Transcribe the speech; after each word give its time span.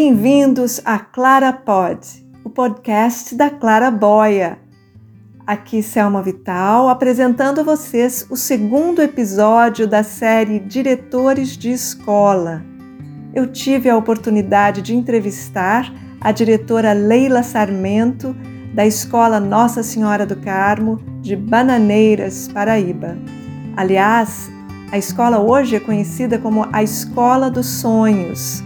Bem-vindos 0.00 0.80
a 0.84 0.96
Clara 1.00 1.52
Pod, 1.52 2.24
o 2.44 2.48
podcast 2.48 3.34
da 3.34 3.50
Clara 3.50 3.90
Boia. 3.90 4.56
Aqui 5.44 5.82
Selma 5.82 6.22
Vital 6.22 6.88
apresentando 6.88 7.58
a 7.62 7.64
vocês 7.64 8.24
o 8.30 8.36
segundo 8.36 9.02
episódio 9.02 9.88
da 9.88 10.04
série 10.04 10.60
Diretores 10.60 11.58
de 11.58 11.72
Escola. 11.72 12.64
Eu 13.34 13.50
tive 13.50 13.90
a 13.90 13.96
oportunidade 13.96 14.82
de 14.82 14.94
entrevistar 14.94 15.92
a 16.20 16.30
diretora 16.30 16.92
Leila 16.92 17.42
Sarmento, 17.42 18.36
da 18.72 18.86
Escola 18.86 19.40
Nossa 19.40 19.82
Senhora 19.82 20.24
do 20.24 20.36
Carmo, 20.36 21.00
de 21.20 21.34
Bananeiras, 21.34 22.46
Paraíba. 22.46 23.18
Aliás, 23.76 24.48
a 24.92 24.96
escola 24.96 25.40
hoje 25.40 25.74
é 25.74 25.80
conhecida 25.80 26.38
como 26.38 26.68
a 26.72 26.84
Escola 26.84 27.50
dos 27.50 27.66
Sonhos. 27.66 28.62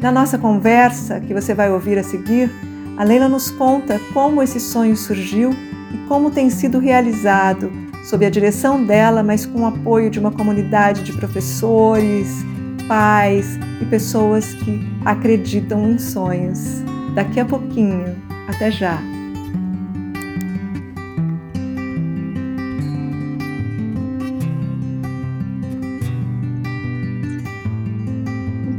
Na 0.00 0.12
nossa 0.12 0.38
conversa, 0.38 1.20
que 1.20 1.32
você 1.32 1.54
vai 1.54 1.70
ouvir 1.70 1.98
a 1.98 2.02
seguir, 2.02 2.50
a 2.96 3.04
Leila 3.04 3.28
nos 3.28 3.50
conta 3.50 4.00
como 4.12 4.42
esse 4.42 4.60
sonho 4.60 4.96
surgiu 4.96 5.50
e 5.92 5.98
como 6.08 6.30
tem 6.30 6.50
sido 6.50 6.78
realizado, 6.78 7.70
sob 8.04 8.24
a 8.24 8.30
direção 8.30 8.84
dela, 8.84 9.22
mas 9.22 9.46
com 9.46 9.62
o 9.62 9.66
apoio 9.66 10.10
de 10.10 10.18
uma 10.18 10.30
comunidade 10.30 11.02
de 11.02 11.12
professores, 11.12 12.44
pais 12.86 13.58
e 13.80 13.84
pessoas 13.86 14.52
que 14.54 14.80
acreditam 15.04 15.90
em 15.90 15.98
sonhos. 15.98 16.82
Daqui 17.14 17.40
a 17.40 17.44
pouquinho. 17.44 18.16
Até 18.48 18.70
já! 18.70 19.13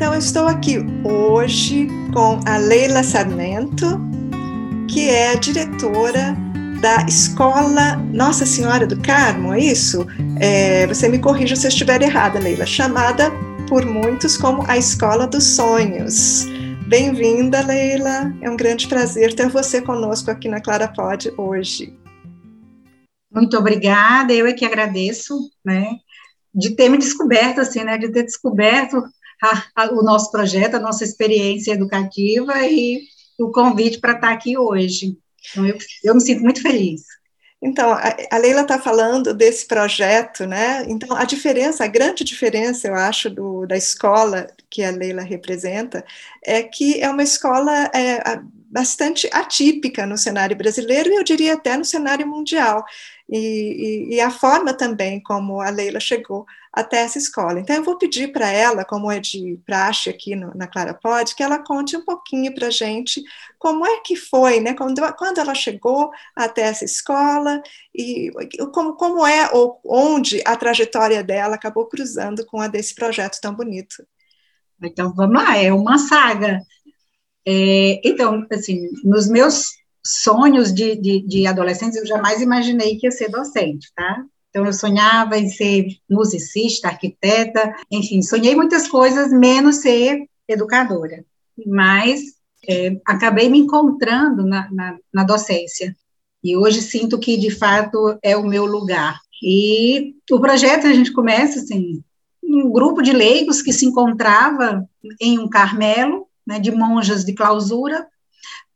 Então, 0.05 0.19
estou 0.19 0.45
aqui 0.45 0.77
hoje 1.03 1.87
com 2.13 2.39
a 2.45 2.57
Leila 2.57 3.01
Sarmento, 3.01 3.99
que 4.87 5.09
é 5.09 5.31
a 5.31 5.33
diretora 5.35 6.37
da 6.79 7.07
Escola 7.07 7.95
Nossa 8.13 8.45
Senhora 8.45 8.85
do 8.85 9.01
Carmo, 9.01 9.51
é 9.51 9.59
isso? 9.59 10.05
É, 10.39 10.85
você 10.85 11.09
me 11.09 11.17
corrija 11.17 11.55
se 11.55 11.65
eu 11.65 11.69
estiver 11.69 12.03
errada, 12.03 12.37
Leila. 12.37 12.67
Chamada 12.67 13.31
por 13.67 13.83
muitos 13.83 14.37
como 14.37 14.63
a 14.67 14.77
Escola 14.77 15.25
dos 15.25 15.43
Sonhos. 15.43 16.45
Bem-vinda, 16.87 17.65
Leila. 17.65 18.31
É 18.43 18.49
um 18.49 18.55
grande 18.55 18.87
prazer 18.87 19.33
ter 19.33 19.49
você 19.49 19.81
conosco 19.81 20.29
aqui 20.29 20.47
na 20.47 20.61
Clara 20.61 20.87
Pod 20.87 21.33
hoje. 21.35 21.97
Muito 23.33 23.57
obrigada, 23.57 24.31
eu 24.31 24.45
é 24.45 24.53
que 24.53 24.65
agradeço, 24.65 25.35
né, 25.65 25.95
de 26.53 26.75
ter 26.75 26.89
me 26.89 26.99
descoberto, 26.99 27.59
assim, 27.59 27.83
né, 27.83 27.97
de 27.97 28.09
ter 28.09 28.21
descoberto 28.21 29.03
a, 29.51 29.83
a, 29.83 29.91
o 29.91 30.03
nosso 30.03 30.31
projeto, 30.31 30.75
a 30.75 30.79
nossa 30.79 31.03
experiência 31.03 31.73
educativa 31.73 32.65
e 32.65 33.01
o 33.39 33.51
convite 33.51 33.99
para 33.99 34.13
estar 34.13 34.31
aqui 34.31 34.57
hoje. 34.57 35.17
Então, 35.51 35.65
eu, 35.65 35.77
eu 36.03 36.15
me 36.15 36.21
sinto 36.21 36.41
muito 36.41 36.61
feliz. 36.61 37.01
Então, 37.61 37.97
a 38.31 38.37
Leila 38.37 38.61
está 38.61 38.79
falando 38.79 39.33
desse 39.33 39.65
projeto, 39.65 40.45
né? 40.45 40.85
Então, 40.87 41.15
a 41.15 41.23
diferença, 41.23 41.83
a 41.83 41.87
grande 41.87 42.23
diferença, 42.23 42.87
eu 42.87 42.93
acho, 42.93 43.29
do, 43.29 43.65
da 43.65 43.75
escola 43.75 44.45
que 44.69 44.83
a 44.83 44.91
Leila 44.91 45.23
representa, 45.23 46.05
é 46.43 46.61
que 46.61 47.01
é 47.01 47.09
uma 47.09 47.23
escola 47.23 47.89
é, 47.93 48.21
bastante 48.69 49.27
atípica 49.31 50.05
no 50.05 50.17
cenário 50.17 50.55
brasileiro 50.55 51.09
e 51.09 51.15
eu 51.15 51.23
diria 51.23 51.53
até 51.53 51.75
no 51.77 51.85
cenário 51.85 52.27
mundial. 52.27 52.83
E, 53.27 53.39
e, 54.11 54.15
e 54.15 54.21
a 54.21 54.29
forma 54.29 54.73
também 54.73 55.19
como 55.23 55.59
a 55.59 55.69
Leila 55.69 55.99
chegou 55.99 56.45
até 56.75 56.97
essa 56.97 57.17
escola. 57.17 57.61
Então, 57.61 57.73
eu 57.73 57.83
vou 57.83 57.97
pedir 57.97 58.33
para 58.33 58.51
ela, 58.51 58.83
como 58.83 59.09
é 59.09 59.17
de 59.17 59.57
praxe 59.65 60.09
aqui 60.09 60.35
no, 60.35 60.53
na 60.53 60.67
Clara 60.67 60.93
Pod, 60.93 61.33
que 61.33 61.41
ela 61.41 61.57
conte 61.57 61.95
um 61.95 62.03
pouquinho 62.03 62.53
para 62.53 62.67
a 62.67 62.71
gente 62.71 63.23
como 63.57 63.87
é 63.87 64.01
que 64.01 64.17
foi, 64.17 64.59
né, 64.59 64.73
quando, 64.73 65.01
quando 65.15 65.37
ela 65.37 65.55
chegou 65.55 66.11
até 66.35 66.63
essa 66.63 66.83
escola 66.83 67.63
e 67.95 68.29
como, 68.73 68.93
como 68.95 69.25
é 69.25 69.49
ou 69.53 69.79
onde 69.85 70.41
a 70.45 70.57
trajetória 70.57 71.23
dela 71.23 71.55
acabou 71.55 71.85
cruzando 71.85 72.45
com 72.45 72.59
a 72.59 72.67
desse 72.67 72.93
projeto 72.93 73.39
tão 73.39 73.55
bonito. 73.55 74.05
Então, 74.83 75.13
vamos 75.13 75.41
lá, 75.41 75.57
é 75.57 75.71
uma 75.71 75.97
saga. 75.97 76.59
É, 77.47 78.01
então, 78.03 78.45
assim, 78.51 78.89
nos 79.01 79.29
meus 79.29 79.71
sonhos 80.05 80.73
de, 80.73 80.95
de, 80.97 81.21
de 81.25 81.45
eu 81.45 82.05
jamais 82.05 82.41
imaginei 82.41 82.97
que 82.97 83.07
ia 83.07 83.11
ser 83.11 83.29
docente, 83.29 83.91
tá? 83.95 84.25
Então, 84.55 84.65
eu 84.65 84.71
sonhava 84.71 85.37
em 85.37 85.49
ser 85.49 85.85
musicista, 86.09 86.87
arquiteta, 86.87 87.75
enfim, 87.91 88.21
sonhei 88.21 88.55
muitas 88.55 88.87
coisas, 88.87 89.29
menos 89.29 89.81
ser 89.81 90.29
educadora. 90.47 91.25
Mas 91.67 92.21
é, 92.65 92.97
acabei 93.05 93.49
me 93.49 93.59
encontrando 93.59 94.45
na, 94.45 94.71
na, 94.71 94.97
na, 95.13 95.23
docência. 95.25 95.93
E 96.41 96.55
hoje 96.55 96.81
sinto 96.81 97.19
que, 97.19 97.35
de 97.35 97.51
fato, 97.51 98.17
é 98.23 98.37
o 98.37 98.47
meu 98.47 98.65
lugar. 98.65 99.19
E 99.43 100.15
o 100.31 100.39
projeto, 100.39 100.87
a 100.87 100.93
gente 100.93 101.11
começa, 101.11 101.59
assim, 101.59 102.01
um 102.41 102.71
grupo 102.71 103.01
de 103.01 103.11
leigos 103.11 103.61
que 103.61 103.73
se 103.73 103.85
encontrava 103.85 104.87
em 105.19 105.37
um 105.37 105.49
Carmelo, 105.49 106.29
né, 106.47 106.61
de 106.61 106.71
monjas 106.71 107.25
de 107.25 107.33
clausura, 107.33 108.07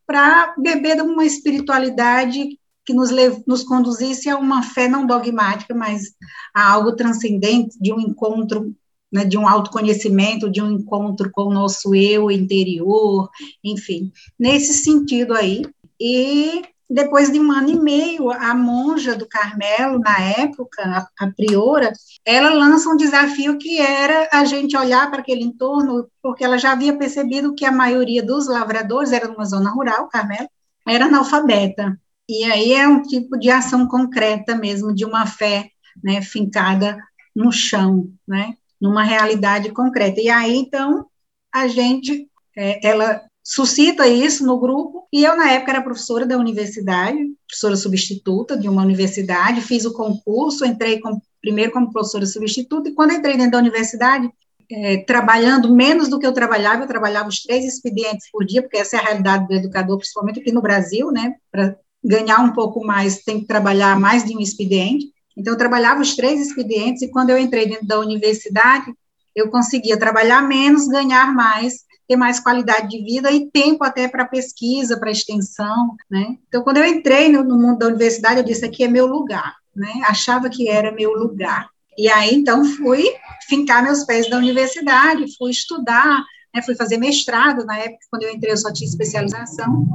para 0.06 0.53
beber 0.57 0.97
de 0.97 1.03
uma 1.03 1.23
espiritualidade 1.23 2.58
que 2.89 2.94
nos, 2.95 3.11
nos 3.45 3.61
conduzisse 3.61 4.27
a 4.31 4.35
uma 4.35 4.63
fé 4.63 4.88
não 4.88 5.05
dogmática, 5.05 5.75
mas 5.75 6.16
a 6.51 6.72
algo 6.72 6.95
transcendente, 6.95 7.77
de 7.79 7.94
um 7.94 8.00
encontro, 8.00 8.75
né, 9.11 9.23
de 9.23 9.38
um 9.38 9.47
autoconhecimento, 9.47 10.50
de 10.50 10.59
um 10.59 10.72
encontro 10.72 11.29
com 11.31 11.44
o 11.44 11.53
nosso 11.53 11.94
eu 11.94 12.31
interior, 12.31 13.29
enfim, 13.63 14.11
nesse 14.39 14.73
sentido 14.73 15.35
aí. 15.35 15.67
E 16.01 16.63
depois 16.89 17.31
de 17.31 17.39
um 17.39 17.51
ano 17.51 17.69
e 17.69 17.79
meio, 17.79 18.31
a 18.31 18.55
monja 18.55 19.16
do 19.16 19.27
Carmelo, 19.27 20.00
na 20.00 20.19
época, 20.19 20.81
a, 20.81 21.25
a, 21.25 21.29
priora, 21.29 21.94
ela 22.25 22.50
lança 22.56 22.89
um 22.89 22.97
desafio 22.97 23.59
que 23.59 23.79
era 23.79 24.27
a 24.33 24.45
gente 24.45 24.75
olhar 24.75 25.11
para 25.11 25.19
aquele 25.19 25.44
entorno, 25.44 26.09
porque 26.23 26.44
ela 26.44 26.57
já 26.57 26.71
havia 26.71 26.97
percebido 26.97 27.53
que 27.53 27.66
a 27.66 27.71
maioria 27.71 28.23
dos 28.23 28.47
lavradores, 28.47 29.11
era 29.11 29.27
numa 29.27 29.45
zona 29.45 29.69
rural, 29.69 30.07
Carmelo, 30.07 30.50
era 30.88 31.06
analfabeta. 31.06 31.95
E 32.29 32.44
aí 32.44 32.73
é 32.73 32.88
um 32.88 33.01
tipo 33.01 33.40
de 33.40 33.50
ação 33.50 33.88
concreta 33.88 34.56
mesmo, 34.56 34.94
de 34.94 35.03
uma 35.03 35.25
fé 35.25 35.72
né, 36.03 36.22
fincada 36.22 36.95
no 37.35 37.51
chão, 37.51 38.07
né, 38.28 38.53
numa 38.79 39.03
realidade 39.03 39.72
concreta. 39.72 40.22
E 40.22 40.29
aí, 40.29 40.56
então, 40.56 41.07
a 41.51 41.68
gente, 41.68 42.29
é, 42.56 42.88
ela 42.88 43.23
suscita 43.44 44.07
isso 44.07 44.45
no 44.45 44.59
grupo, 44.59 45.07
e 45.12 45.23
eu, 45.23 45.35
na 45.35 45.50
época, 45.50 45.72
era 45.72 45.81
professora 45.81 46.23
da 46.23 46.38
universidade, 46.38 47.18
professora 47.47 47.75
substituta 47.75 48.56
de 48.56 48.69
uma 48.69 48.84
universidade, 48.84 49.62
fiz 49.62 49.84
o 49.85 49.94
concurso, 49.94 50.63
entrei 50.63 51.00
com, 51.00 51.19
primeiro 51.41 51.72
como 51.72 51.91
professora 51.91 52.28
substituta, 52.28 52.89
e 52.89 52.94
quando 52.94 53.13
entrei 53.13 53.38
dentro 53.38 53.53
da 53.53 53.57
universidade, 53.57 54.29
é, 54.72 54.97
trabalhando 54.97 55.73
menos 55.73 56.07
do 56.07 56.19
que 56.19 56.28
eu 56.28 56.31
trabalhava, 56.31 56.84
eu 56.84 56.88
trabalhava 56.88 57.28
os 57.28 57.41
três 57.41 57.66
expedientes 57.66 58.29
por 58.31 58.45
dia, 58.45 58.62
porque 58.62 58.78
essa 58.78 58.97
é 58.97 59.00
a 59.00 59.03
realidade 59.03 59.47
do 59.47 59.56
educador, 59.56 59.97
principalmente 59.97 60.41
aqui 60.41 60.51
no 60.51 60.62
Brasil, 60.62 61.12
né, 61.12 61.34
para 61.51 61.75
ganhar 62.03 62.39
um 62.39 62.53
pouco 62.53 62.85
mais, 62.85 63.23
tem 63.23 63.39
que 63.39 63.45
trabalhar 63.45 63.99
mais 63.99 64.23
de 64.23 64.35
um 64.35 64.39
expediente. 64.39 65.07
Então, 65.37 65.53
eu 65.53 65.57
trabalhava 65.57 66.01
os 66.01 66.15
três 66.15 66.39
expedientes, 66.41 67.01
e 67.01 67.09
quando 67.09 67.29
eu 67.29 67.37
entrei 67.37 67.67
dentro 67.67 67.87
da 67.87 67.99
universidade, 67.99 68.93
eu 69.35 69.49
conseguia 69.49 69.97
trabalhar 69.97 70.41
menos, 70.41 70.88
ganhar 70.88 71.33
mais, 71.33 71.85
ter 72.07 72.15
mais 72.15 72.39
qualidade 72.39 72.89
de 72.89 73.03
vida 73.03 73.31
e 73.31 73.49
tempo 73.49 73.83
até 73.83 74.07
para 74.07 74.25
pesquisa, 74.25 74.99
para 74.99 75.11
extensão, 75.11 75.95
né? 76.09 76.38
Então, 76.47 76.63
quando 76.63 76.77
eu 76.77 76.85
entrei 76.85 77.29
no, 77.29 77.43
no, 77.43 77.57
mundo 77.57 77.79
da 77.79 77.88
universidade, 77.88 78.39
eu 78.39 78.43
disse, 78.43 78.65
aqui 78.65 78.83
é 78.83 78.88
meu 78.88 79.05
lugar, 79.05 79.55
né? 79.75 80.01
Achava 80.05 80.49
que 80.49 80.67
era 80.67 80.91
meu 80.91 81.13
lugar. 81.13 81.69
E 81.97 82.09
aí, 82.09 82.33
então, 82.33 82.65
fui 82.65 83.05
fincar 83.47 83.83
meus 83.83 84.03
pés 84.03 84.29
da 84.29 84.38
universidade, 84.38 85.38
fui 85.38 85.51
estudar, 85.51 86.24
né, 86.54 86.62
fui 86.62 86.75
fazer 86.75 86.98
mestrado, 86.98 87.66
na 87.66 87.78
época, 87.78 88.06
quando 88.10 88.24
eu 88.24 88.31
entrei, 88.31 88.51
eu 88.51 88.57
só 88.57 88.72
tinha 88.72 88.88
especialização, 88.88 89.86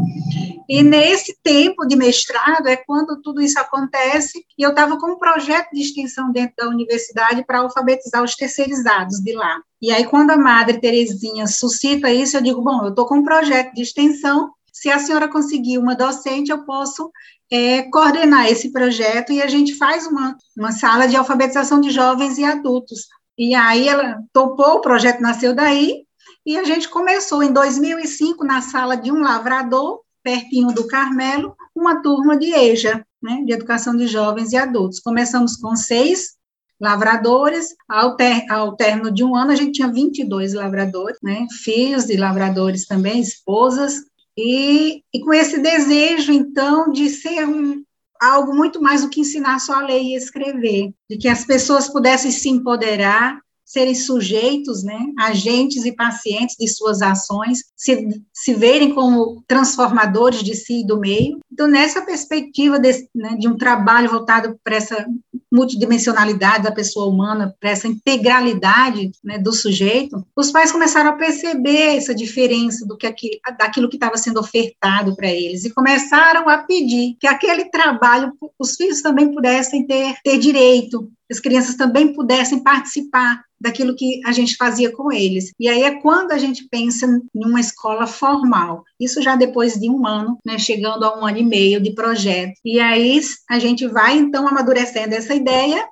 e 0.69 0.83
nesse 0.83 1.37
tempo 1.43 1.87
de 1.87 1.97
mestrado 1.97 2.67
é 2.67 2.77
quando 2.77 3.21
tudo 3.21 3.41
isso 3.41 3.59
acontece, 3.59 4.45
e 4.59 4.63
eu 4.63 4.71
estava 4.71 4.99
com 4.99 5.13
um 5.13 5.19
projeto 5.19 5.71
de 5.73 5.83
extensão 5.83 6.33
dentro 6.33 6.55
da 6.57 6.69
universidade 6.69 7.45
para 7.45 7.59
alfabetizar 7.59 8.23
os 8.23 8.35
terceirizados 8.35 9.19
de 9.19 9.33
lá. 9.33 9.61
E 9.83 9.93
aí, 9.93 10.05
quando 10.07 10.31
a 10.31 10.37
Madre 10.37 10.81
Terezinha 10.81 11.47
suscita 11.47 12.11
isso, 12.11 12.37
eu 12.37 12.43
digo, 12.43 12.63
bom, 12.63 12.85
eu 12.85 12.91
estou 12.91 13.07
com 13.07 13.19
um 13.19 13.25
projeto 13.25 13.75
de 13.75 13.83
extensão, 13.83 14.51
se 14.73 14.91
a 14.91 14.99
senhora 14.99 15.29
conseguir 15.29 15.79
uma 15.79 15.95
docente, 15.95 16.51
eu 16.51 16.65
posso 16.65 17.11
é, 17.51 17.83
coordenar 17.83 18.47
esse 18.51 18.73
projeto 18.73 19.33
e 19.33 19.41
a 19.41 19.47
gente 19.47 19.75
faz 19.75 20.07
uma, 20.07 20.37
uma 20.57 20.73
sala 20.73 21.07
de 21.07 21.17
alfabetização 21.17 21.81
de 21.81 21.91
jovens 21.91 22.39
e 22.39 22.45
adultos. 22.45 23.07
E 23.37 23.55
aí 23.55 23.89
ela 23.89 24.19
topou, 24.33 24.77
o 24.77 24.81
projeto 24.81 25.21
nasceu 25.21 25.55
daí, 25.55 26.04
e 26.47 26.59
a 26.59 26.65
gente 26.65 26.89
começou 26.89 27.43
em 27.43 27.53
2005 27.53 28.45
na 28.45 28.61
sala 28.61 28.97
de 28.97 29.11
um 29.11 29.21
lavrador, 29.21 30.01
pertinho 30.23 30.73
do 30.73 30.87
Carmelo, 30.87 31.55
uma 31.75 32.03
turma 32.03 32.37
de 32.37 32.53
EJA, 32.53 33.05
né, 33.23 33.43
de 33.45 33.53
educação 33.53 33.97
de 33.97 34.07
jovens 34.07 34.53
e 34.53 34.57
adultos. 34.57 35.01
Começamos 35.01 35.57
com 35.57 35.75
seis 35.75 36.35
lavradores. 36.81 37.75
Ao, 37.89 38.17
ter, 38.17 38.45
ao 38.51 38.77
término 38.77 39.11
de 39.11 39.25
um 39.25 39.35
ano, 39.35 39.53
a 39.53 39.57
gente 39.57 39.73
tinha 39.73 39.91
22 39.91 40.55
lavradores, 40.55 41.19
né? 41.23 41.47
filhos 41.63 42.05
de 42.05 42.17
lavradores 42.17 42.87
também, 42.87 43.21
esposas, 43.21 44.03
e, 44.37 45.03
e 45.13 45.21
com 45.21 45.33
esse 45.33 45.61
desejo, 45.61 46.33
então, 46.33 46.91
de 46.91 47.09
ser 47.09 47.47
um, 47.47 47.83
algo 48.21 48.55
muito 48.55 48.83
mais 48.83 49.03
do 49.03 49.09
que 49.09 49.21
ensinar 49.21 49.61
só 49.61 49.75
a 49.75 49.87
ler 49.87 50.03
e 50.03 50.17
escrever, 50.17 50.93
de 51.09 51.17
que 51.17 51.29
as 51.29 51.45
pessoas 51.45 51.89
pudessem 51.89 52.31
se 52.31 52.49
empoderar 52.49 53.41
serem 53.65 53.95
sujeitos, 53.95 54.85
né, 54.85 54.99
agentes 55.19 55.85
e 55.85 55.93
pacientes 55.93 56.57
de 56.59 56.69
suas 56.69 57.03
ações, 57.03 57.65
se, 57.77 58.09
se 58.33 58.55
verem 58.55 58.95
como 58.95 59.43
transformadores 59.47 60.43
de 60.43 60.55
si 60.55 60.81
e 60.81 60.87
do 60.87 60.99
meio. 60.99 61.39
Então, 61.53 61.67
nessa 61.67 62.03
perspectiva 62.03 62.79
desse, 62.79 63.09
né, 63.15 63.37
de 63.39 63.49
um 63.49 63.57
trabalho 63.57 64.11
voltado 64.11 64.59
para 64.63 64.77
essa 64.77 65.07
multidimensionalidade 65.53 66.65
da 66.65 66.73
pessoa 66.73 67.07
humana, 67.07 67.55
para 67.61 67.71
essa 67.71 67.87
integralidade 67.87 69.13
né, 69.23 69.39
do 69.39 69.53
sujeito, 69.53 70.25
os 70.37 70.51
pais 70.51 70.73
começaram 70.73 71.11
a 71.11 71.17
perceber 71.17 71.97
essa 71.97 72.15
diferença 72.15 72.85
do 72.85 72.97
que 72.97 73.07
aqui, 73.07 73.41
daquilo 73.57 73.89
que 73.89 73.97
estava 73.97 74.17
sendo 74.17 74.41
ofertado 74.41 75.15
para 75.15 75.31
eles 75.31 75.65
e 75.65 75.73
começaram 75.73 76.49
a 76.49 76.59
pedir 76.59 77.17
que 77.21 77.27
aquele 77.27 77.67
trabalho 77.67 78.33
os 78.59 78.75
filhos 78.75 79.01
também 79.01 79.33
pudessem 79.33 79.87
ter, 79.87 80.17
ter 80.25 80.39
direito, 80.39 81.11
as 81.35 81.41
crianças 81.41 81.75
também 81.75 82.13
pudessem 82.13 82.63
participar 82.63 83.43
daquilo 83.61 83.97
que 83.97 84.21
a 84.25 84.33
gente 84.33 84.57
fazia 84.57 84.93
com 84.93 85.11
eles. 85.11 85.51
E 85.59 85.69
aí 85.69 85.83
é 85.83 86.01
quando 86.01 86.33
a 86.33 86.39
gente 86.39 86.69
pensa 86.69 87.07
em 87.07 87.47
uma 87.47 87.61
escola 87.61 88.07
formal. 88.07 88.85
Isso 89.01 89.23
já 89.23 89.37
depois 89.37 89.75
de 89.75 89.91
um 89.91 90.07
ano, 90.07 90.39
né, 90.45 90.59
chegando 90.59 91.05
a 91.05 91.19
um 91.19 91.27
ano 91.27 91.39
e 91.39 91.45
meio 91.45 91.81
de 91.81 91.95
projeto. 91.95 92.55
E 92.65 92.79
aí 92.79 93.21
a 93.49 93.59
gente 93.59 93.87
vai 93.87 94.17
então 94.17 94.47
amadurecendo 94.47 95.15
essa 95.15 95.35
ideia 95.35 95.87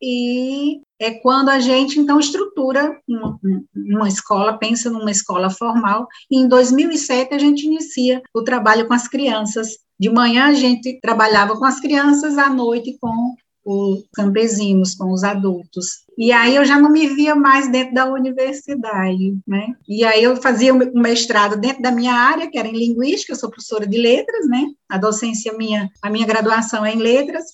e 0.00 0.80
é 1.00 1.10
quando 1.12 1.48
a 1.48 1.58
gente 1.58 1.98
então 1.98 2.18
estrutura 2.18 3.00
uma, 3.06 3.38
uma, 3.74 4.08
escola, 4.08 4.56
pensa 4.56 4.90
numa 4.90 5.10
escola 5.10 5.50
formal, 5.50 6.06
e 6.30 6.38
em 6.38 6.48
2007 6.48 7.34
a 7.34 7.38
gente 7.38 7.66
inicia 7.66 8.22
o 8.32 8.42
trabalho 8.42 8.86
com 8.86 8.94
as 8.94 9.08
crianças. 9.08 9.78
De 9.98 10.08
manhã 10.08 10.46
a 10.46 10.54
gente 10.54 11.00
trabalhava 11.00 11.56
com 11.56 11.64
as 11.64 11.80
crianças, 11.80 12.38
à 12.38 12.48
noite 12.48 12.96
com 13.00 13.34
os 13.68 14.04
campesinos, 14.14 14.94
com 14.94 15.12
os 15.12 15.22
adultos. 15.22 16.04
E 16.16 16.32
aí 16.32 16.56
eu 16.56 16.64
já 16.64 16.78
não 16.78 16.90
me 16.90 17.06
via 17.08 17.34
mais 17.34 17.70
dentro 17.70 17.94
da 17.94 18.06
universidade, 18.06 19.38
né? 19.46 19.74
E 19.86 20.04
aí 20.04 20.22
eu 20.22 20.36
fazia 20.36 20.72
um 20.72 20.78
mestrado 21.00 21.56
dentro 21.56 21.82
da 21.82 21.90
minha 21.90 22.14
área, 22.14 22.50
que 22.50 22.58
era 22.58 22.66
em 22.66 22.72
linguística, 22.72 23.32
eu 23.32 23.36
sou 23.36 23.50
professora 23.50 23.86
de 23.86 23.98
letras, 23.98 24.48
né? 24.48 24.66
A 24.88 24.96
docência 24.96 25.52
minha, 25.52 25.90
a 26.02 26.08
minha 26.08 26.26
graduação 26.26 26.84
é 26.84 26.94
em 26.94 26.98
letras, 26.98 27.44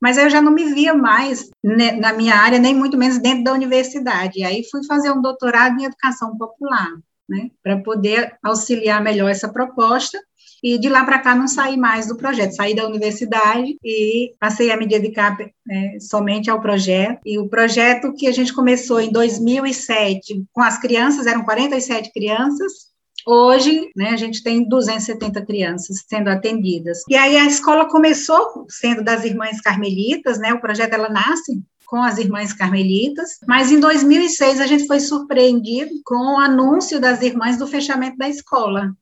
mas 0.00 0.16
eu 0.16 0.30
já 0.30 0.40
não 0.40 0.52
me 0.52 0.72
via 0.72 0.94
mais 0.94 1.50
na 1.62 2.14
minha 2.14 2.36
área, 2.36 2.58
nem 2.58 2.74
muito 2.74 2.96
menos 2.96 3.18
dentro 3.18 3.44
da 3.44 3.52
universidade. 3.52 4.40
E 4.40 4.44
aí 4.44 4.64
fui 4.70 4.82
fazer 4.86 5.10
um 5.10 5.20
doutorado 5.20 5.78
em 5.78 5.84
educação 5.84 6.38
popular, 6.38 6.90
né? 7.28 7.50
Para 7.62 7.76
poder 7.82 8.34
auxiliar 8.42 9.02
melhor 9.02 9.30
essa 9.30 9.52
proposta 9.52 10.18
e 10.62 10.78
de 10.78 10.88
lá 10.88 11.04
para 11.04 11.18
cá 11.18 11.34
não 11.34 11.48
saí 11.48 11.76
mais 11.76 12.06
do 12.06 12.16
projeto, 12.16 12.54
saí 12.54 12.74
da 12.74 12.86
universidade 12.86 13.76
e 13.82 14.32
passei 14.38 14.70
a 14.70 14.76
me 14.76 14.86
dedicar 14.86 15.36
é, 15.40 15.98
somente 16.00 16.50
ao 16.50 16.60
projeto. 16.60 17.20
E 17.24 17.38
o 17.38 17.48
projeto 17.48 18.12
que 18.14 18.26
a 18.26 18.32
gente 18.32 18.52
começou 18.52 19.00
em 19.00 19.10
2007 19.10 20.44
com 20.52 20.62
as 20.62 20.78
crianças, 20.78 21.26
eram 21.26 21.44
47 21.44 22.12
crianças, 22.12 22.90
Hoje, 23.26 23.90
né, 23.94 24.10
a 24.10 24.16
gente 24.16 24.42
tem 24.42 24.66
270 24.66 25.44
crianças 25.44 26.04
sendo 26.08 26.28
atendidas. 26.28 27.02
E 27.08 27.14
aí 27.14 27.36
a 27.36 27.44
escola 27.44 27.88
começou 27.88 28.66
sendo 28.68 29.04
das 29.04 29.24
Irmãs 29.24 29.60
Carmelitas, 29.60 30.38
né? 30.38 30.54
O 30.54 30.60
projeto 30.60 30.94
ela 30.94 31.10
nasce 31.10 31.62
com 31.86 32.02
as 32.02 32.18
Irmãs 32.18 32.52
Carmelitas, 32.52 33.38
mas 33.46 33.72
em 33.72 33.80
2006 33.80 34.60
a 34.60 34.66
gente 34.66 34.86
foi 34.86 35.00
surpreendido 35.00 35.90
com 36.04 36.36
o 36.36 36.38
anúncio 36.38 37.00
das 37.00 37.20
irmãs 37.20 37.58
do 37.58 37.66
fechamento 37.66 38.16
da 38.16 38.28
escola. 38.28 38.92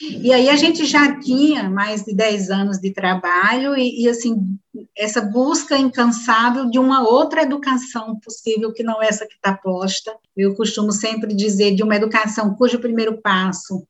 E 0.00 0.32
aí 0.32 0.48
a 0.48 0.56
gente 0.56 0.84
já 0.86 1.20
tinha 1.20 1.68
mais 1.68 2.02
de 2.02 2.14
10 2.14 2.50
anos 2.50 2.78
de 2.78 2.92
trabalho 2.92 3.76
e, 3.76 4.04
e, 4.04 4.08
assim, 4.08 4.58
essa 4.96 5.20
busca 5.20 5.76
incansável 5.76 6.70
de 6.70 6.78
uma 6.78 7.06
outra 7.06 7.42
educação 7.42 8.18
possível 8.18 8.72
que 8.72 8.82
não 8.82 9.02
essa 9.02 9.26
que 9.26 9.34
está 9.34 9.54
posta. 9.54 10.16
Eu 10.36 10.54
costumo 10.54 10.92
sempre 10.92 11.34
dizer 11.34 11.74
de 11.74 11.82
uma 11.82 11.96
educação 11.96 12.54
cujo 12.54 12.80
primeiro 12.80 13.20
passo 13.20 13.86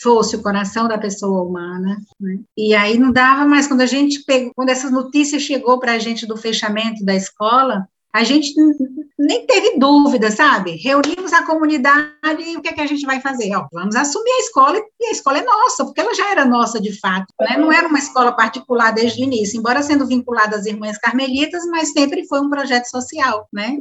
fosse 0.00 0.36
o 0.36 0.42
coração 0.42 0.88
da 0.88 0.96
pessoa 0.96 1.42
humana. 1.42 1.98
Né? 2.18 2.38
E 2.56 2.74
aí 2.74 2.98
não 2.98 3.12
dava 3.12 3.44
mais, 3.44 3.66
quando 3.66 3.82
a 3.82 3.86
gente 3.86 4.24
pegou, 4.24 4.52
quando 4.54 4.70
essa 4.70 4.90
notícia 4.90 5.38
chegou 5.38 5.78
para 5.78 5.92
a 5.92 5.98
gente 5.98 6.26
do 6.26 6.36
fechamento 6.36 7.04
da 7.04 7.14
escola, 7.14 7.86
a 8.12 8.24
gente 8.24 8.54
nem 9.18 9.46
teve 9.46 9.78
dúvida, 9.78 10.30
sabe? 10.30 10.76
Reunimos 10.76 11.32
a 11.32 11.46
comunidade 11.46 12.12
e 12.38 12.56
o 12.56 12.60
que, 12.60 12.68
é 12.68 12.72
que 12.72 12.80
a 12.80 12.86
gente 12.86 13.06
vai 13.06 13.20
fazer? 13.20 13.54
Ó, 13.54 13.66
vamos 13.72 13.96
assumir 13.96 14.30
a 14.30 14.40
escola 14.40 14.78
e 15.00 15.06
a 15.06 15.10
escola 15.12 15.38
é 15.38 15.44
nossa, 15.44 15.84
porque 15.84 16.00
ela 16.00 16.14
já 16.14 16.30
era 16.30 16.44
nossa 16.44 16.80
de 16.80 16.98
fato, 17.00 17.32
né? 17.40 17.56
Não 17.56 17.72
era 17.72 17.88
uma 17.88 17.98
escola 17.98 18.32
particular 18.32 18.92
desde 18.92 19.22
o 19.22 19.24
início, 19.24 19.58
embora 19.58 19.82
sendo 19.82 20.06
vinculada 20.06 20.56
às 20.56 20.66
irmãs 20.66 20.98
carmelitas, 20.98 21.64
mas 21.66 21.92
sempre 21.92 22.26
foi 22.26 22.40
um 22.40 22.50
projeto 22.50 22.86
social, 22.86 23.48
né? 23.52 23.78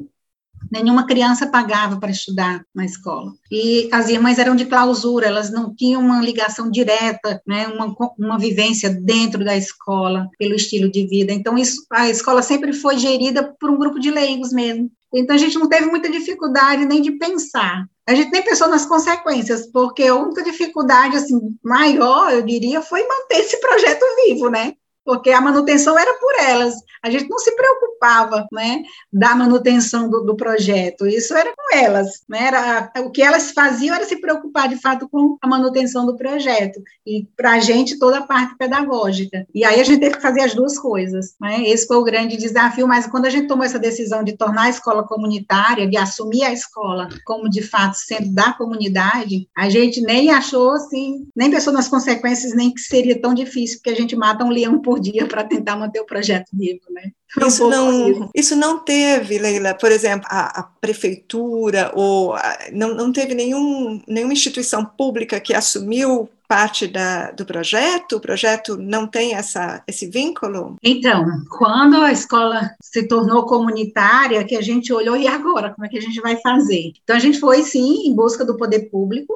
Nenhuma 0.72 1.06
criança 1.06 1.48
pagava 1.48 1.98
para 1.98 2.12
estudar 2.12 2.64
na 2.74 2.86
escola. 2.86 3.34
E 3.52 3.90
as 3.92 4.10
irmãs 4.10 4.38
eram 4.38 4.56
de 4.56 4.66
clausura, 4.66 5.28
elas 5.28 5.52
não 5.52 5.74
tinham 5.74 6.02
uma 6.02 6.22
ligação 6.22 6.70
direta, 6.70 7.42
né, 7.48 7.68
uma, 7.68 7.96
uma 8.20 8.38
vivência 8.38 8.90
dentro 8.90 9.44
da 9.44 9.56
escola, 9.56 10.30
pelo 10.38 10.56
estilo 10.56 10.92
de 10.92 11.08
vida. 11.08 11.32
Então, 11.32 11.58
isso, 11.58 11.86
a 11.92 12.10
escola 12.10 12.42
sempre 12.42 12.74
foi 12.74 12.98
gerida 12.98 13.56
por 13.60 13.70
um 13.70 13.78
grupo 13.78 14.00
de 14.00 14.12
leigos 14.12 14.52
mesmo. 14.52 14.92
Então, 15.14 15.36
a 15.36 15.40
gente 15.40 15.58
não 15.58 15.68
teve 15.68 15.88
muita 15.88 16.10
dificuldade 16.10 16.86
nem 16.86 17.02
de 17.02 17.12
pensar. 17.14 17.86
A 18.08 18.16
gente 18.16 18.32
nem 18.32 18.44
pensou 18.44 18.68
nas 18.68 18.86
consequências, 18.86 19.68
porque 19.68 20.04
a 20.04 20.16
única 20.16 20.44
dificuldade 20.44 21.18
assim, 21.18 21.40
maior, 21.64 22.32
eu 22.32 22.42
diria, 22.42 22.82
foi 22.82 23.06
manter 23.06 23.40
esse 23.40 23.60
projeto 23.60 24.04
vivo, 24.26 24.50
né? 24.50 24.74
Porque 25.06 25.32
a 25.32 25.42
manutenção 25.42 25.98
era 25.98 26.14
por 26.16 26.34
elas. 26.40 26.76
A 27.04 27.10
gente 27.10 27.30
não 27.30 27.40
se 27.40 27.56
preocupava, 27.56 28.48
né, 28.52 28.84
da 29.12 29.36
manutenção 29.36 30.10
do, 30.10 30.22
do 30.22 30.36
projeto. 30.36 31.08
Isso 31.08 31.34
era 31.36 31.52
com 31.52 31.78
elas, 31.78 32.22
né? 32.30 32.48
Era 32.48 32.92
o 33.00 33.10
que 33.10 33.22
elas 33.22 33.52
faziam 33.52 33.96
era 33.96 34.06
se 34.06 34.18
preocupar 34.18 34.70
de 34.70 34.80
fato 34.80 35.08
com 35.10 35.38
a 35.42 35.48
manutenção 35.48 36.06
do 36.06 36.16
projeto 36.16 36.82
e 37.06 37.28
para 37.36 37.54
a 37.54 37.60
gente 37.60 37.98
toda 37.98 38.20
a 38.20 38.24
parte 38.24 38.56
pedagógica. 38.58 39.46
E 39.54 39.64
aí 39.64 39.80
a 39.80 39.84
gente 39.84 40.00
teve 40.00 40.16
que 40.16 40.22
fazer 40.22 40.42
as 40.42 40.54
duas 40.54 40.78
coisas, 40.78 41.36
né? 41.40 41.64
Esse 41.64 41.88
foi 41.88 41.98
o 41.98 42.04
grande 42.04 42.38
desafio. 42.38 42.88
Mas 42.88 43.08
quando 43.08 43.26
a 43.26 43.30
gente 43.30 43.48
tomou 43.48 43.66
essa 43.66 43.80
decisão 43.80 44.24
de 44.24 44.38
tornar 44.38 44.64
a 44.64 44.70
escola 44.70 45.04
comunitária, 45.04 45.88
de 45.88 45.98
assumir 45.98 46.44
a 46.44 46.54
escola 46.54 47.10
como 47.26 47.50
de 47.50 47.62
fato 47.62 47.96
sendo 47.96 48.34
da 48.34 48.54
comunidade, 48.54 49.48
a 49.56 49.70
gente 49.70 50.02
nem 50.02 50.30
achou 50.30 50.72
assim, 50.72 51.28
nem 51.36 51.50
pensou 51.50 51.74
nas 51.74 51.88
consequências, 51.88 52.54
nem 52.54 52.74
que 52.74 52.82
seria 52.82 53.20
tão 53.20 53.34
difícil, 53.34 53.78
porque 53.78 53.90
a 53.90 53.96
gente 53.96 54.16
mata 54.16 54.44
um 54.44 54.50
leão 54.50 54.82
por 54.82 54.91
por 54.92 55.00
dia 55.00 55.26
para 55.26 55.46
tentar 55.46 55.78
manter 55.78 56.02
o 56.02 56.06
projeto 56.06 56.50
vivo, 56.52 56.82
né? 56.90 57.12
Isso 57.48 57.70
não, 57.70 58.30
isso 58.36 58.56
não 58.58 58.80
teve, 58.80 59.38
Leila, 59.38 59.74
por 59.74 59.90
exemplo, 59.90 60.28
a, 60.30 60.60
a 60.60 60.64
prefeitura 60.64 61.90
ou 61.96 62.34
a, 62.34 62.58
não, 62.74 62.94
não 62.94 63.14
teve 63.14 63.34
nenhum, 63.34 64.02
nenhuma 64.06 64.34
instituição 64.34 64.84
pública 64.84 65.40
que 65.40 65.54
assumiu 65.54 66.30
parte 66.46 66.90
da, 66.90 67.32
do 67.32 67.46
projeto? 67.46 68.18
O 68.18 68.20
projeto 68.20 68.76
não 68.76 69.08
tem 69.08 69.34
essa, 69.34 69.82
esse 69.88 70.08
vínculo? 70.08 70.76
Então, 70.84 71.26
quando 71.50 71.96
a 72.02 72.12
escola 72.12 72.72
se 72.82 73.08
tornou 73.08 73.46
comunitária, 73.46 74.44
que 74.44 74.58
a 74.58 74.62
gente 74.62 74.92
olhou, 74.92 75.16
e 75.16 75.26
agora? 75.26 75.74
Como 75.74 75.86
é 75.86 75.90
que 75.90 75.98
a 75.98 76.02
gente 76.02 76.20
vai 76.20 76.36
fazer? 76.42 76.92
Então, 77.02 77.16
a 77.16 77.20
gente 77.20 77.40
foi, 77.40 77.64
sim, 77.64 78.10
em 78.10 78.14
busca 78.14 78.44
do 78.44 78.58
poder 78.58 78.90
público, 78.90 79.34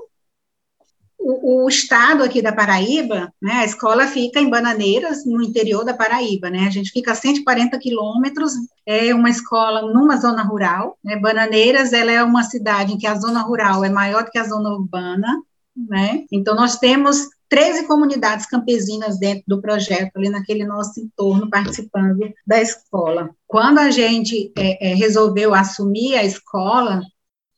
o, 1.25 1.63
o, 1.63 1.69
estado 1.69 2.23
aqui 2.23 2.39
da 2.39 2.53
Paraíba, 2.53 3.33
né, 3.41 3.53
a 3.53 3.65
escola 3.65 4.05
fica 4.05 4.39
em 4.39 4.49
Bananeiras, 4.49 5.25
no 5.25 5.41
interior 5.41 5.83
da 5.83 5.93
Paraíba, 5.93 6.51
né, 6.51 6.67
a 6.67 6.69
gente 6.69 6.91
fica 6.91 7.13
a 7.13 7.15
140 7.15 7.77
quilômetros, 7.79 8.53
é 8.85 9.13
uma 9.13 9.29
escola 9.29 9.81
numa 9.91 10.17
zona 10.17 10.43
rural, 10.43 10.97
né, 11.03 11.17
Bananeiras, 11.19 11.93
ela 11.93 12.11
é 12.11 12.23
uma 12.23 12.43
cidade 12.43 12.93
em 12.93 12.97
que 12.97 13.07
a 13.07 13.15
zona 13.15 13.41
rural 13.41 13.83
é 13.83 13.89
maior 13.89 14.23
do 14.23 14.29
que 14.29 14.37
a 14.37 14.43
zona 14.43 14.69
urbana, 14.69 15.27
né, 15.75 16.23
então 16.31 16.55
nós 16.55 16.77
temos 16.77 17.27
13 17.49 17.87
comunidades 17.87 18.45
campesinas 18.45 19.17
dentro 19.17 19.43
do 19.47 19.61
projeto, 19.61 20.11
ali 20.15 20.29
naquele 20.29 20.65
nosso 20.65 20.99
entorno, 20.99 21.49
participando 21.49 22.19
da 22.45 22.61
escola. 22.61 23.29
Quando 23.47 23.79
a 23.79 23.91
gente 23.91 24.51
é, 24.57 24.91
é, 24.91 24.93
resolveu 24.95 25.53
assumir 25.53 26.15
a 26.15 26.23
escola, 26.23 27.01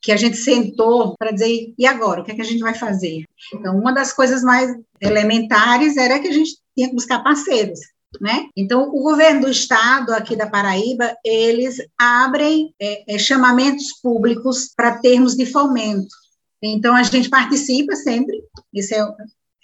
que 0.08 0.12
a 0.14 0.16
gente 0.16 0.38
sentou 0.38 1.18
para 1.20 1.32
dizer, 1.32 1.74
e 1.78 1.86
agora, 1.86 2.22
o 2.22 2.24
que, 2.24 2.32
é 2.32 2.36
que 2.36 2.42
a 2.42 2.46
gente 2.46 2.62
vai 2.62 2.74
fazer? 2.74 3.26
Então, 3.54 3.78
uma 3.78 3.92
das 3.92 4.14
coisas 4.14 4.42
mais 4.42 4.74
elementares 5.02 5.98
era 5.98 6.18
que 6.18 6.30
a 6.30 6.32
gente 6.32 6.58
tinha 6.74 6.88
que 6.88 6.96
buscar 6.96 7.22
parceiros, 7.22 7.82
né? 8.22 8.48
Então, 8.56 8.88
o 8.88 9.04
governo 9.04 9.42
do 9.42 9.52
estado 9.52 10.14
aqui 10.14 10.34
da 10.34 10.48
Paraíba, 10.48 11.14
eles 11.26 11.86
abrem 12.00 12.74
é, 12.82 13.16
é, 13.16 13.20
chamamentos 13.20 14.00
públicos 14.02 14.72
para 14.74 14.98
termos 15.00 15.36
de 15.36 15.46
fomento. 15.46 16.16
Então, 16.64 16.96
a 16.96 17.04
gente 17.04 17.30
participa 17.30 17.94
sempre, 17.98 18.42
isso 18.74 18.96
é, 18.96 19.14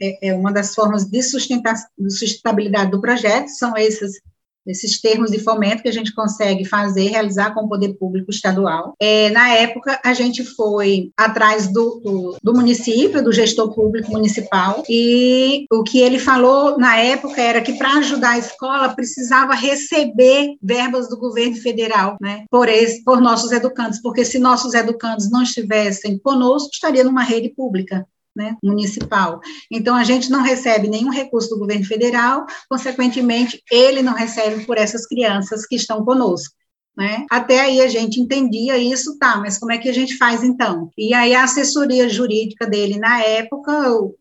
é, 0.01 0.27
é 0.27 0.33
uma 0.33 0.51
das 0.51 0.75
formas 0.75 1.05
de, 1.05 1.19
de 1.19 2.11
sustentabilidade 2.11 2.91
do 2.91 2.99
projeto, 2.99 3.47
são 3.47 3.77
esses 3.77 4.19
esses 4.65 4.99
termos 4.99 5.31
de 5.31 5.39
fomento 5.39 5.83
que 5.83 5.89
a 5.89 5.93
gente 5.93 6.13
consegue 6.13 6.65
fazer, 6.65 7.09
realizar 7.09 7.53
com 7.53 7.61
o 7.61 7.69
poder 7.69 7.93
público 7.95 8.31
estadual. 8.31 8.93
É, 8.99 9.29
na 9.29 9.49
época, 9.49 9.99
a 10.03 10.13
gente 10.13 10.43
foi 10.43 11.11
atrás 11.17 11.71
do, 11.71 11.99
do, 12.03 12.37
do, 12.41 12.53
município, 12.53 13.23
do 13.23 13.31
gestor 13.31 13.73
público 13.73 14.11
municipal, 14.11 14.83
e 14.89 15.65
o 15.71 15.83
que 15.83 15.99
ele 15.99 16.19
falou 16.19 16.77
na 16.77 16.97
época 16.97 17.41
era 17.41 17.61
que 17.61 17.73
para 17.73 17.97
ajudar 17.97 18.31
a 18.31 18.37
escola 18.37 18.95
precisava 18.95 19.53
receber 19.53 20.55
verbas 20.61 21.09
do 21.09 21.17
governo 21.17 21.55
federal, 21.57 22.17
né, 22.21 22.45
por, 22.49 22.69
esse, 22.69 23.03
por 23.03 23.19
nossos 23.19 23.51
educantes, 23.51 24.01
porque 24.01 24.23
se 24.25 24.39
nossos 24.39 24.73
educantes 24.73 25.29
não 25.29 25.43
estivessem 25.43 26.17
conosco, 26.17 26.69
estaria 26.73 27.03
numa 27.03 27.23
rede 27.23 27.49
pública 27.49 28.05
né, 28.35 28.55
municipal. 28.63 29.39
Então, 29.69 29.95
a 29.95 30.03
gente 30.03 30.29
não 30.29 30.41
recebe 30.41 30.87
nenhum 30.87 31.09
recurso 31.09 31.49
do 31.49 31.59
governo 31.59 31.85
federal, 31.85 32.45
consequentemente, 32.69 33.61
ele 33.71 34.01
não 34.01 34.13
recebe 34.13 34.65
por 34.65 34.77
essas 34.77 35.05
crianças 35.05 35.65
que 35.65 35.75
estão 35.75 36.03
conosco. 36.03 36.55
Né? 36.95 37.25
Até 37.29 37.59
aí 37.59 37.81
a 37.81 37.87
gente 37.87 38.19
entendia 38.19 38.77
isso, 38.77 39.17
tá, 39.17 39.37
mas 39.37 39.57
como 39.57 39.71
é 39.71 39.79
que 39.79 39.89
a 39.89 39.93
gente 39.93 40.15
faz 40.15 40.43
então? 40.43 40.91
E 40.95 41.11
aí 41.11 41.33
a 41.33 41.43
assessoria 41.43 42.07
jurídica 42.07 42.67
dele 42.67 42.99
na 42.99 43.19
época, 43.23 43.71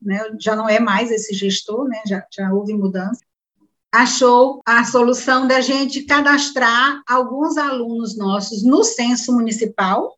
né, 0.01 0.19
já 0.41 0.57
não 0.57 0.67
é 0.67 0.81
mais 0.81 1.11
esse 1.11 1.35
gestor, 1.35 1.87
né, 1.87 2.01
já, 2.07 2.25
já 2.35 2.51
houve 2.51 2.73
mudança, 2.73 3.21
achou 3.93 4.63
a 4.65 4.85
solução 4.85 5.47
da 5.47 5.61
gente 5.61 6.05
cadastrar 6.05 7.03
alguns 7.07 7.59
alunos 7.59 8.17
nossos 8.17 8.63
no 8.63 8.83
censo 8.83 9.35
municipal, 9.35 10.17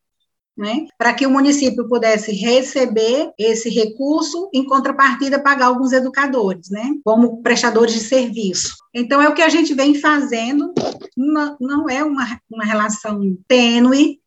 né, 0.56 0.86
para 0.96 1.12
que 1.12 1.26
o 1.26 1.30
município 1.30 1.88
pudesse 1.88 2.32
receber 2.32 3.32
esse 3.38 3.68
recurso, 3.68 4.48
em 4.52 4.64
contrapartida, 4.64 5.42
pagar 5.42 5.66
alguns 5.66 5.92
educadores, 5.92 6.70
né, 6.70 6.90
como 7.04 7.42
prestadores 7.42 7.94
de 7.94 8.00
serviço. 8.00 8.76
Então, 8.92 9.20
é 9.20 9.28
o 9.28 9.34
que 9.34 9.42
a 9.42 9.48
gente 9.48 9.74
vem 9.74 9.94
fazendo, 9.94 10.72
não, 11.60 11.88
é 11.88 12.04
uma, 12.04 12.40
uma 12.50 12.64
relação 12.64 13.36
tênue, 13.48 14.20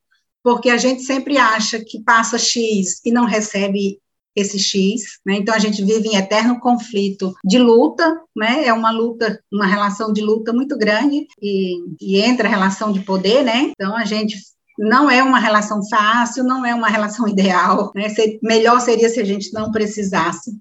porque 0.43 0.69
a 0.69 0.77
gente 0.77 1.01
sempre 1.03 1.37
acha 1.37 1.83
que 1.83 2.03
passa 2.03 2.37
X 2.37 3.01
e 3.05 3.11
não 3.11 3.25
recebe 3.25 3.99
esse 4.37 4.59
X, 4.59 5.19
né? 5.25 5.35
Então 5.37 5.53
a 5.53 5.57
gente 5.57 5.83
vive 5.83 6.09
em 6.09 6.15
eterno 6.15 6.59
conflito 6.59 7.33
de 7.43 7.57
luta, 7.57 8.21
né? 8.35 8.65
É 8.65 8.71
uma 8.71 8.91
luta, 8.91 9.41
uma 9.51 9.65
relação 9.65 10.13
de 10.13 10.21
luta 10.21 10.53
muito 10.53 10.77
grande 10.77 11.25
e, 11.41 11.79
e 11.99 12.21
entra 12.21 12.47
a 12.47 12.51
relação 12.51 12.91
de 12.91 12.99
poder, 12.99 13.43
né? 13.43 13.71
Então 13.71 13.97
a 13.97 14.05
gente 14.05 14.37
não 14.77 15.09
é 15.09 15.23
uma 15.23 15.39
relação 15.39 15.81
fácil, 15.89 16.43
não 16.43 16.65
é 16.65 16.73
uma 16.73 16.89
relação 16.89 17.27
ideal, 17.29 17.91
né? 17.95 18.07
melhor 18.41 18.79
seria 18.79 19.09
se 19.09 19.19
a 19.19 19.25
gente 19.25 19.51
não 19.53 19.71
precisasse, 19.71 20.51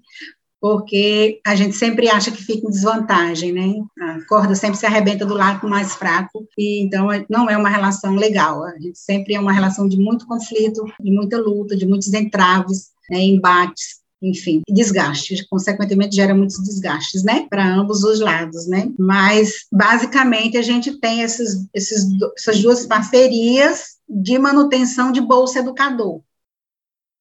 porque 0.59 1.39
a 1.45 1.55
gente 1.55 1.75
sempre 1.75 2.09
acha 2.09 2.31
que 2.31 2.43
fica 2.43 2.67
em 2.67 2.71
desvantagem, 2.71 3.51
né? 3.53 3.75
A 4.01 4.25
corda 4.27 4.55
sempre 4.55 4.77
se 4.77 4.85
arrebenta 4.85 5.25
do 5.25 5.35
lado 5.35 5.67
mais 5.67 5.93
fraco, 5.93 6.47
e 6.57 6.83
então 6.83 7.07
não 7.29 7.49
é 7.49 7.55
uma 7.55 7.69
relação 7.69 8.15
legal. 8.15 8.63
A 8.63 8.79
gente 8.79 8.97
sempre 8.97 9.35
é 9.35 9.39
uma 9.39 9.53
relação 9.53 9.87
de 9.87 9.97
muito 9.97 10.25
conflito, 10.25 10.83
de 10.99 11.11
muita 11.11 11.37
luta, 11.37 11.77
de 11.77 11.85
muitos 11.85 12.11
entraves, 12.13 12.87
né, 13.09 13.19
embates 13.21 13.97
enfim, 14.21 14.61
desgaste, 14.67 15.47
consequentemente 15.47 16.15
gera 16.15 16.33
muitos 16.33 16.57
desgastes, 16.63 17.23
né, 17.23 17.45
para 17.49 17.71
ambos 17.71 18.03
os 18.03 18.19
lados, 18.19 18.67
né, 18.67 18.89
mas 18.97 19.65
basicamente 19.71 20.57
a 20.57 20.61
gente 20.61 20.99
tem 20.99 21.21
esses, 21.21 21.67
esses, 21.73 22.03
essas 22.35 22.59
duas 22.61 22.85
parcerias 22.87 23.96
de 24.07 24.37
manutenção 24.39 25.11
de 25.11 25.21
bolsa 25.21 25.59
educador. 25.59 26.21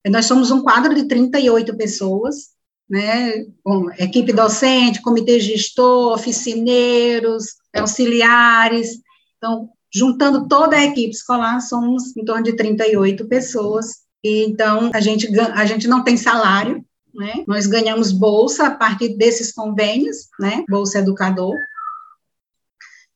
Nós 0.09 0.27
somos 0.27 0.51
um 0.51 0.63
quadro 0.63 0.95
de 0.95 1.05
38 1.05 1.77
pessoas, 1.77 2.51
né, 2.89 3.45
com 3.65 3.91
equipe 3.99 4.33
docente, 4.33 5.03
comitê 5.03 5.41
gestor, 5.41 6.15
oficineiros, 6.15 7.47
auxiliares, 7.75 9.01
então, 9.37 9.69
juntando 9.93 10.47
toda 10.47 10.77
a 10.77 10.85
equipe 10.85 11.11
escolar, 11.11 11.61
somos 11.61 12.17
em 12.17 12.25
torno 12.25 12.45
de 12.45 12.55
38 12.55 13.27
pessoas, 13.27 14.07
então, 14.23 14.91
a 14.93 15.01
gente, 15.01 15.29
a 15.39 15.65
gente 15.67 15.87
não 15.87 16.03
tem 16.03 16.17
salário, 16.17 16.85
né? 17.15 17.45
Nós 17.47 17.67
ganhamos 17.67 18.13
bolsa 18.13 18.67
a 18.67 18.71
partir 18.71 19.17
desses 19.17 19.53
convênios, 19.53 20.29
né? 20.39 20.65
Bolsa 20.69 20.99
Educador. 20.99 21.55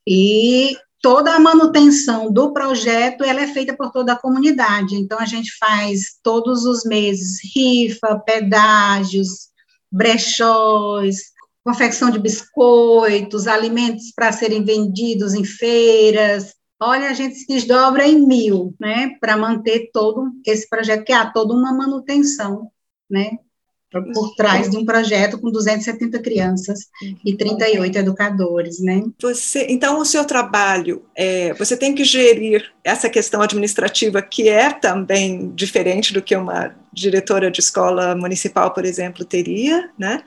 E 0.06 0.76
toda 1.00 1.34
a 1.34 1.40
manutenção 1.40 2.32
do 2.32 2.52
projeto 2.52 3.24
ela 3.24 3.40
é 3.40 3.46
feita 3.46 3.76
por 3.76 3.90
toda 3.90 4.12
a 4.12 4.18
comunidade. 4.18 4.96
Então 4.96 5.18
a 5.18 5.26
gente 5.26 5.56
faz 5.58 6.18
todos 6.22 6.64
os 6.64 6.84
meses 6.84 7.38
rifa, 7.54 8.18
pedágios, 8.18 9.48
brechós, 9.90 11.16
confecção 11.64 12.10
de 12.10 12.18
biscoitos, 12.18 13.46
alimentos 13.46 14.12
para 14.14 14.32
serem 14.32 14.64
vendidos 14.64 15.34
em 15.34 15.44
feiras, 15.44 16.54
Olha, 16.82 17.10
a 17.10 17.12
gente 17.12 17.34
se 17.34 17.46
desdobra 17.46 18.08
em 18.08 18.26
mil, 18.26 18.74
né, 18.80 19.10
para 19.20 19.36
manter 19.36 19.90
todo 19.92 20.32
esse 20.46 20.66
projeto, 20.66 21.04
que 21.04 21.12
há 21.12 21.30
toda 21.30 21.52
uma 21.52 21.74
manutenção, 21.74 22.70
né, 23.08 23.36
por 23.90 24.34
trás 24.36 24.70
de 24.70 24.76
um 24.76 24.84
projeto 24.84 25.38
com 25.38 25.50
270 25.50 26.20
crianças 26.20 26.88
e 27.24 27.36
38 27.36 27.98
educadores, 27.98 28.80
né? 28.80 29.02
Você, 29.20 29.66
então, 29.68 29.98
o 29.98 30.04
seu 30.04 30.24
trabalho, 30.24 31.02
é, 31.16 31.52
você 31.54 31.76
tem 31.76 31.94
que 31.94 32.04
gerir 32.04 32.72
essa 32.84 33.10
questão 33.10 33.42
administrativa 33.42 34.22
que 34.22 34.48
é 34.48 34.70
também 34.70 35.50
diferente 35.54 36.12
do 36.12 36.22
que 36.22 36.36
uma 36.36 36.74
diretora 36.92 37.50
de 37.50 37.60
escola 37.60 38.14
municipal, 38.14 38.72
por 38.72 38.84
exemplo, 38.84 39.24
teria, 39.24 39.90
né? 39.98 40.22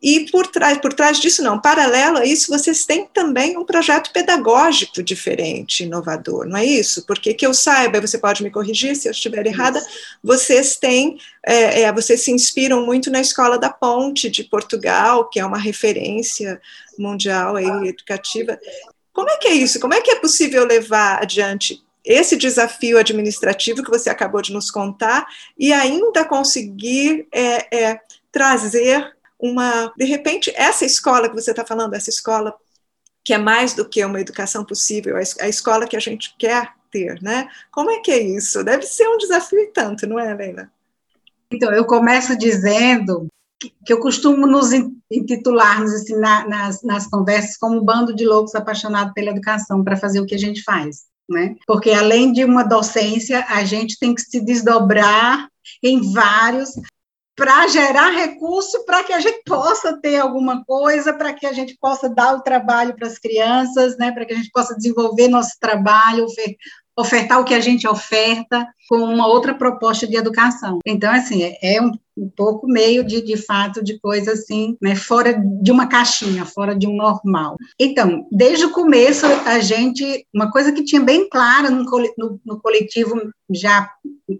E 0.00 0.30
por 0.30 0.46
trás, 0.46 0.78
por 0.78 0.92
trás 0.92 1.18
disso, 1.18 1.42
não, 1.42 1.60
paralelo 1.60 2.18
a 2.18 2.24
isso, 2.24 2.52
vocês 2.52 2.86
têm 2.86 3.06
também 3.12 3.56
um 3.58 3.64
projeto 3.64 4.12
pedagógico 4.12 5.02
diferente, 5.02 5.82
inovador, 5.82 6.46
não 6.46 6.56
é 6.56 6.64
isso? 6.64 7.04
Porque 7.04 7.34
que 7.34 7.44
eu 7.44 7.52
saiba, 7.52 8.00
você 8.00 8.16
pode 8.16 8.44
me 8.44 8.50
corrigir 8.50 8.94
se 8.94 9.08
eu 9.08 9.12
estiver 9.12 9.44
errada, 9.44 9.84
vocês 10.22 10.76
têm, 10.76 11.18
é, 11.44 11.82
é, 11.82 11.92
vocês 11.92 12.20
se 12.20 12.30
inspiram 12.30 12.86
muito 12.86 13.10
na 13.10 13.20
Escola 13.20 13.58
da 13.58 13.70
Ponte 13.70 14.30
de 14.30 14.44
Portugal, 14.44 15.28
que 15.28 15.40
é 15.40 15.44
uma 15.44 15.58
referência 15.58 16.60
mundial 16.96 17.56
aí, 17.56 17.88
educativa. 17.88 18.56
Como 19.12 19.28
é 19.28 19.36
que 19.36 19.48
é 19.48 19.52
isso? 19.52 19.80
Como 19.80 19.94
é 19.94 20.00
que 20.00 20.12
é 20.12 20.16
possível 20.16 20.64
levar 20.64 21.20
adiante 21.20 21.82
esse 22.04 22.36
desafio 22.36 22.98
administrativo 22.98 23.82
que 23.82 23.90
você 23.90 24.08
acabou 24.08 24.40
de 24.40 24.52
nos 24.52 24.70
contar 24.70 25.26
e 25.58 25.72
ainda 25.72 26.24
conseguir 26.24 27.26
é, 27.32 27.76
é 27.76 28.00
trazer 28.30 29.17
uma, 29.38 29.92
de 29.96 30.04
repente, 30.04 30.52
essa 30.56 30.84
escola 30.84 31.28
que 31.28 31.34
você 31.34 31.50
está 31.50 31.64
falando, 31.64 31.94
essa 31.94 32.10
escola 32.10 32.54
que 33.24 33.34
é 33.34 33.38
mais 33.38 33.74
do 33.74 33.88
que 33.88 34.04
uma 34.04 34.20
educação 34.20 34.64
possível, 34.64 35.16
a 35.16 35.48
escola 35.48 35.86
que 35.86 35.96
a 35.96 36.00
gente 36.00 36.34
quer 36.38 36.72
ter, 36.90 37.20
né? 37.22 37.46
Como 37.70 37.90
é 37.90 38.00
que 38.00 38.10
é 38.10 38.18
isso? 38.18 38.64
Deve 38.64 38.84
ser 38.84 39.06
um 39.06 39.18
desafio 39.18 39.60
e 39.60 39.66
tanto, 39.66 40.06
não 40.06 40.18
é, 40.18 40.34
Leila? 40.34 40.70
Então, 41.50 41.72
eu 41.72 41.84
começo 41.84 42.36
dizendo 42.36 43.26
que, 43.60 43.92
eu 43.92 44.00
costumo 44.00 44.46
nos 44.46 44.70
intitularmos 45.10 45.92
assim, 45.92 46.16
na, 46.16 46.46
nas, 46.48 46.82
nas 46.82 47.06
conversas 47.06 47.56
como 47.56 47.78
um 47.78 47.84
bando 47.84 48.14
de 48.14 48.26
loucos 48.26 48.54
apaixonados 48.54 49.12
pela 49.12 49.30
educação 49.30 49.82
para 49.82 49.96
fazer 49.96 50.20
o 50.20 50.26
que 50.26 50.34
a 50.34 50.38
gente 50.38 50.62
faz. 50.62 51.04
Né? 51.28 51.56
Porque 51.66 51.90
além 51.90 52.32
de 52.32 52.44
uma 52.44 52.62
docência, 52.62 53.44
a 53.48 53.64
gente 53.64 53.98
tem 53.98 54.14
que 54.14 54.22
se 54.22 54.40
desdobrar 54.40 55.48
em 55.82 56.12
vários 56.12 56.70
para 57.38 57.68
gerar 57.68 58.10
recurso 58.10 58.84
para 58.84 59.04
que 59.04 59.12
a 59.12 59.20
gente 59.20 59.42
possa 59.46 59.96
ter 59.96 60.16
alguma 60.16 60.64
coisa, 60.64 61.12
para 61.12 61.32
que 61.32 61.46
a 61.46 61.52
gente 61.52 61.78
possa 61.80 62.08
dar 62.08 62.34
o 62.34 62.42
trabalho 62.42 62.96
para 62.96 63.06
as 63.06 63.16
crianças, 63.16 63.96
né, 63.96 64.10
para 64.10 64.26
que 64.26 64.32
a 64.32 64.36
gente 64.36 64.50
possa 64.50 64.74
desenvolver 64.74 65.28
nosso 65.28 65.52
trabalho, 65.60 66.26
ofertar 66.98 67.40
o 67.40 67.44
que 67.44 67.54
a 67.54 67.60
gente 67.60 67.86
oferta 67.86 68.66
com 68.88 68.96
uma 68.96 69.28
outra 69.28 69.54
proposta 69.54 70.04
de 70.04 70.16
educação. 70.16 70.80
Então, 70.84 71.12
assim, 71.12 71.44
é, 71.44 71.76
é 71.76 71.80
um, 71.80 71.92
um 72.16 72.28
pouco 72.28 72.66
meio 72.66 73.04
de, 73.04 73.20
de 73.22 73.36
fato, 73.36 73.84
de 73.84 74.00
coisa 74.00 74.32
assim, 74.32 74.76
né, 74.82 74.96
fora 74.96 75.32
de 75.62 75.70
uma 75.70 75.86
caixinha, 75.86 76.44
fora 76.44 76.74
de 76.74 76.88
um 76.88 76.96
normal. 76.96 77.56
Então, 77.78 78.26
desde 78.32 78.64
o 78.64 78.72
começo, 78.72 79.26
a 79.46 79.60
gente, 79.60 80.26
uma 80.34 80.50
coisa 80.50 80.72
que 80.72 80.82
tinha 80.82 81.00
bem 81.00 81.28
clara 81.28 81.70
no, 81.70 81.84
no, 81.84 82.40
no 82.44 82.60
coletivo 82.60 83.30
já 83.48 83.88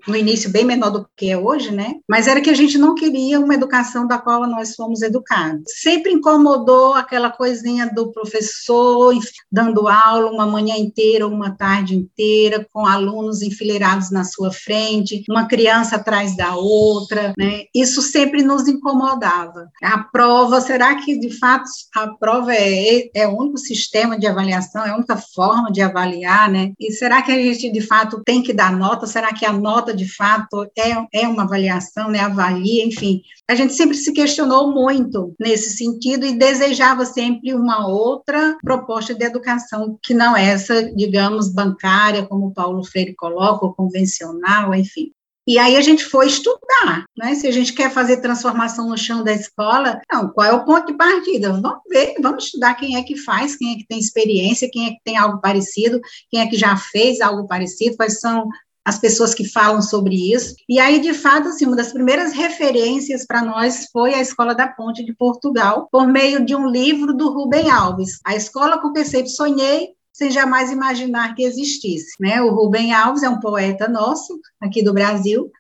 no 0.07 0.16
início 0.16 0.50
bem 0.50 0.64
menor 0.64 0.90
do 0.90 1.09
que 1.16 1.30
é 1.30 1.38
hoje, 1.38 1.71
né? 1.71 1.95
Mas 2.09 2.26
era 2.26 2.40
que 2.40 2.50
a 2.50 2.54
gente 2.54 2.76
não 2.78 2.95
queria 2.95 3.40
uma 3.40 3.54
educação 3.54 4.07
da 4.07 4.18
qual 4.18 4.47
nós 4.47 4.75
fomos 4.75 5.02
educados. 5.02 5.64
Sempre 5.80 6.12
incomodou 6.12 6.95
aquela 6.95 7.30
coisinha 7.30 7.87
do 7.87 8.12
professor 8.12 9.14
dando 9.50 9.88
aula 9.88 10.30
uma 10.30 10.47
manhã 10.47 10.76
inteira, 10.76 11.26
uma 11.26 11.50
tarde 11.50 11.97
inteira, 11.97 12.66
com 12.73 12.87
alunos 12.87 13.42
enfileirados 13.42 14.11
na 14.11 14.25
sua 14.25 14.50
frente, 14.50 15.25
uma 15.28 15.47
criança 15.47 15.97
atrás 15.97 16.37
da 16.37 16.57
outra, 16.57 17.33
né? 17.38 17.62
Isso 17.75 18.02
sempre 18.02 18.42
nos 18.42 18.68
incomodava. 18.68 19.68
A 19.83 19.99
prova, 19.99 20.61
será 20.61 20.97
que 20.97 21.18
de 21.18 21.30
fato 21.38 21.68
a 21.95 22.09
prova 22.09 22.52
é, 22.52 23.09
é 23.14 23.26
o 23.26 23.37
único 23.37 23.59
sistema 23.59 24.18
de 24.18 24.26
avaliação, 24.26 24.85
é 24.85 24.90
a 24.90 24.97
única 24.97 25.16
forma 25.16 25.71
de 25.71 25.80
avaliar, 25.80 26.50
né? 26.50 26.73
E 26.78 26.92
será 26.92 27.23
que 27.23 27.33
a 27.33 27.37
gente 27.37 27.71
de 27.71 27.80
fato 27.80 28.23
tem 28.25 28.42
que 28.42 28.52
dar 28.52 28.73
nota? 28.73 29.07
Será 29.07 29.33
que 29.33 29.47
a 29.47 29.52
nota 29.52 29.77
nota 29.78 29.94
de 29.94 30.08
fato 30.12 30.66
é, 30.76 31.23
é 31.23 31.28
uma 31.28 31.44
avaliação, 31.44 32.11
né, 32.11 32.20
avalia, 32.20 32.85
enfim. 32.85 33.23
A 33.49 33.54
gente 33.54 33.75
sempre 33.75 33.97
se 33.97 34.12
questionou 34.12 34.73
muito 34.73 35.35
nesse 35.38 35.76
sentido 35.76 36.26
e 36.26 36.37
desejava 36.37 37.06
sempre 37.06 37.54
uma 37.54 37.87
outra 37.87 38.56
proposta 38.62 39.14
de 39.14 39.25
educação 39.25 39.99
que 40.02 40.12
não 40.12 40.37
essa, 40.37 40.92
digamos, 40.94 41.52
bancária, 41.52 42.26
como 42.26 42.52
Paulo 42.52 42.85
Freire 42.85 43.14
coloca, 43.14 43.64
ou 43.64 43.75
convencional, 43.75 44.75
enfim. 44.75 45.12
E 45.47 45.58
aí 45.58 45.78
a 45.78 45.80
gente 45.80 46.04
foi 46.04 46.26
estudar, 46.26 47.06
né? 47.16 47.35
Se 47.35 47.47
a 47.47 47.50
gente 47.50 47.73
quer 47.73 47.90
fazer 47.90 48.18
transformação 48.18 48.87
no 48.87 48.99
chão 48.99 49.25
da 49.25 49.32
escola, 49.32 49.99
não, 50.12 50.28
qual 50.28 50.47
é 50.47 50.52
o 50.52 50.62
ponto 50.62 50.88
de 50.88 50.92
partida? 50.92 51.50
Vamos 51.54 51.80
ver, 51.88 52.16
vamos 52.20 52.44
estudar 52.44 52.75
quem 52.75 52.97
é 52.97 53.02
que 53.02 53.16
faz, 53.16 53.56
quem 53.56 53.73
é 53.73 53.76
que 53.76 53.87
tem 53.87 53.99
experiência, 53.99 54.68
quem 54.70 54.88
é 54.88 54.90
que 54.90 55.00
tem 55.02 55.16
algo 55.16 55.40
parecido, 55.40 56.02
quem 56.30 56.42
é 56.42 56.47
que 56.47 56.54
já 56.54 56.76
fez 56.76 57.23
algo 57.23 57.49
parecido, 57.49 57.97
quais 57.97 58.20
são 58.20 58.47
as 58.88 58.99
pessoas 58.99 59.35
que 59.35 59.47
falam 59.47 59.83
sobre 59.83 60.33
isso. 60.33 60.54
E 60.66 60.80
aí, 60.80 60.99
de 60.99 61.12
fato, 61.12 61.49
assim, 61.49 61.66
uma 61.66 61.76
das 61.76 61.92
primeiras 61.92 62.33
referências 62.33 63.26
para 63.26 63.42
nós 63.42 63.87
foi 63.92 64.14
a 64.14 64.21
Escola 64.23 64.54
da 64.54 64.66
Ponte 64.66 65.04
de 65.04 65.14
Portugal, 65.14 65.90
por 65.92 66.07
meio 66.07 66.42
de 66.42 66.57
um 66.57 66.66
livro 66.66 67.12
do 67.12 67.30
Rubem 67.30 67.68
Alves, 67.68 68.18
A 68.25 68.35
Escola 68.35 68.80
com 68.80 68.90
que 68.90 69.04
sempre 69.04 69.28
sonhei, 69.28 69.90
sem 70.11 70.30
jamais 70.30 70.73
imaginar 70.73 71.35
que 71.35 71.42
existisse, 71.42 72.12
né? 72.18 72.40
O 72.40 72.50
Rubem 72.50 72.95
Alves 72.95 73.23
é 73.23 73.28
um 73.28 73.38
poeta 73.38 73.87
nosso 73.87 74.40
aqui 74.59 74.83
do 74.83 74.95
Brasil 74.95 75.52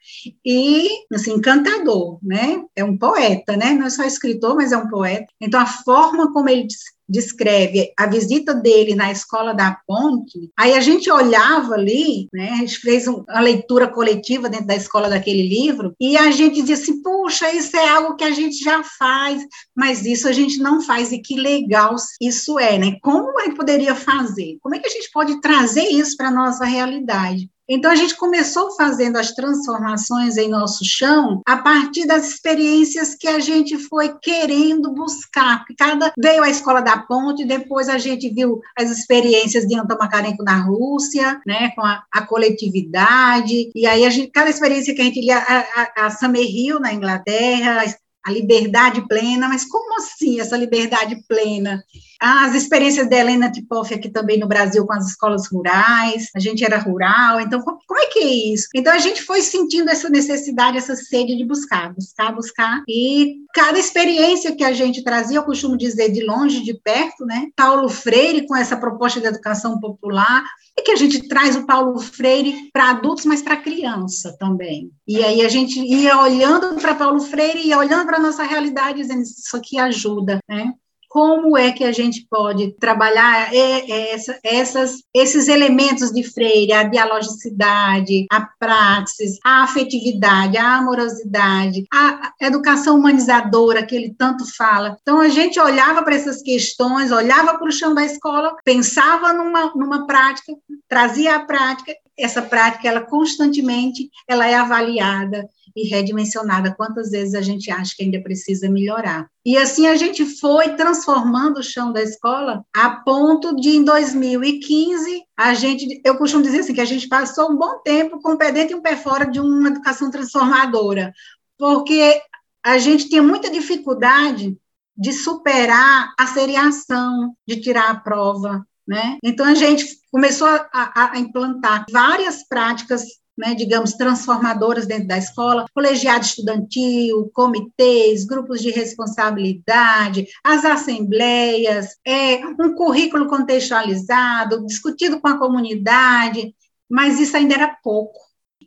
e 0.44 0.88
assim 1.12 1.34
encantador, 1.34 2.18
né? 2.22 2.62
É 2.74 2.82
um 2.82 2.96
poeta, 2.96 3.58
né? 3.58 3.74
Não 3.74 3.86
é 3.86 3.90
só 3.90 4.04
escritor, 4.04 4.56
mas 4.56 4.72
é 4.72 4.76
um 4.78 4.88
poeta. 4.88 5.26
Então 5.38 5.60
a 5.60 5.66
forma 5.66 6.32
como 6.32 6.48
ele 6.48 6.66
descreve 7.08 7.92
a 7.96 8.06
visita 8.06 8.54
dele 8.54 8.94
na 8.94 9.10
escola 9.10 9.54
da 9.54 9.78
Ponte, 9.86 10.50
aí 10.56 10.74
a 10.74 10.80
gente 10.80 11.10
olhava 11.10 11.74
ali, 11.74 12.28
né, 12.32 12.50
a 12.52 12.56
gente 12.56 12.78
fez 12.78 13.06
uma 13.06 13.40
leitura 13.40 13.88
coletiva 13.88 14.48
dentro 14.48 14.66
da 14.66 14.76
escola 14.76 15.08
daquele 15.08 15.48
livro, 15.48 15.94
e 16.00 16.16
a 16.16 16.30
gente 16.30 16.60
dizia 16.60 16.74
assim, 16.74 17.02
puxa, 17.02 17.52
isso 17.52 17.76
é 17.76 17.88
algo 17.88 18.16
que 18.16 18.24
a 18.24 18.32
gente 18.32 18.62
já 18.62 18.82
faz, 18.82 19.42
mas 19.74 20.04
isso 20.04 20.28
a 20.28 20.32
gente 20.32 20.58
não 20.58 20.80
faz, 20.80 21.12
e 21.12 21.18
que 21.18 21.34
legal 21.34 21.96
isso 22.20 22.58
é, 22.58 22.78
né? 22.78 22.98
Como 23.02 23.40
ele 23.40 23.54
poderia 23.54 23.94
fazer? 23.94 24.58
Como 24.60 24.74
é 24.74 24.78
que 24.78 24.88
a 24.88 24.90
gente 24.90 25.10
pode 25.12 25.40
trazer 25.40 25.84
isso 25.84 26.16
para 26.16 26.28
a 26.28 26.32
nossa 26.32 26.64
realidade? 26.64 27.50
Então, 27.68 27.90
a 27.90 27.96
gente 27.96 28.16
começou 28.16 28.74
fazendo 28.74 29.16
as 29.16 29.32
transformações 29.32 30.38
em 30.38 30.48
nosso 30.48 30.84
chão 30.84 31.42
a 31.46 31.58
partir 31.58 32.06
das 32.06 32.26
experiências 32.28 33.14
que 33.14 33.28
a 33.28 33.38
gente 33.40 33.76
foi 33.76 34.16
querendo 34.20 34.92
buscar. 34.94 35.64
Cada 35.76 36.12
veio 36.18 36.42
a 36.42 36.48
escola 36.48 36.80
da 36.80 36.98
ponte, 36.98 37.44
depois 37.44 37.88
a 37.88 37.98
gente 37.98 38.30
viu 38.30 38.60
as 38.76 38.90
experiências 38.90 39.66
de 39.66 39.78
Antamakarenko 39.78 40.42
na 40.42 40.62
Rússia, 40.62 41.40
né, 41.46 41.70
com 41.76 41.82
a, 41.82 42.02
a, 42.12 42.26
coletividade, 42.26 43.70
e 43.74 43.86
aí 43.86 44.04
a 44.06 44.10
gente, 44.10 44.30
cada 44.30 44.48
experiência 44.48 44.94
que 44.94 45.02
a 45.02 45.04
gente 45.04 45.20
lia, 45.20 45.38
a, 45.38 45.58
a, 45.58 46.06
a 46.06 46.10
Summer 46.10 46.42
Hill 46.42 46.80
na 46.80 46.92
Inglaterra, 46.92 47.84
a 48.24 48.30
liberdade 48.30 49.06
plena, 49.06 49.48
mas 49.48 49.64
como 49.64 49.96
assim 49.96 50.40
essa 50.40 50.56
liberdade 50.56 51.16
plena? 51.28 51.82
As 52.20 52.54
experiências 52.54 53.08
da 53.08 53.16
Helena 53.16 53.50
Tipoff 53.50 53.94
aqui 53.94 54.08
também 54.08 54.38
no 54.38 54.48
Brasil 54.48 54.84
com 54.84 54.92
as 54.92 55.06
escolas 55.06 55.46
rurais, 55.50 56.28
a 56.34 56.40
gente 56.40 56.64
era 56.64 56.78
rural, 56.78 57.40
então 57.40 57.60
como, 57.62 57.78
é 57.98 58.06
que 58.06 58.18
é 58.18 58.52
isso? 58.52 58.66
Então 58.74 58.92
a 58.92 58.98
gente 58.98 59.22
foi 59.22 59.40
sentindo 59.40 59.88
essa 59.88 60.08
necessidade, 60.08 60.78
essa 60.78 60.96
sede 60.96 61.36
de 61.36 61.44
buscar, 61.44 61.94
buscar, 61.94 62.34
buscar, 62.34 62.82
e 62.88 63.36
cada 63.54 63.78
experiência 63.78 64.54
que 64.54 64.64
a 64.64 64.72
gente 64.72 65.04
trazia, 65.04 65.38
eu 65.38 65.44
costumo 65.44 65.76
dizer 65.76 66.10
de 66.10 66.24
longe, 66.24 66.62
de 66.62 66.74
perto, 66.74 67.24
né? 67.24 67.48
Paulo 67.54 67.88
Freire 67.88 68.46
com 68.46 68.56
essa 68.56 68.76
proposta 68.76 69.20
de 69.20 69.26
educação 69.26 69.78
popular, 69.78 70.44
é 70.76 70.82
que 70.82 70.90
a 70.90 70.96
gente 70.96 71.28
traz 71.28 71.56
o 71.56 71.66
Paulo 71.66 71.98
Freire 71.98 72.70
para 72.72 72.90
adultos, 72.90 73.24
mas 73.24 73.42
para 73.42 73.56
criança 73.56 74.36
também. 74.38 74.90
E 75.06 75.22
aí 75.22 75.44
a 75.44 75.48
gente 75.48 75.80
ia 75.80 76.20
olhando 76.20 76.74
para 76.80 76.94
Paulo 76.94 77.20
Freire, 77.20 77.66
ia 77.66 77.78
olhando 77.78 78.06
para 78.06 78.18
nossa 78.18 78.42
realidade, 78.42 79.00
dizendo 79.00 79.22
isso 79.22 79.56
aqui 79.56 79.78
ajuda, 79.78 80.38
né? 80.48 80.72
Como 81.08 81.56
é 81.56 81.72
que 81.72 81.84
a 81.84 81.92
gente 81.92 82.26
pode 82.28 82.72
trabalhar 82.78 83.52
é, 83.52 83.90
é, 83.90 84.14
essa, 84.14 84.38
essas, 84.44 85.02
esses 85.14 85.48
elementos 85.48 86.12
de 86.12 86.22
Freire, 86.22 86.72
a 86.72 86.82
dialogicidade, 86.82 88.26
a 88.30 88.46
praxis, 88.58 89.38
a 89.44 89.62
afetividade, 89.62 90.56
a 90.56 90.76
amorosidade, 90.76 91.86
a 91.92 92.32
educação 92.40 92.98
humanizadora 92.98 93.84
que 93.84 93.96
ele 93.96 94.14
tanto 94.16 94.44
fala. 94.56 94.96
Então, 95.00 95.20
a 95.20 95.28
gente 95.28 95.58
olhava 95.58 96.02
para 96.02 96.14
essas 96.14 96.42
questões, 96.42 97.10
olhava 97.10 97.56
para 97.58 97.68
o 97.68 97.72
chão 97.72 97.94
da 97.94 98.04
escola, 98.04 98.54
pensava 98.64 99.32
numa, 99.32 99.72
numa 99.74 100.06
prática, 100.06 100.52
trazia 100.88 101.36
a 101.36 101.40
prática, 101.40 101.94
essa 102.18 102.42
prática, 102.42 102.88
ela 102.88 103.00
constantemente, 103.00 104.10
ela 104.26 104.46
é 104.46 104.54
avaliada, 104.54 105.48
e 105.78 105.88
redimensionada. 105.88 106.74
Quantas 106.74 107.10
vezes 107.10 107.34
a 107.34 107.40
gente 107.40 107.70
acha 107.70 107.94
que 107.96 108.02
ainda 108.02 108.20
precisa 108.20 108.68
melhorar? 108.68 109.28
E 109.44 109.56
assim 109.56 109.86
a 109.86 109.96
gente 109.96 110.24
foi 110.24 110.74
transformando 110.74 111.58
o 111.58 111.62
chão 111.62 111.92
da 111.92 112.02
escola 112.02 112.64
a 112.74 112.90
ponto 112.90 113.54
de, 113.56 113.70
em 113.70 113.84
2015, 113.84 115.22
a 115.36 115.54
gente, 115.54 116.00
eu 116.04 116.16
costumo 116.16 116.42
dizer 116.42 116.60
assim, 116.60 116.74
que 116.74 116.80
a 116.80 116.86
gente 116.86 117.08
passou 117.08 117.50
um 117.50 117.56
bom 117.56 117.80
tempo 117.84 118.20
com 118.20 118.32
o 118.32 118.38
pé 118.38 118.50
dentro 118.52 118.76
e 118.76 118.78
um 118.78 118.82
pé 118.82 118.96
fora 118.96 119.26
de 119.26 119.40
uma 119.40 119.68
educação 119.68 120.10
transformadora, 120.10 121.12
porque 121.56 122.20
a 122.64 122.78
gente 122.78 123.08
tinha 123.08 123.22
muita 123.22 123.50
dificuldade 123.50 124.56
de 124.96 125.12
superar 125.12 126.12
a 126.18 126.26
seriação, 126.26 127.34
de 127.46 127.60
tirar 127.60 127.90
a 127.90 127.94
prova, 127.94 128.66
né? 128.88 129.18
Então 129.22 129.44
a 129.44 129.54
gente 129.54 129.84
começou 130.10 130.48
a, 130.48 131.12
a 131.12 131.18
implantar 131.18 131.84
várias 131.92 132.42
práticas 132.48 133.04
né, 133.38 133.54
digamos, 133.54 133.92
transformadoras 133.92 134.84
dentro 134.84 135.06
da 135.06 135.16
escola, 135.16 135.64
colegiado 135.72 136.24
estudantil, 136.24 137.30
comitês, 137.32 138.24
grupos 138.24 138.60
de 138.60 138.70
responsabilidade, 138.70 140.26
as 140.42 140.64
assembleias, 140.64 141.96
é, 142.04 142.44
um 142.44 142.74
currículo 142.74 143.28
contextualizado, 143.28 144.66
discutido 144.66 145.20
com 145.20 145.28
a 145.28 145.38
comunidade, 145.38 146.52
mas 146.90 147.20
isso 147.20 147.36
ainda 147.36 147.54
era 147.54 147.78
pouco. 147.80 148.18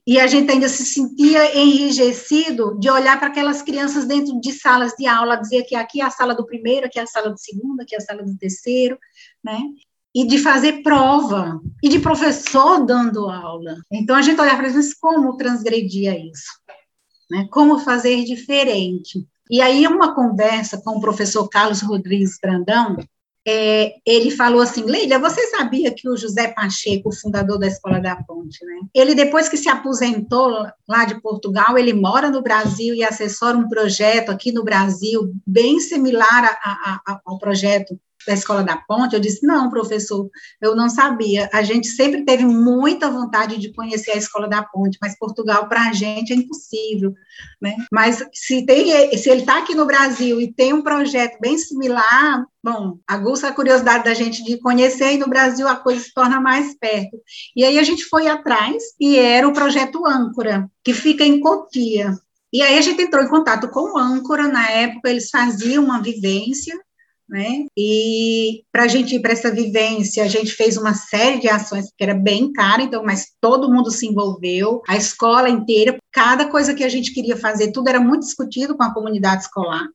E 0.08 0.20
a 0.20 0.26
gente 0.26 0.50
ainda 0.50 0.70
se 0.70 0.86
sentia 0.86 1.56
enrijecido 1.56 2.80
de 2.80 2.90
olhar 2.90 3.20
para 3.20 3.28
aquelas 3.28 3.62
crianças 3.62 4.06
dentro 4.06 4.40
de 4.40 4.54
salas 4.54 4.94
de 4.98 5.06
aula, 5.06 5.36
dizer 5.36 5.64
que 5.64 5.76
aqui 5.76 6.02
é 6.02 6.06
a 6.06 6.10
sala 6.10 6.34
do 6.34 6.46
primeiro, 6.46 6.88
aqui 6.88 6.98
é 6.98 7.04
a 7.04 7.08
sala 7.08 7.30
do 7.30 7.38
segundo, 7.38 7.82
aqui 7.82 7.94
é 7.94 7.98
a 7.98 8.02
sala 8.02 8.24
do 8.24 8.38
terceiro, 8.38 8.98
né? 9.44 9.60
E 10.14 10.28
de 10.28 10.38
fazer 10.38 10.84
prova, 10.84 11.60
e 11.82 11.88
de 11.88 12.00
professor 12.00 12.86
dando 12.86 13.30
aula. 13.30 13.78
Então, 13.92 14.16
a 14.16 14.22
gente 14.22 14.40
olhar 14.42 14.58
para 14.58 14.68
isso, 14.68 14.96
como 15.00 15.38
transgredia 15.38 16.18
isso? 16.18 16.52
Né? 17.30 17.48
Como 17.50 17.80
fazer 17.80 18.24
diferente? 18.26 19.26
E 19.50 19.62
aí, 19.62 19.88
uma 19.88 20.14
conversa 20.14 20.82
com 20.84 20.98
o 20.98 21.02
professor 21.02 21.48
Carlos 21.48 21.82
Rodrigues 21.82 22.38
Brandão, 22.42 22.98
é, 23.48 23.96
ele 24.06 24.30
falou 24.30 24.62
assim, 24.62 24.84
Leila, 24.84 25.18
você 25.18 25.48
sabia 25.48 25.92
que 25.92 26.08
o 26.08 26.16
José 26.16 26.50
Pacheco, 26.50 27.16
fundador 27.16 27.58
da 27.58 27.68
Escola 27.68 28.00
da 28.00 28.16
Ponte, 28.16 28.64
né? 28.64 28.82
Ele, 28.94 29.16
depois 29.16 29.50
que 29.50 29.58
se 29.58 29.68
aposentou 29.68 30.68
lá 30.88 31.06
de 31.06 31.20
Portugal, 31.22 31.76
ele 31.76 31.92
mora 31.92 32.30
no 32.30 32.44
Brasil 32.44 32.94
e 32.94 33.04
assessora 33.04 33.58
um 33.58 33.68
projeto 33.68 34.30
aqui 34.30 34.52
no 34.52 34.64
Brasil, 34.64 35.34
bem 35.46 35.80
similar 35.80 36.60
a, 36.64 37.02
a, 37.08 37.22
ao 37.26 37.40
projeto 37.40 38.00
da 38.28 38.34
Escola 38.34 38.64
da 38.64 38.78
Ponte, 38.78 39.14
eu 39.14 39.20
disse, 39.20 39.46
não, 39.46 39.70
professor, 39.70 40.30
eu 40.62 40.76
não 40.76 40.90
sabia. 40.90 41.50
A 41.54 41.64
gente 41.64 41.88
sempre 41.88 42.24
teve 42.24 42.46
muita 42.46 43.10
vontade 43.10 43.58
de 43.58 43.74
conhecer 43.74 44.12
a 44.12 44.18
Escola 44.18 44.48
da 44.48 44.64
Ponte, 44.64 44.98
mas 45.02 45.18
Portugal, 45.18 45.68
para 45.68 45.90
a 45.90 45.94
gente, 45.94 46.34
é 46.34 46.36
impossível, 46.36 47.14
né? 47.62 47.76
Mas 47.92 48.24
se, 48.34 48.66
tem, 48.66 49.18
se 49.18 49.30
ele 49.30 49.42
está 49.42 49.60
aqui 49.60 49.74
no 49.76 49.86
Brasil 49.86 50.40
e 50.40 50.52
tem 50.52 50.74
um 50.74 50.82
projeto 50.82 51.40
bem 51.40 51.58
similar, 51.58 52.46
bom, 52.64 52.98
aguça 53.08 53.48
a 53.48 53.54
curiosidade 53.54 54.04
da 54.04 54.14
gente 54.14 54.44
de 54.44 54.58
conhecer, 54.60 55.14
e 55.14 55.18
no 55.18 55.28
Brasil 55.28 55.68
a 55.68 55.76
coisa 55.76 56.04
se 56.04 56.14
torna 56.14 56.40
mais 56.40 56.78
perto. 56.78 57.18
E 57.56 57.64
aí 57.64 57.80
a 57.80 57.84
gente 57.84 58.06
foi 58.06 58.28
atrás, 58.28 58.84
e 59.00 59.18
era 59.18 59.48
o 59.48 59.54
projeto 59.54 60.06
Âncora, 60.06 60.70
que 60.84 60.94
fica 60.94 61.24
em 61.24 61.40
Cotia. 61.40 62.16
E 62.54 62.62
aí 62.62 62.78
a 62.78 62.82
gente 62.82 63.02
entrou 63.02 63.24
em 63.24 63.30
contato 63.30 63.70
com 63.70 63.94
o 63.94 63.98
Âncora, 63.98 64.48
na 64.48 64.70
época 64.70 65.10
eles 65.10 65.30
faziam 65.30 65.86
uma 65.86 66.02
vivência 66.02 66.78
né? 67.28 67.66
E 67.78 68.64
para 68.72 68.84
a 68.84 68.88
gente 68.88 69.16
ir 69.16 69.22
para 69.22 69.32
essa 69.32 69.50
vivência, 69.50 70.24
a 70.24 70.28
gente 70.28 70.52
fez 70.52 70.78
uma 70.78 70.94
série 70.94 71.40
de 71.40 71.48
ações 71.48 71.88
que 71.98 72.04
era 72.04 72.14
bem 72.14 72.52
cara, 72.52 72.82
então, 72.82 73.04
mas 73.04 73.32
todo 73.40 73.72
mundo 73.72 73.90
se 73.90 74.06
envolveu, 74.06 74.82
a 74.88 74.98
escola 74.98 75.50
inteira, 75.50 75.98
cada 76.12 76.50
coisa 76.50 76.74
que 76.74 76.84
a 76.84 76.90
gente 76.90 77.14
queria 77.14 77.38
fazer, 77.38 77.72
tudo 77.72 77.88
era 77.88 78.00
muito 78.00 78.24
discutido 78.24 78.76
com 78.76 78.84
a 78.84 78.94
comunidade 78.94 79.44
escolar. 79.44 79.88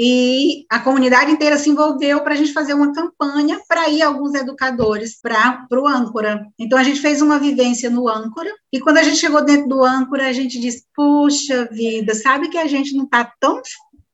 E 0.00 0.64
a 0.70 0.78
comunidade 0.78 1.32
inteira 1.32 1.58
se 1.58 1.68
envolveu 1.68 2.22
para 2.22 2.34
a 2.34 2.36
gente 2.36 2.52
fazer 2.52 2.72
uma 2.72 2.92
campanha 2.92 3.58
para 3.66 3.88
ir 3.88 4.00
alguns 4.00 4.32
educadores 4.32 5.20
para 5.20 5.66
o 5.72 5.88
âncora. 5.88 6.46
Então 6.56 6.78
a 6.78 6.84
gente 6.84 7.00
fez 7.00 7.20
uma 7.20 7.40
vivência 7.40 7.90
no 7.90 8.08
âncora, 8.08 8.48
e 8.72 8.78
quando 8.78 8.98
a 8.98 9.02
gente 9.02 9.16
chegou 9.16 9.44
dentro 9.44 9.68
do 9.68 9.82
âncora, 9.82 10.28
a 10.28 10.32
gente 10.32 10.60
disse: 10.60 10.84
Puxa 10.94 11.68
vida, 11.72 12.14
sabe 12.14 12.48
que 12.48 12.58
a 12.58 12.68
gente 12.68 12.94
não 12.94 13.04
está 13.04 13.32
tão 13.40 13.60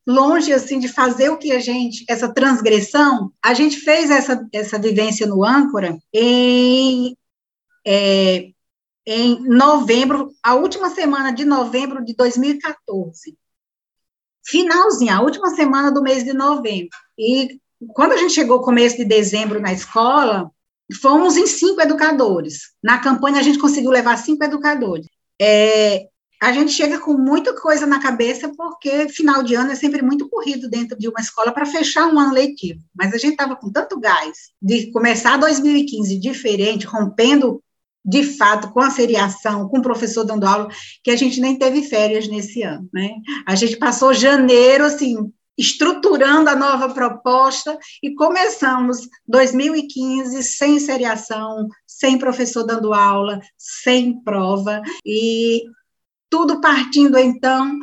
longe 0.07 0.53
assim 0.53 0.79
de 0.79 0.87
fazer 0.87 1.29
o 1.29 1.37
que 1.37 1.51
a 1.51 1.59
gente, 1.59 2.05
essa 2.07 2.31
transgressão, 2.31 3.31
a 3.43 3.53
gente 3.53 3.77
fez 3.77 4.11
essa, 4.11 4.47
essa 4.53 4.77
vivência 4.77 5.25
no 5.25 5.43
âncora 5.43 5.97
em 6.13 7.17
é, 7.87 8.49
em 9.05 9.39
novembro, 9.47 10.33
a 10.41 10.55
última 10.55 10.89
semana 10.89 11.31
de 11.31 11.45
novembro 11.45 12.03
de 12.03 12.15
2014. 12.15 13.37
Finalzinho, 14.43 15.13
a 15.13 15.21
última 15.21 15.51
semana 15.51 15.91
do 15.91 16.01
mês 16.01 16.23
de 16.23 16.33
novembro. 16.33 16.89
E 17.17 17.59
quando 17.93 18.13
a 18.13 18.17
gente 18.17 18.33
chegou 18.33 18.61
começo 18.61 18.97
de 18.97 19.05
dezembro 19.05 19.59
na 19.59 19.71
escola, 19.73 20.49
fomos 21.01 21.37
em 21.37 21.45
cinco 21.45 21.81
educadores. 21.81 22.73
Na 22.83 22.99
campanha, 22.99 23.39
a 23.39 23.43
gente 23.43 23.59
conseguiu 23.59 23.91
levar 23.91 24.17
cinco 24.17 24.43
educadores. 24.43 25.07
É, 25.39 26.07
a 26.41 26.51
gente 26.51 26.71
chega 26.71 26.99
com 26.99 27.13
muita 27.13 27.53
coisa 27.53 27.85
na 27.85 28.01
cabeça, 28.01 28.51
porque 28.55 29.09
final 29.09 29.43
de 29.43 29.55
ano 29.55 29.71
é 29.71 29.75
sempre 29.75 30.01
muito 30.01 30.29
corrido 30.29 30.69
dentro 30.69 30.97
de 30.97 31.07
uma 31.07 31.19
escola 31.19 31.51
para 31.51 31.65
fechar 31.65 32.07
um 32.07 32.19
ano 32.19 32.33
letivo. 32.33 32.81
Mas 32.95 33.13
a 33.13 33.17
gente 33.17 33.31
estava 33.31 33.55
com 33.55 33.71
tanto 33.71 33.99
gás 33.99 34.37
de 34.61 34.91
começar 34.91 35.37
2015 35.37 36.19
diferente, 36.19 36.85
rompendo 36.85 37.61
de 38.05 38.23
fato 38.23 38.71
com 38.71 38.81
a 38.81 38.91
seriação, 38.91 39.67
com 39.67 39.79
o 39.79 39.81
professor 39.81 40.23
dando 40.23 40.45
aula, 40.45 40.67
que 41.03 41.09
a 41.09 41.15
gente 41.15 41.41
nem 41.41 41.57
teve 41.57 41.81
férias 41.81 42.27
nesse 42.27 42.61
ano, 42.61 42.87
né? 42.93 43.09
A 43.47 43.55
gente 43.55 43.77
passou 43.77 44.13
janeiro, 44.13 44.85
assim, 44.85 45.31
estruturando 45.57 46.49
a 46.49 46.55
nova 46.55 46.93
proposta 46.93 47.77
e 48.03 48.13
começamos 48.13 49.07
2015 49.27 50.43
sem 50.43 50.79
seriação, 50.79 51.67
sem 51.87 52.19
professor 52.19 52.63
dando 52.63 52.93
aula, 52.93 53.39
sem 53.57 54.21
prova 54.21 54.81
e 55.05 55.63
tudo 56.35 56.59
partindo 56.59 57.17
então 57.17 57.79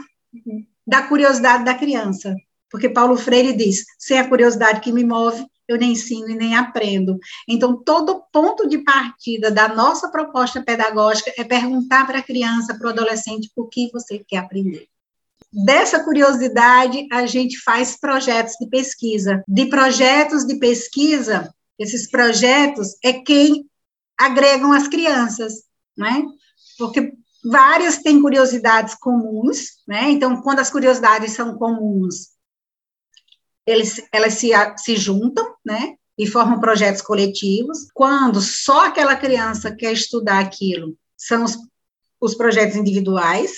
da 0.87 1.05
curiosidade 1.05 1.65
da 1.65 1.75
criança, 1.75 2.37
porque 2.71 2.87
Paulo 2.87 3.17
Freire 3.17 3.55
diz: 3.55 3.83
sem 3.99 4.19
a 4.19 4.29
curiosidade 4.29 4.83
que 4.83 4.93
me 4.93 5.03
move, 5.03 5.43
eu 5.67 5.79
nem 5.79 5.93
ensino 5.93 6.29
e 6.29 6.35
nem 6.35 6.55
aprendo. 6.55 7.19
Então, 7.49 7.83
todo 7.83 8.23
ponto 8.31 8.69
de 8.69 8.77
partida 8.77 9.51
da 9.51 9.69
nossa 9.69 10.11
proposta 10.11 10.63
pedagógica 10.63 11.33
é 11.39 11.45
perguntar 11.45 12.07
para 12.07 12.19
a 12.19 12.23
criança, 12.23 12.77
para 12.77 12.89
o 12.89 12.91
adolescente, 12.91 13.51
o 13.57 13.67
que 13.67 13.91
você 13.91 14.19
quer 14.19 14.37
aprender. 14.39 14.87
Dessa 15.51 16.05
curiosidade, 16.05 17.09
a 17.11 17.25
gente 17.25 17.59
faz 17.59 17.99
projetos 17.99 18.53
de 18.61 18.69
pesquisa. 18.69 19.43
De 19.49 19.65
projetos 19.65 20.47
de 20.47 20.57
pesquisa, 20.57 21.51
esses 21.79 22.11
projetos 22.11 22.97
é 23.03 23.15
quem 23.15 23.65
agregam 24.19 24.73
as 24.73 24.89
crianças, 24.89 25.63
né? 25.97 26.23
Porque 26.77 27.15
várias 27.45 27.99
têm 27.99 28.21
curiosidades 28.21 28.95
comuns, 28.95 29.83
né? 29.87 30.11
Então, 30.11 30.41
quando 30.43 30.61
as 30.61 30.71
curiosidades 30.71 31.33
são 31.33 31.57
comuns, 31.57 32.33
eles, 33.67 34.03
elas 34.13 34.35
se, 34.35 34.51
se 34.77 34.97
juntam, 34.97 35.55
né? 35.65 35.95
E 36.19 36.27
formam 36.27 36.61
projetos 36.61 37.03
coletivos. 37.03 37.89
Quando 37.95 38.41
só 38.41 38.87
aquela 38.87 39.17
criança 39.17 39.75
quer 39.75 39.93
estudar 39.93 40.41
aquilo, 40.41 40.97
são 41.17 41.45
os, 41.45 41.57
os 42.21 42.35
projetos 42.35 42.77
individuais, 42.77 43.53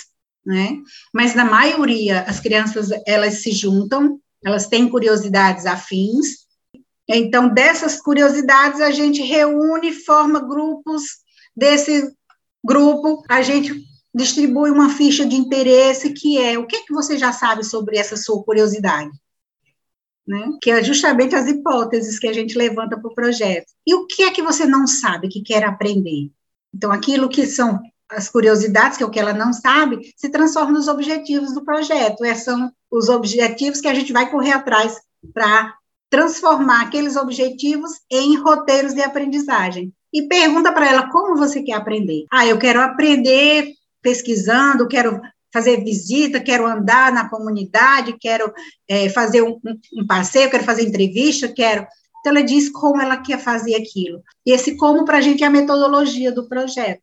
né? 0.44 0.78
Mas 1.12 1.34
na 1.34 1.44
maioria 1.44 2.22
as 2.22 2.40
crianças 2.40 2.90
elas 3.06 3.42
se 3.42 3.52
juntam, 3.52 4.20
elas 4.44 4.66
têm 4.66 4.88
curiosidades 4.88 5.66
afins. 5.66 6.44
Então 7.08 7.48
dessas 7.48 8.00
curiosidades 8.00 8.80
a 8.80 8.90
gente 8.90 9.22
reúne, 9.22 9.92
forma 9.92 10.40
grupos 10.40 11.02
desse 11.56 12.12
grupo, 12.64 13.22
a 13.28 13.42
gente 13.42 13.84
distribui 14.14 14.70
uma 14.70 14.90
ficha 14.90 15.26
de 15.26 15.36
interesse 15.36 16.12
que 16.12 16.38
é 16.38 16.58
o 16.58 16.66
que, 16.66 16.76
é 16.76 16.82
que 16.82 16.92
você 16.92 17.18
já 17.18 17.32
sabe 17.32 17.64
sobre 17.64 17.98
essa 17.98 18.16
sua 18.16 18.42
curiosidade 18.42 19.10
né? 20.26 20.50
que 20.60 20.70
é 20.70 20.82
justamente 20.82 21.34
as 21.34 21.46
hipóteses 21.46 22.18
que 22.18 22.26
a 22.26 22.32
gente 22.32 22.56
levanta 22.56 22.98
para 22.98 23.10
o 23.10 23.14
projeto. 23.14 23.66
E 23.86 23.94
o 23.94 24.06
que 24.06 24.22
é 24.22 24.30
que 24.30 24.42
você 24.42 24.64
não 24.64 24.86
sabe 24.86 25.28
que 25.28 25.42
quer 25.42 25.64
aprender? 25.64 26.30
Então, 26.74 26.90
aquilo 26.90 27.28
que 27.28 27.46
são 27.46 27.80
as 28.08 28.28
curiosidades, 28.28 28.96
que 28.96 29.02
é 29.02 29.06
o 29.06 29.10
que 29.10 29.20
ela 29.20 29.32
não 29.32 29.52
sabe, 29.52 30.12
se 30.16 30.28
transforma 30.28 30.72
nos 30.72 30.88
objetivos 30.88 31.52
do 31.52 31.64
projeto. 31.64 32.24
Esses 32.24 32.44
são 32.44 32.72
os 32.90 33.08
objetivos 33.08 33.80
que 33.80 33.88
a 33.88 33.94
gente 33.94 34.12
vai 34.12 34.30
correr 34.30 34.52
atrás 34.52 34.96
para 35.32 35.74
transformar 36.10 36.82
aqueles 36.82 37.16
objetivos 37.16 37.92
em 38.10 38.36
roteiros 38.36 38.94
de 38.94 39.02
aprendizagem. 39.02 39.92
E 40.14 40.28
pergunta 40.28 40.72
para 40.72 40.88
ela 40.88 41.10
como 41.10 41.36
você 41.36 41.60
quer 41.60 41.72
aprender. 41.72 42.24
Ah, 42.32 42.46
eu 42.46 42.56
quero 42.56 42.80
aprender 42.80 43.74
pesquisando, 44.00 44.86
quero 44.86 45.20
fazer 45.52 45.82
visita, 45.82 46.40
quero 46.40 46.66
andar 46.66 47.12
na 47.12 47.28
comunidade, 47.28 48.16
quero 48.20 48.52
é, 48.88 49.08
fazer 49.08 49.42
um, 49.42 49.60
um 49.92 50.06
passeio, 50.06 50.50
quero 50.50 50.62
fazer 50.62 50.82
entrevista, 50.82 51.48
quero. 51.48 51.84
Então, 52.20 52.32
ela 52.32 52.44
diz 52.44 52.70
como 52.70 53.02
ela 53.02 53.16
quer 53.16 53.38
fazer 53.38 53.74
aquilo. 53.74 54.22
E 54.46 54.52
esse 54.52 54.76
como, 54.76 55.04
para 55.04 55.18
a 55.18 55.20
gente, 55.20 55.42
é 55.42 55.46
a 55.46 55.50
metodologia 55.50 56.30
do 56.30 56.48
projeto. 56.48 57.02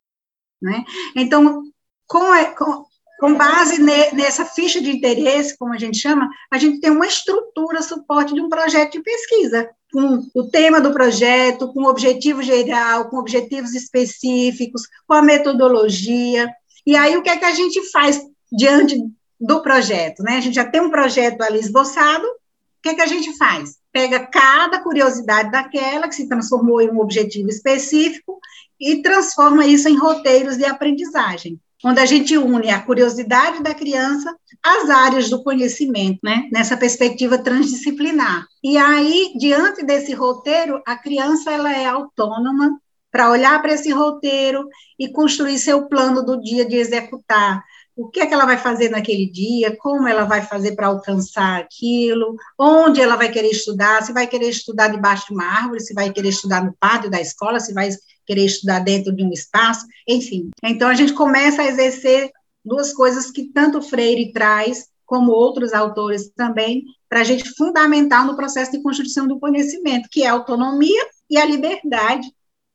Né? 0.62 0.84
Então, 1.16 1.64
com, 2.08 2.34
é, 2.34 2.46
com, 2.46 2.86
com 3.20 3.36
base 3.36 3.82
ne, 3.82 4.12
nessa 4.14 4.46
ficha 4.46 4.82
de 4.82 4.90
interesse, 4.90 5.58
como 5.58 5.74
a 5.74 5.78
gente 5.78 5.98
chama, 5.98 6.30
a 6.52 6.58
gente 6.58 6.80
tem 6.80 6.92
uma 6.92 7.08
estrutura, 7.08 7.82
suporte 7.82 8.34
de 8.34 8.42
um 8.42 8.50
projeto 8.50 8.94
de 8.94 9.02
pesquisa, 9.02 9.70
com 9.92 10.26
o 10.34 10.44
tema 10.44 10.80
do 10.80 10.94
projeto, 10.94 11.72
com 11.74 11.84
o 11.84 11.90
objetivo 11.90 12.42
geral, 12.42 13.10
com 13.10 13.18
objetivos 13.18 13.74
específicos, 13.74 14.84
com 15.08 15.14
a 15.14 15.22
metodologia. 15.22 16.50
E 16.86 16.96
aí, 16.96 17.18
o 17.18 17.22
que 17.22 17.30
é 17.30 17.38
que 17.38 17.46
a 17.46 17.54
gente 17.54 17.92
faz 17.92 18.22
diante 18.52 18.98
do 19.40 19.62
projeto, 19.62 20.24
né? 20.24 20.38
A 20.38 20.42
gente 20.42 20.56
já 20.56 20.66
tem 20.66 20.82
um 20.82 20.90
projeto 20.90 21.42
ali 21.42 21.60
esboçado, 21.60 22.26
o 22.26 22.82
que, 22.82 22.90
é 22.90 22.96
que 22.96 23.02
a 23.02 23.08
gente 23.08 23.38
faz? 23.38 23.78
Pega 23.92 24.26
cada 24.26 24.80
curiosidade 24.80 25.52
daquela, 25.52 26.08
que 26.08 26.16
se 26.16 26.28
transformou 26.28 26.82
em 26.82 26.90
um 26.90 27.00
objetivo 27.00 27.50
específico, 27.50 28.40
e 28.80 29.04
transforma 29.04 29.66
isso 29.68 29.88
em 29.88 29.98
roteiros 29.98 30.58
de 30.58 30.66
aprendizagem, 30.66 31.60
onde 31.84 32.00
a 32.00 32.06
gente 32.06 32.38
une 32.38 32.70
a 32.70 32.82
curiosidade 32.82 33.62
da 33.62 33.74
criança 33.74 34.36
às 34.64 34.90
áreas 34.90 35.30
do 35.30 35.44
conhecimento, 35.44 36.20
né? 36.24 36.48
Nessa 36.52 36.78
perspectiva 36.78 37.38
transdisciplinar. 37.38 38.46
E 38.64 38.78
aí, 38.78 39.34
diante 39.38 39.84
desse 39.84 40.14
roteiro, 40.14 40.82
a 40.86 40.96
criança 40.96 41.52
ela 41.52 41.72
é 41.72 41.86
autônoma 41.86 42.80
para 43.12 43.30
olhar 43.30 43.62
para 43.62 43.74
esse 43.74 43.92
roteiro 43.92 44.68
e 44.98 45.10
construir 45.10 45.60
seu 45.60 45.88
plano 45.88 46.24
do 46.24 46.40
dia 46.42 46.66
de 46.66 46.78
executar. 46.78 47.62
O 47.96 48.08
que 48.08 48.22
é 48.22 48.26
que 48.26 48.34
ela 48.34 48.46
vai 48.46 48.58
fazer 48.58 48.90
naquele 48.90 49.30
dia, 49.30 49.76
como 49.78 50.08
ela 50.08 50.24
vai 50.24 50.42
fazer 50.42 50.76
para 50.76 50.88
alcançar 50.88 51.60
aquilo, 51.60 52.36
onde 52.58 53.02
ela 53.02 53.18
vai 53.18 53.30
querer 53.30 53.50
estudar, 53.50 54.02
se 54.02 54.14
vai 54.14 54.26
querer 54.28 54.50
estudar 54.50 54.88
debaixo 54.88 55.28
de 55.28 55.34
uma 55.34 55.46
árvore, 55.46 55.82
se 55.82 55.94
vai 55.94 56.10
querer 56.10 56.30
estudar 56.30 56.64
no 56.64 56.74
pátio 56.80 57.12
da 57.12 57.20
escola, 57.20 57.60
se 57.60 57.74
vai 57.74 57.90
querer 58.26 58.46
estudar 58.46 58.80
dentro 58.80 59.14
de 59.14 59.24
um 59.24 59.32
espaço, 59.32 59.86
enfim. 60.08 60.50
Então, 60.64 60.88
a 60.88 60.94
gente 60.94 61.14
começa 61.14 61.62
a 61.62 61.68
exercer 61.68 62.30
duas 62.64 62.94
coisas 62.94 63.32
que 63.32 63.52
tanto 63.52 63.82
Freire 63.82 64.32
traz, 64.32 64.88
como 65.06 65.32
outros 65.32 65.74
autores 65.74 66.32
também, 66.36 66.84
para 67.10 67.22
a 67.22 67.24
gente 67.24 67.50
fundamentar 67.56 68.26
no 68.26 68.36
processo 68.36 68.72
de 68.72 68.82
construção 68.82 69.28
do 69.28 69.40
conhecimento, 69.40 70.08
que 70.10 70.24
é 70.24 70.28
a 70.28 70.34
autonomia 70.34 71.06
e 71.30 71.38
a 71.38 71.46
liberdade, 71.46 72.28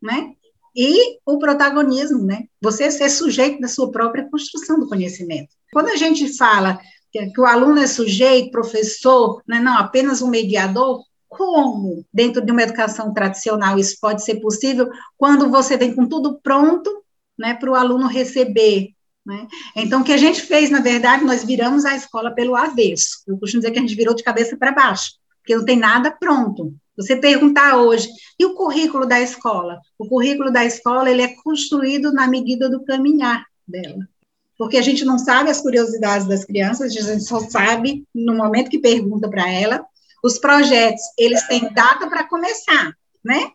né? 0.03 0.35
e 0.77 1.19
o 1.25 1.39
protagonismo, 1.39 2.23
né? 2.23 2.45
Você 2.61 2.91
ser 2.91 3.09
sujeito 3.09 3.61
da 3.61 3.67
sua 3.67 3.91
própria 3.91 4.29
construção 4.29 4.79
do 4.79 4.87
conhecimento. 4.87 5.49
Quando 5.73 5.89
a 5.89 5.97
gente 5.97 6.37
fala 6.37 6.79
que, 7.11 7.27
que 7.31 7.41
o 7.41 7.47
aluno 7.47 7.81
é 7.81 7.87
sujeito, 7.87 8.51
professor, 8.51 9.43
né, 9.49 9.59
não 9.59 9.79
apenas 9.79 10.21
um 10.21 10.29
mediador, 10.29 11.03
como 11.29 12.05
dentro 12.12 12.45
de 12.45 12.53
uma 12.53 12.62
educação 12.62 13.12
tradicional 13.12 13.79
isso 13.79 13.97
pode 14.01 14.25
ser 14.25 14.37
possível 14.37 14.89
quando 15.17 15.51
você 15.51 15.77
vem 15.77 15.95
com 15.95 16.07
tudo 16.07 16.39
pronto, 16.43 17.03
né, 17.39 17.55
para 17.55 17.71
o 17.71 17.75
aluno 17.75 18.07
receber 18.07 18.97
né? 19.27 19.49
Então, 19.75 20.03
o 20.03 20.05
que 20.05 20.12
a 20.12 20.17
gente 20.17 20.41
fez, 20.41 20.71
na 20.71 20.81
verdade, 20.81 21.25
nós 21.25 21.43
viramos 21.43 21.85
a 21.85 21.97
escola 21.97 22.31
pelo 22.31 22.55
avesso. 22.55 23.25
Eu 23.27 23.37
costumo 23.37 23.61
dizer 23.61 23.73
que 23.73 23.79
a 23.81 23.83
gente 23.83 23.97
virou 23.97 24.15
de 24.15 24.23
cabeça 24.23 24.57
para 24.57 24.71
baixo, 24.71 25.15
porque 25.39 25.57
não 25.57 25.65
tem 25.65 25.77
nada 25.77 26.12
pronto. 26.12 26.73
Você 26.97 27.17
perguntar 27.17 27.77
hoje, 27.77 28.09
e 28.39 28.45
o 28.45 28.55
currículo 28.55 29.05
da 29.05 29.21
escola? 29.21 29.81
O 29.99 30.09
currículo 30.09 30.51
da 30.53 30.65
escola 30.65 31.11
ele 31.11 31.23
é 31.23 31.35
construído 31.43 32.12
na 32.12 32.29
medida 32.29 32.71
do 32.71 32.85
caminhar 32.85 33.45
dela. 33.67 34.09
Porque 34.57 34.79
a 34.79 34.83
gente 34.83 35.05
não 35.05 35.19
sabe 35.19 35.51
as 35.51 35.61
curiosidades 35.61 36.27
das 36.27 36.45
crianças, 36.45 36.97
a 36.97 37.01
gente 37.01 37.25
só 37.25 37.41
sabe 37.41 38.07
no 38.15 38.35
momento 38.35 38.71
que 38.71 38.79
pergunta 38.79 39.29
para 39.29 39.51
ela. 39.51 39.85
Os 40.27 40.41
projetos, 40.41 41.03
eles 41.17 41.47
têm 41.47 41.73
data 41.73 42.09
para 42.09 42.27
começar, 42.27 42.93
né? 43.25 43.53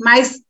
Mas 0.00 0.40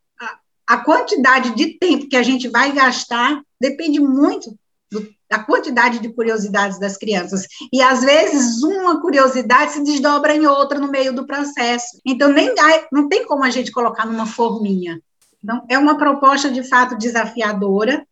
a, 0.67 0.79
quantidade 0.79 1.55
de 1.55 1.79
tempo 1.79 2.09
que 2.09 2.17
a 2.17 2.23
gente 2.23 2.49
vai 2.49 2.73
gastar 2.73 3.43
depende 3.61 4.01
muito 4.01 4.59
do, 4.91 5.07
da 5.29 5.41
quantidade 5.41 5.99
de 5.99 6.09
curiosidades 6.09 6.81
das 6.81 6.97
crianças. 6.97 7.47
E 7.71 7.83
às 7.83 8.01
vezes 8.03 8.63
uma 8.63 9.03
curiosidade 9.03 9.73
se 9.73 9.85
desdobra 9.85 10.35
em 10.35 10.47
outra 10.47 10.79
no 10.79 10.91
meio 10.91 11.13
do 11.13 11.27
processo. 11.27 12.01
Então 12.07 12.33
nem 12.33 12.55
dá, 12.55 12.87
não 12.91 13.07
tem 13.07 13.27
como 13.27 13.45
a 13.45 13.51
gente 13.51 13.71
colocar 13.71 14.07
numa 14.07 14.25
forminha. 14.25 14.99
Então 15.43 15.63
é 15.69 15.77
uma 15.77 15.99
proposta 15.99 16.51
de 16.51 16.63
fato 16.63 16.97
desafiadora, 16.97 18.07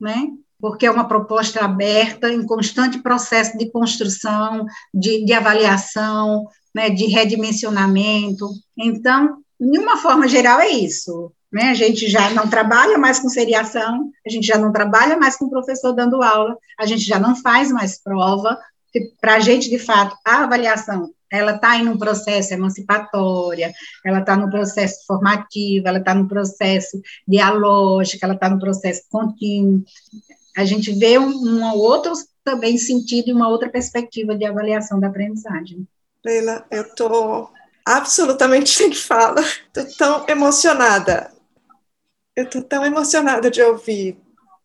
né? 0.00 0.28
Porque 0.60 0.86
é 0.86 0.90
uma 0.90 1.08
proposta 1.08 1.64
aberta, 1.64 2.30
em 2.30 2.46
constante 2.46 3.02
processo 3.02 3.58
de 3.58 3.72
construção, 3.72 4.64
de, 4.94 5.24
de 5.24 5.32
avaliação, 5.32 6.46
né, 6.76 6.90
de 6.90 7.06
redimensionamento. 7.06 8.50
Então, 8.76 9.38
de 9.58 9.78
uma 9.78 9.96
forma 9.96 10.28
geral, 10.28 10.60
é 10.60 10.68
isso. 10.68 11.32
né? 11.50 11.70
A 11.70 11.74
gente 11.74 12.06
já 12.06 12.28
não 12.28 12.50
trabalha 12.50 12.98
mais 12.98 13.18
com 13.18 13.30
seriação, 13.30 14.10
a 14.26 14.30
gente 14.30 14.46
já 14.46 14.58
não 14.58 14.70
trabalha 14.70 15.16
mais 15.16 15.36
com 15.36 15.48
professor 15.48 15.94
dando 15.94 16.22
aula, 16.22 16.54
a 16.78 16.84
gente 16.84 17.02
já 17.02 17.18
não 17.18 17.34
faz 17.34 17.72
mais 17.72 17.98
prova. 17.98 18.58
Para 19.22 19.36
a 19.36 19.40
gente, 19.40 19.70
de 19.70 19.78
fato, 19.78 20.14
a 20.22 20.44
avaliação 20.44 21.10
ela 21.32 21.56
está 21.56 21.76
em 21.76 21.88
um 21.88 21.98
processo 21.98 22.52
emancipatória, 22.52 23.72
ela 24.04 24.20
está 24.20 24.36
no 24.36 24.50
processo 24.50 25.04
formativo, 25.06 25.88
ela 25.88 25.98
está 25.98 26.14
no 26.14 26.28
processo 26.28 27.00
dialógico, 27.26 28.22
ela 28.22 28.34
está 28.34 28.50
no 28.50 28.60
processo 28.60 29.02
contínuo. 29.10 29.82
A 30.54 30.64
gente 30.66 30.92
vê 30.92 31.18
um, 31.18 31.30
um 31.30 31.74
outro 31.74 32.12
também 32.44 32.76
sentido 32.76 33.28
e 33.28 33.32
uma 33.32 33.48
outra 33.48 33.70
perspectiva 33.70 34.36
de 34.36 34.44
avaliação 34.44 35.00
da 35.00 35.08
aprendizagem. 35.08 35.86
Leila, 36.26 36.66
eu 36.72 36.82
estou 36.82 37.52
absolutamente 37.84 38.70
sem 38.74 38.92
fala, 38.92 39.40
estou 39.40 39.96
tão 39.96 40.26
emocionada. 40.28 41.32
Eu 42.34 42.44
estou 42.44 42.62
tão 42.62 42.84
emocionada 42.84 43.48
de 43.48 43.62
ouvir 43.62 44.18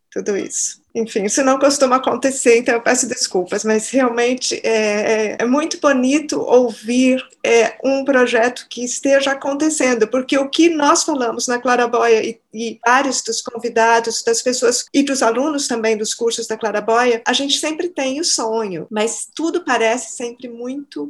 tudo 0.10 0.36
isso 0.36 0.82
enfim, 0.94 1.24
isso 1.24 1.42
não 1.44 1.58
costuma 1.58 1.96
acontecer, 1.96 2.58
então 2.58 2.76
eu 2.76 2.82
peço 2.82 3.08
desculpas, 3.08 3.64
mas 3.64 3.90
realmente 3.90 4.60
é, 4.64 4.72
é, 4.72 5.38
é 5.40 5.46
muito 5.46 5.80
bonito 5.80 6.40
ouvir 6.42 7.24
é, 7.46 7.78
um 7.84 8.04
projeto 8.04 8.68
que 8.70 8.84
esteja 8.84 9.32
acontecendo, 9.32 10.08
porque 10.08 10.38
o 10.38 10.50
que 10.50 10.70
nós 10.70 11.04
falamos 11.04 11.48
na 11.48 11.60
Claraboia 11.60 12.24
e, 12.24 12.40
e 12.54 12.80
vários 12.86 13.22
dos 13.22 13.42
convidados, 13.42 14.22
das 14.22 14.42
pessoas 14.42 14.86
e 14.94 15.02
dos 15.02 15.24
alunos 15.24 15.68
também 15.68 15.96
dos 15.96 16.14
cursos 16.14 16.46
da 16.46 16.58
Claraboia, 16.58 17.22
a 17.26 17.32
gente 17.32 17.58
sempre 17.58 17.88
tem 17.88 18.20
o 18.20 18.26
sonho, 18.26 18.86
mas 18.92 19.30
tudo 19.34 19.64
parece 19.64 20.18
sempre 20.18 20.50
muito 20.50 21.10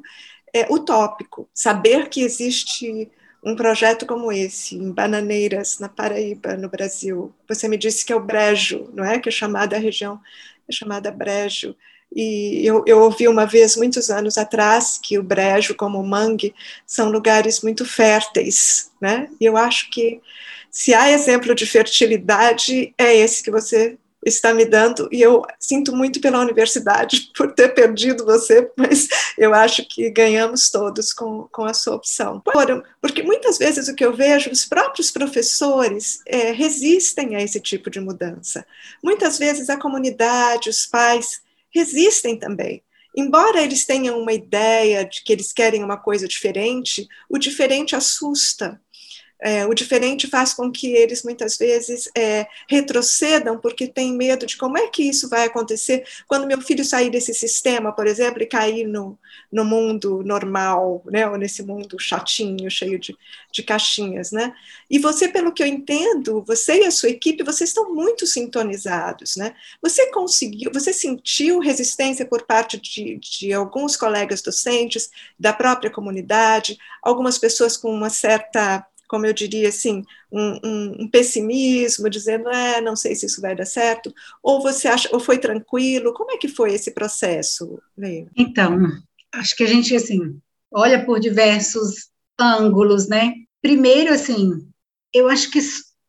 é, 0.54 0.72
utópico. 0.72 1.48
Saber 1.54 2.10
que 2.10 2.22
existe 2.22 3.10
um 3.44 3.56
projeto 3.56 4.06
como 4.06 4.32
esse, 4.32 4.76
em 4.76 4.92
Bananeiras, 4.92 5.80
na 5.80 5.90
Paraíba, 5.90 6.56
no 6.56 6.70
Brasil. 6.70 7.34
Você 7.48 7.68
me 7.68 7.78
disse 7.78 8.06
que 8.06 8.14
é 8.14 8.16
o 8.16 8.24
Brejo, 8.24 8.90
não 8.94 9.04
é? 9.04 9.20
Que 9.20 9.30
é 9.30 9.32
chamada 9.32 9.76
a 9.76 9.80
região, 9.80 10.20
é 10.68 10.72
chamada 10.72 11.12
Brejo. 11.12 11.76
E 12.14 12.62
eu, 12.66 12.84
eu 12.86 13.00
ouvi 13.00 13.28
uma 13.28 13.46
vez, 13.46 13.76
muitos 13.78 14.10
anos 14.12 14.38
atrás, 14.38 15.00
que 15.02 15.18
o 15.18 15.24
Brejo, 15.24 15.76
como 15.76 16.00
o 16.00 16.06
Mangue, 16.06 16.54
são 16.86 17.10
lugares 17.10 17.62
muito 17.62 17.86
férteis, 17.86 18.92
né? 19.00 19.30
E 19.40 19.46
eu 19.46 19.58
acho 19.58 19.90
que 19.90 20.22
se 20.70 20.94
há 20.94 21.10
exemplo 21.12 21.56
de 21.56 21.66
fertilidade, 21.66 22.94
é 22.98 23.16
esse 23.16 23.42
que 23.42 23.50
você 23.50 23.98
está 24.24 24.54
me 24.54 24.66
dando, 24.66 25.10
e 25.12 25.22
eu 25.22 25.44
sinto 25.60 25.96
muito 25.96 26.22
pela 26.22 26.40
universidade 26.40 27.32
por 27.36 27.54
ter 27.54 27.70
perdido 27.74 28.26
você, 28.26 28.70
mas 28.78 29.08
eu 29.38 29.54
acho 29.54 29.86
que 29.88 30.10
ganhamos 30.10 30.70
todos 30.70 31.12
com, 31.12 31.48
com 31.52 31.66
a 31.66 31.74
sua 31.74 31.96
opção. 31.96 32.40
Porque 33.02 33.24
muitas 33.24 33.58
vezes 33.58 33.88
o 33.88 33.96
que 33.96 34.06
eu 34.06 34.14
vejo, 34.14 34.52
os 34.52 34.66
próprios 34.66 35.12
professores 35.12 36.20
é, 36.26 36.52
resistem 36.52 37.36
a 37.36 37.42
esse 37.42 37.60
tipo 37.60 37.90
de 37.90 38.00
mudança. 38.00 38.66
Muitas 39.04 39.40
vezes 39.40 39.70
a 39.70 39.78
comunidade, 39.78 40.70
os 40.70 40.86
pais, 40.86 41.42
resistem 41.74 42.38
também. 42.38 42.84
Embora 43.16 43.62
eles 43.62 43.86
tenham 43.86 44.20
uma 44.20 44.32
ideia 44.32 45.04
de 45.04 45.24
que 45.24 45.34
eles 45.34 45.52
querem 45.52 45.84
uma 45.84 45.98
coisa 45.98 46.28
diferente, 46.28 47.08
o 47.30 47.38
diferente 47.38 47.96
assusta. 47.96 48.80
É, 49.44 49.66
o 49.66 49.74
diferente 49.74 50.28
faz 50.28 50.54
com 50.54 50.72
que 50.72 50.94
eles 50.94 51.24
muitas 51.24 51.58
vezes 51.58 52.08
é, 52.16 52.46
retrocedam 52.70 53.58
porque 53.58 53.88
têm 53.88 54.14
medo 54.14 54.46
de 54.46 54.56
como 54.56 54.78
é 54.78 54.88
que 54.88 55.02
isso 55.02 55.28
vai 55.28 55.46
acontecer 55.46 56.04
quando 56.28 56.46
meu 56.46 56.62
filho 56.62 56.86
sair 56.86 57.10
desse 57.10 57.34
sistema, 57.34 57.92
por 57.92 58.06
exemplo, 58.06 58.44
e 58.44 58.46
cair 58.46 58.86
no, 58.86 59.18
no 59.52 59.66
mundo 59.66 60.22
normal, 60.24 61.02
né, 61.06 61.28
ou 61.28 61.38
nesse 61.38 61.64
mundo 61.64 61.98
chatinho, 62.00 62.70
cheio 62.70 63.00
de, 63.00 63.18
de 63.52 63.64
caixinhas. 63.64 64.32
Né? 64.32 64.54
E 64.88 65.00
você, 65.00 65.28
pelo 65.28 65.52
que 65.52 65.64
eu 65.64 65.68
entendo, 65.68 66.44
você 66.46 66.84
e 66.84 66.86
a 66.86 66.92
sua 66.92 67.10
equipe, 67.10 67.44
vocês 67.44 67.72
estão 67.72 67.92
muito 67.94 68.28
sintonizados. 68.28 69.36
Né? 69.36 69.56
Você 69.82 70.12
conseguiu, 70.12 70.70
você 70.72 70.94
sentiu 70.94 71.60
resistência 71.60 72.28
por 72.28 72.44
parte 72.44 72.80
de, 72.80 73.18
de 73.18 73.54
alguns 73.54 73.98
colegas 73.98 74.42
docentes, 74.44 75.10
da 75.40 75.52
própria 75.52 75.90
comunidade, 75.90 76.78
algumas 77.02 77.40
pessoas 77.40 77.76
com 77.76 77.92
uma 77.92 78.12
certa 78.12 78.86
como 79.12 79.26
eu 79.26 79.34
diria 79.34 79.68
assim, 79.68 80.06
um, 80.32 80.60
um, 80.64 80.96
um, 81.02 81.08
pessimismo, 81.10 82.10
dizendo, 82.10 82.50
é, 82.50 82.80
não 82.80 82.96
sei 82.96 83.14
se 83.14 83.26
isso 83.26 83.42
vai 83.42 83.54
dar 83.54 83.66
certo, 83.66 84.14
ou 84.42 84.62
você 84.62 84.88
acha, 84.88 85.10
ou 85.12 85.20
foi 85.20 85.38
tranquilo? 85.38 86.14
Como 86.14 86.32
é 86.32 86.38
que 86.38 86.48
foi 86.48 86.74
esse 86.74 86.92
processo, 86.92 87.78
Leila? 87.98 88.30
Então, 88.38 88.80
acho 89.34 89.54
que 89.58 89.66
a 89.66 89.68
gente, 89.68 89.94
assim, 89.94 90.40
olha 90.72 91.06
por 91.06 91.20
diversos 91.20 92.10
ângulos, 92.40 93.10
né? 93.10 93.34
Primeiro, 93.62 94.14
assim, 94.14 94.66
eu 95.14 95.28
acho 95.28 95.52
que 95.52 95.60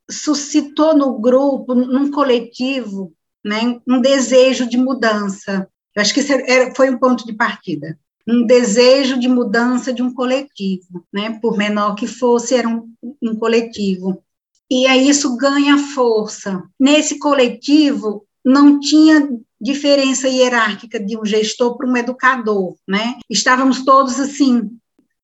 suscitou 0.09 0.97
no 0.97 1.19
grupo, 1.19 1.75
num 1.75 2.09
coletivo, 2.09 3.13
né, 3.45 3.81
um 3.85 4.01
desejo 4.01 4.69
de 4.69 4.77
mudança. 4.77 5.69
Eu 5.93 6.03
acho 6.03 6.15
que 6.15 6.21
era, 6.33 6.73
foi 6.77 6.89
um 6.89 6.99
ponto 6.99 7.27
de 7.27 7.33
partida 7.33 7.99
um 8.27 8.47
desejo 8.47 9.19
de 9.19 9.29
mudança 9.29 9.93
de 9.93 10.03
um 10.03 10.13
coletivo, 10.13 11.05
né? 11.13 11.39
Por 11.41 11.57
menor 11.57 11.95
que 11.95 12.07
fosse, 12.07 12.55
era 12.55 12.69
um, 12.69 12.93
um 13.23 13.35
coletivo. 13.35 14.23
E 14.71 14.87
aí 14.87 15.09
isso 15.09 15.37
ganha 15.37 15.77
força. 15.79 16.63
Nesse 16.79 17.19
coletivo 17.19 18.25
não 18.45 18.81
tinha 18.81 19.29
diferença 19.61 20.29
hierárquica 20.29 20.99
de 20.99 21.17
um 21.17 21.25
gestor 21.25 21.77
para 21.77 21.89
um 21.89 21.97
educador, 21.97 22.77
né? 22.89 23.19
Estávamos 23.29 23.85
todos 23.85 24.19
assim 24.19 24.71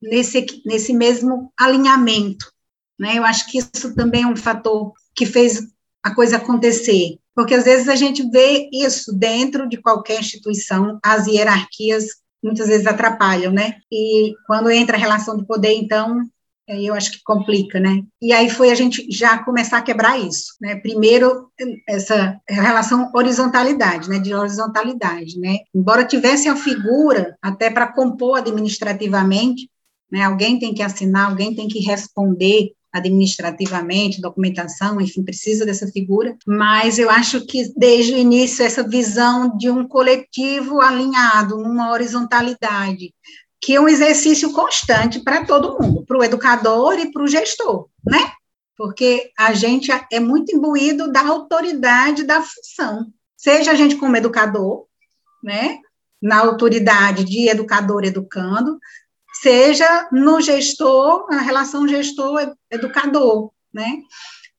nesse 0.01 0.63
nesse 0.65 0.93
mesmo 0.93 1.53
alinhamento, 1.59 2.53
né? 2.99 3.19
Eu 3.19 3.25
acho 3.25 3.51
que 3.51 3.59
isso 3.59 3.95
também 3.95 4.23
é 4.23 4.27
um 4.27 4.37
fator 4.37 4.93
que 5.15 5.27
fez 5.27 5.67
a 6.03 6.15
coisa 6.15 6.37
acontecer, 6.37 7.19
porque 7.35 7.55
às 7.55 7.65
vezes 7.65 7.89
a 7.89 7.97
gente 7.97 8.29
vê 8.31 8.69
isso 8.73 9.13
dentro 9.13 9.69
de 9.69 9.77
qualquer 9.77 10.21
instituição, 10.21 10.99
as 11.03 11.27
hierarquias 11.27 12.05
muitas 12.43 12.69
vezes 12.69 12.87
atrapalham, 12.87 13.53
né? 13.53 13.75
E 13.91 14.35
quando 14.47 14.71
entra 14.71 14.97
a 14.97 15.01
relação 15.01 15.37
de 15.37 15.47
poder, 15.47 15.73
então, 15.73 16.23
eu 16.69 16.95
acho 16.95 17.13
que 17.13 17.23
complica, 17.25 17.81
né? 17.81 18.03
E 18.21 18.33
aí 18.33 18.51
foi 18.51 18.71
a 18.71 18.75
gente 18.75 19.07
já 19.11 19.39
começar 19.39 19.79
a 19.79 19.83
quebrar 19.83 20.19
isso, 20.19 20.55
né? 20.61 20.77
Primeiro, 20.77 21.51
essa 21.89 22.39
relação 22.49 23.11
horizontalidade, 23.15 24.09
né? 24.09 24.19
De 24.19 24.35
horizontalidade, 24.35 25.39
né? 25.39 25.59
Embora 25.75 26.05
tivesse 26.05 26.49
a 26.49 26.57
figura 26.57 27.37
até 27.41 27.71
para 27.71 27.93
compor 27.93 28.39
administrativamente, 28.39 29.69
né? 30.11 30.23
Alguém 30.23 30.59
tem 30.59 30.75
que 30.75 30.83
assinar, 30.83 31.31
alguém 31.31 31.55
tem 31.55 31.69
que 31.69 31.81
responder 31.81 32.73
administrativamente, 32.93 34.21
documentação, 34.21 35.01
enfim, 35.01 35.23
precisa 35.23 35.67
dessa 35.67 35.87
figura, 35.89 36.37
mas 36.47 36.99
eu 36.99 37.11
acho 37.11 37.45
que 37.47 37.73
desde 37.77 38.15
o 38.15 38.17
início 38.17 38.65
essa 38.65 38.87
visão 38.87 39.57
de 39.57 39.71
um 39.71 39.87
coletivo 39.87 40.81
alinhado, 40.81 41.59
numa 41.59 41.91
horizontalidade, 41.93 43.15
que 43.61 43.75
é 43.75 43.81
um 43.81 43.89
exercício 43.89 44.53
constante 44.53 45.21
para 45.21 45.45
todo 45.45 45.79
mundo, 45.81 46.05
para 46.07 46.19
o 46.19 46.25
educador 46.25 46.99
e 46.99 47.11
para 47.13 47.23
o 47.23 47.29
gestor, 47.29 47.89
né? 48.07 48.33
Porque 48.77 49.33
a 49.37 49.53
gente 49.53 49.91
é 50.13 50.21
muito 50.21 50.55
imbuído 50.55 51.13
da 51.13 51.27
autoridade 51.27 52.23
da 52.23 52.41
função, 52.41 53.13
seja 53.37 53.73
a 53.73 53.75
gente 53.75 53.97
como 53.97 54.17
educador, 54.17 54.87
né? 55.43 55.79
Na 56.23 56.39
autoridade 56.39 57.25
de 57.25 57.49
educador 57.49 58.05
educando, 58.05 58.79
seja 59.43 60.09
no 60.13 60.41
gestor, 60.41 61.27
na 61.31 61.41
relação 61.41 61.87
gestor-educador, 61.87 63.51
né? 63.73 63.99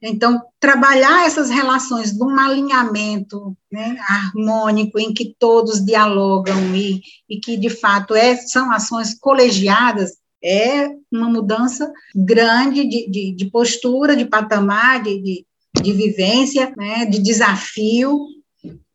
Então, 0.02 0.42
trabalhar 0.60 1.26
essas 1.26 1.50
relações 1.50 2.18
num 2.18 2.40
alinhamento 2.40 3.56
né, 3.70 3.98
harmônico, 4.08 4.98
em 4.98 5.14
que 5.14 5.36
todos 5.38 5.84
dialogam 5.84 6.74
e, 6.74 7.02
e 7.30 7.38
que, 7.38 7.58
de 7.58 7.70
fato, 7.70 8.16
é, 8.16 8.38
são 8.38 8.72
ações 8.72 9.14
colegiadas, 9.14 10.14
é 10.42 10.88
uma 11.12 11.30
mudança 11.30 11.92
grande 12.16 12.88
de, 12.88 13.10
de, 13.10 13.36
de 13.36 13.52
postura, 13.52 14.16
de 14.16 14.24
patamar, 14.24 15.04
de, 15.04 15.22
de, 15.22 15.46
de 15.82 15.92
vivência, 15.92 16.74
né, 16.78 17.06
de 17.06 17.20
desafio, 17.20 18.26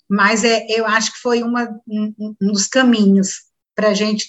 mas 0.08 0.42
é, 0.42 0.66
eu 0.70 0.86
acho 0.86 1.12
que 1.12 1.18
foi 1.18 1.42
uma, 1.42 1.68
um, 1.86 2.34
um 2.40 2.52
dos 2.52 2.66
caminhos 2.66 3.42
para 3.74 3.88
a 3.88 3.94
gente 3.94 4.28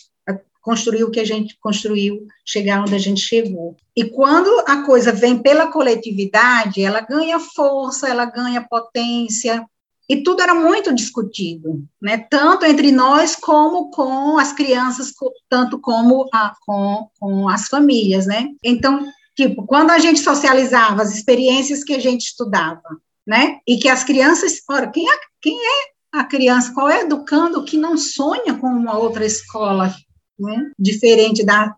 construir 0.66 1.04
o 1.04 1.12
que 1.12 1.20
a 1.20 1.24
gente 1.24 1.56
construiu, 1.62 2.26
chegar 2.44 2.82
onde 2.82 2.96
a 2.96 2.98
gente 2.98 3.22
chegou. 3.22 3.78
E 3.96 4.04
quando 4.04 4.50
a 4.66 4.82
coisa 4.82 5.12
vem 5.12 5.38
pela 5.38 5.72
coletividade, 5.72 6.82
ela 6.82 7.02
ganha 7.02 7.40
força, 7.40 8.10
ela 8.10 8.26
ganha 8.26 8.66
potência, 8.68 9.64
e 10.10 10.24
tudo 10.24 10.42
era 10.42 10.56
muito 10.56 10.94
discutido, 10.94 11.86
né? 12.02 12.18
Tanto 12.18 12.66
entre 12.66 12.92
nós 12.92 13.36
como 13.36 13.92
com 13.92 14.40
as 14.40 14.54
crianças, 14.54 15.14
tanto 15.48 15.80
como 15.80 16.28
a, 16.34 16.54
com, 16.66 17.10
com 17.20 17.48
as 17.48 17.68
famílias, 17.68 18.26
né? 18.26 18.48
Então, 18.64 19.06
tipo, 19.36 19.68
quando 19.68 19.92
a 19.92 20.00
gente 20.00 20.20
socializava 20.20 21.04
as 21.04 21.14
experiências 21.16 21.84
que 21.84 21.94
a 21.94 22.00
gente 22.00 22.26
estudava, 22.26 22.82
né? 23.26 23.60
E 23.68 23.78
que 23.78 23.88
as 23.88 24.04
crianças, 24.04 24.62
ora, 24.68 24.88
quem 24.88 25.08
é, 25.08 25.20
quem 25.40 25.56
é 25.56 26.20
a 26.20 26.24
criança, 26.24 26.74
qual 26.74 26.90
é 26.90 27.02
educando 27.02 27.64
que 27.66 27.78
não 27.78 27.98
sonha 27.98 28.56
com 28.56 28.68
uma 28.68 28.98
outra 28.98 29.26
escola 29.26 29.94
né? 30.40 30.72
diferente 30.78 31.44
da, 31.44 31.76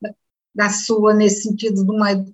da 0.54 0.70
sua, 0.70 1.14
nesse 1.14 1.44
sentido 1.44 1.84
de 1.84 1.92
uma 1.92 2.26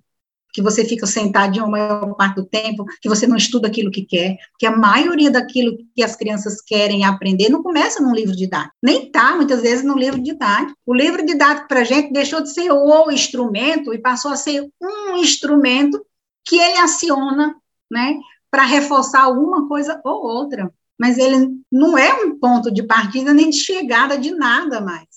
que 0.54 0.62
você 0.62 0.84
fica 0.84 1.04
sentadinho 1.04 1.64
a 1.64 1.68
maior 1.68 2.14
parte 2.14 2.36
do 2.36 2.46
tempo, 2.46 2.86
que 3.02 3.08
você 3.08 3.26
não 3.26 3.36
estuda 3.36 3.66
aquilo 3.66 3.90
que 3.90 4.02
quer, 4.02 4.36
que 4.56 4.64
a 4.64 4.74
maioria 4.74 5.28
daquilo 5.28 5.76
que 5.94 6.02
as 6.02 6.14
crianças 6.14 6.60
querem 6.60 7.04
aprender 7.04 7.48
não 7.48 7.60
começa 7.60 8.00
num 8.00 8.14
livro 8.14 8.36
didático, 8.36 8.76
nem 8.80 9.06
está, 9.06 9.34
muitas 9.34 9.62
vezes, 9.62 9.84
no 9.84 9.98
livro 9.98 10.22
didático. 10.22 10.78
O 10.86 10.94
livro 10.94 11.26
didático, 11.26 11.66
para 11.66 11.80
a 11.80 11.84
gente, 11.84 12.12
deixou 12.12 12.40
de 12.40 12.52
ser 12.52 12.70
o 12.70 13.10
instrumento 13.10 13.92
e 13.92 13.98
passou 13.98 14.30
a 14.30 14.36
ser 14.36 14.70
um 14.80 15.16
instrumento 15.16 16.00
que 16.44 16.56
ele 16.56 16.78
aciona, 16.78 17.56
né, 17.90 18.14
para 18.48 18.62
reforçar 18.62 19.22
alguma 19.24 19.66
coisa 19.66 20.00
ou 20.04 20.24
outra. 20.24 20.72
Mas 20.96 21.18
ele 21.18 21.48
não 21.70 21.98
é 21.98 22.14
um 22.22 22.38
ponto 22.38 22.72
de 22.72 22.84
partida 22.84 23.34
nem 23.34 23.50
de 23.50 23.56
chegada 23.56 24.16
de 24.16 24.30
nada 24.30 24.80
mais, 24.80 25.08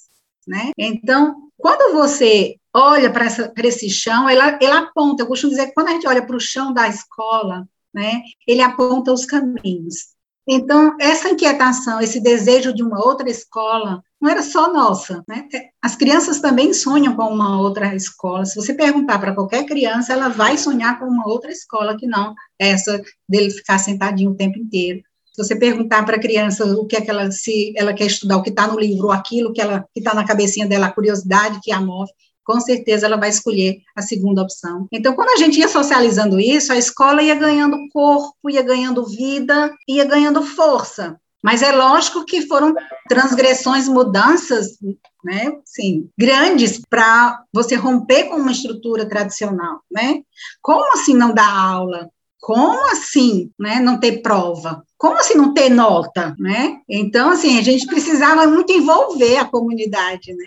né? 0.47 0.71
Então, 0.77 1.35
quando 1.57 1.93
você 1.93 2.55
olha 2.73 3.11
para 3.11 3.27
esse 3.67 3.89
chão, 3.89 4.29
ela 4.29 4.57
aponta, 4.77 5.23
eu 5.23 5.27
costumo 5.27 5.51
dizer 5.51 5.67
que 5.67 5.73
quando 5.73 5.89
a 5.89 5.91
gente 5.91 6.07
olha 6.07 6.25
para 6.25 6.35
o 6.35 6.39
chão 6.39 6.73
da 6.73 6.87
escola, 6.87 7.67
né, 7.93 8.21
ele 8.47 8.61
aponta 8.61 9.11
os 9.11 9.25
caminhos. 9.25 10.15
Então, 10.49 10.95
essa 11.01 11.29
inquietação, 11.29 11.99
esse 11.99 12.21
desejo 12.21 12.73
de 12.73 12.81
uma 12.81 13.05
outra 13.05 13.29
escola, 13.29 14.01
não 14.21 14.29
era 14.29 14.41
só 14.41 14.71
nossa, 14.71 15.21
né? 15.27 15.45
As 15.81 15.95
crianças 15.95 16.39
também 16.39 16.73
sonham 16.73 17.15
com 17.15 17.23
uma 17.23 17.59
outra 17.59 17.93
escola. 17.93 18.45
Se 18.45 18.55
você 18.55 18.73
perguntar 18.73 19.19
para 19.19 19.35
qualquer 19.35 19.65
criança, 19.65 20.13
ela 20.13 20.29
vai 20.29 20.57
sonhar 20.57 20.97
com 20.99 21.05
uma 21.05 21.27
outra 21.27 21.51
escola 21.51 21.97
que 21.97 22.07
não 22.07 22.33
essa 22.57 23.01
dele 23.27 23.51
ficar 23.51 23.77
sentadinho 23.77 24.31
o 24.31 24.35
tempo 24.35 24.57
inteiro. 24.57 25.01
Se 25.37 25.43
você 25.43 25.55
perguntar 25.55 26.03
para 26.03 26.15
a 26.15 26.19
criança 26.19 26.65
o 26.65 26.87
que 26.87 26.95
é 26.95 27.01
que 27.01 27.11
ela 27.11 27.29
se 27.29 27.71
ela 27.77 27.93
quer 27.93 28.07
estudar, 28.07 28.37
o 28.37 28.41
que 28.41 28.49
está 28.49 28.65
no 28.65 28.79
livro, 28.79 29.05
ou 29.05 29.11
aquilo 29.11 29.53
que 29.53 29.61
ela 29.61 29.85
que 29.93 29.99
está 29.99 30.15
na 30.15 30.25
cabecinha 30.25 30.65
dela, 30.65 30.87
a 30.87 30.91
curiosidade 30.91 31.59
que 31.61 31.71
a 31.71 31.79
move, 31.79 32.09
com 32.43 32.59
certeza 32.59 33.05
ela 33.05 33.17
vai 33.17 33.29
escolher 33.29 33.77
a 33.95 34.01
segunda 34.01 34.41
opção. 34.41 34.87
Então, 34.91 35.13
quando 35.13 35.29
a 35.29 35.35
gente 35.35 35.59
ia 35.59 35.67
socializando 35.67 36.39
isso, 36.39 36.73
a 36.73 36.77
escola 36.77 37.21
ia 37.21 37.35
ganhando 37.35 37.77
corpo, 37.93 38.49
ia 38.49 38.63
ganhando 38.63 39.05
vida, 39.05 39.71
ia 39.87 40.05
ganhando 40.05 40.41
força. 40.41 41.19
Mas 41.43 41.61
é 41.61 41.71
lógico 41.71 42.25
que 42.25 42.47
foram 42.47 42.73
transgressões, 43.07 43.87
mudanças, 43.87 44.79
né, 45.23 45.51
sim, 45.63 46.09
grandes 46.17 46.81
para 46.89 47.43
você 47.53 47.75
romper 47.75 48.23
com 48.23 48.37
uma 48.37 48.51
estrutura 48.51 49.07
tradicional, 49.07 49.81
né? 49.91 50.21
Como 50.63 50.93
assim 50.93 51.13
não 51.13 51.31
dar 51.31 51.47
aula? 51.47 52.09
Como 52.47 52.89
assim, 52.93 53.51
né, 53.59 53.81
não 53.81 53.99
ter 53.99 54.21
prova? 54.21 54.81
Como 54.97 55.17
assim 55.17 55.35
não 55.35 55.53
ter 55.53 55.69
nota, 55.69 56.33
né? 56.39 56.77
Então, 56.87 57.31
assim, 57.31 57.59
a 57.59 57.61
gente 57.61 57.85
precisava 57.85 58.47
muito 58.47 58.71
envolver 58.71 59.35
a 59.35 59.43
comunidade, 59.43 60.33
né? 60.33 60.45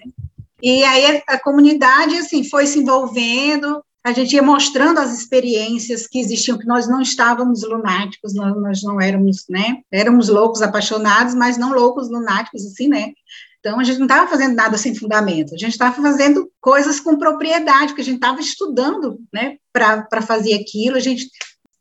E 0.63 0.83
aí 0.83 1.23
a, 1.29 1.39
comunidade, 1.39 2.17
assim, 2.17 2.43
foi 2.43 2.67
se 2.67 2.79
envolvendo, 2.79 3.85
a 4.03 4.13
gente 4.15 4.35
ia 4.35 4.43
mostrando 4.43 4.99
as 4.99 5.13
experiências 5.13 6.07
que 6.07 6.19
existiam, 6.19 6.57
que 6.57 6.67
nós 6.67 6.89
não 6.89 7.03
estávamos 7.03 7.63
lunáticos, 7.65 8.33
nós, 8.33 8.57
nós 8.57 8.83
não 8.83 8.99
éramos, 8.99 9.45
né, 9.47 9.81
éramos 9.93 10.31
loucos 10.31 10.63
apaixonados, 10.63 11.35
mas 11.35 11.59
não 11.59 11.75
loucos 11.75 12.09
lunáticos, 12.09 12.65
assim, 12.65 12.89
né, 12.89 13.13
então, 13.61 13.79
a 13.79 13.85
gente 13.85 13.99
não 13.99 14.07
estava 14.07 14.27
fazendo 14.27 14.55
nada 14.55 14.79
sem 14.79 14.95
fundamento, 14.95 15.55
a 15.55 15.59
gente 15.59 15.73
estava 15.73 15.95
fazendo 15.95 16.51
coisas 16.63 16.99
com 16.99 17.19
propriedade, 17.19 17.89
porque 17.89 18.01
a 18.01 18.05
gente 18.05 18.15
estava 18.15 18.41
estudando, 18.41 19.19
né, 19.31 19.59
para 19.71 20.23
fazer 20.23 20.55
aquilo, 20.55 20.97
a 20.97 21.01
gente 21.01 21.29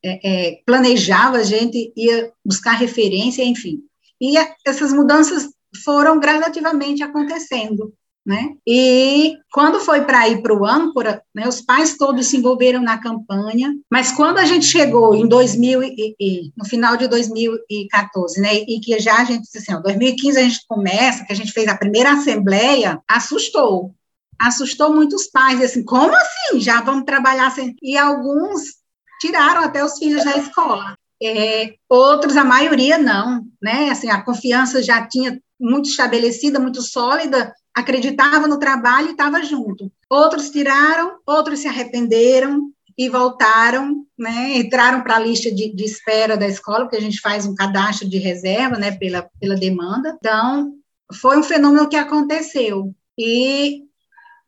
é, 0.04 0.20
é, 0.24 0.60
planejava, 0.66 1.38
a 1.38 1.44
gente 1.44 1.92
ia 1.96 2.32
buscar 2.46 2.74
referência, 2.74 3.44
enfim. 3.44 3.80
E 4.20 4.38
a, 4.38 4.56
essas 4.66 4.94
mudanças 4.94 5.50
foram 5.84 6.20
gradativamente 6.20 7.04
acontecendo 7.04 7.94
né? 8.30 8.56
E 8.68 9.38
quando 9.52 9.80
foi 9.80 10.02
para 10.02 10.30
ir 10.30 10.44
para 10.44 10.54
o 10.54 10.64
âncora, 10.64 11.24
né, 11.34 11.48
os 11.48 11.62
pais 11.62 11.98
todos 11.98 12.28
se 12.28 12.38
envolveram 12.38 12.80
na 12.80 13.00
campanha, 13.00 13.74
mas 13.90 14.12
quando 14.12 14.38
a 14.38 14.46
gente 14.46 14.66
chegou 14.66 15.16
em 15.16 15.28
2000 15.28 15.82
e, 15.82 16.16
e, 16.20 16.52
no 16.56 16.64
final 16.64 16.96
de 16.96 17.08
2014, 17.08 18.40
né, 18.40 18.54
e 18.54 18.80
que 18.80 19.00
já 19.00 19.18
a 19.18 19.24
gente 19.24 19.44
disse 19.44 19.58
assim, 19.58 19.74
ó, 19.74 19.80
2015 19.80 20.38
a 20.38 20.44
gente 20.44 20.60
começa, 20.68 21.26
que 21.26 21.34
a 21.34 21.36
gente 21.36 21.52
fez 21.52 21.68
a 21.68 21.78
primeira 21.78 22.12
assembleia, 22.12 23.02
assustou, 23.08 23.96
assustou 24.38 24.94
muitos 24.94 25.26
pais, 25.28 25.62
assim, 25.64 25.84
como 25.84 26.14
assim? 26.14 26.60
Já 26.60 26.82
vamos 26.82 27.06
trabalhar 27.06 27.50
sem... 27.50 27.76
E 27.82 27.98
alguns 27.98 28.79
tiraram 29.20 29.62
até 29.62 29.84
os 29.84 29.98
filhos 29.98 30.24
da 30.24 30.38
escola. 30.38 30.96
É, 31.22 31.74
outros, 31.90 32.38
a 32.38 32.44
maioria 32.44 32.98
não, 32.98 33.44
né? 33.62 33.90
Assim, 33.90 34.10
a 34.10 34.22
confiança 34.22 34.82
já 34.82 35.06
tinha 35.06 35.40
muito 35.60 35.90
estabelecida, 35.90 36.60
muito 36.60 36.82
sólida, 36.82 37.54
acreditava 37.76 38.48
no 38.48 38.58
trabalho 38.58 39.10
e 39.10 39.12
estava 39.12 39.44
junto. 39.44 39.92
Outros 40.10 40.50
tiraram, 40.50 41.18
outros 41.26 41.60
se 41.60 41.68
arrependeram 41.68 42.72
e 42.98 43.08
voltaram, 43.08 44.06
né, 44.18 44.58
entraram 44.58 45.02
para 45.02 45.16
a 45.16 45.20
lista 45.20 45.50
de, 45.50 45.74
de, 45.74 45.86
espera 45.86 46.36
da 46.36 46.46
escola, 46.48 46.82
porque 46.82 46.98
a 46.98 47.02
gente 47.02 47.22
faz 47.22 47.46
um 47.46 47.56
cadastro 47.56 48.10
de 48.10 48.18
reserva, 48.18 48.78
né, 48.78 48.92
pela, 48.92 49.30
pela 49.40 49.56
demanda. 49.56 50.18
Então, 50.18 50.74
foi 51.14 51.38
um 51.38 51.44
fenômeno 51.44 51.88
que 51.88 51.96
aconteceu. 51.96 52.94
E, 53.18 53.86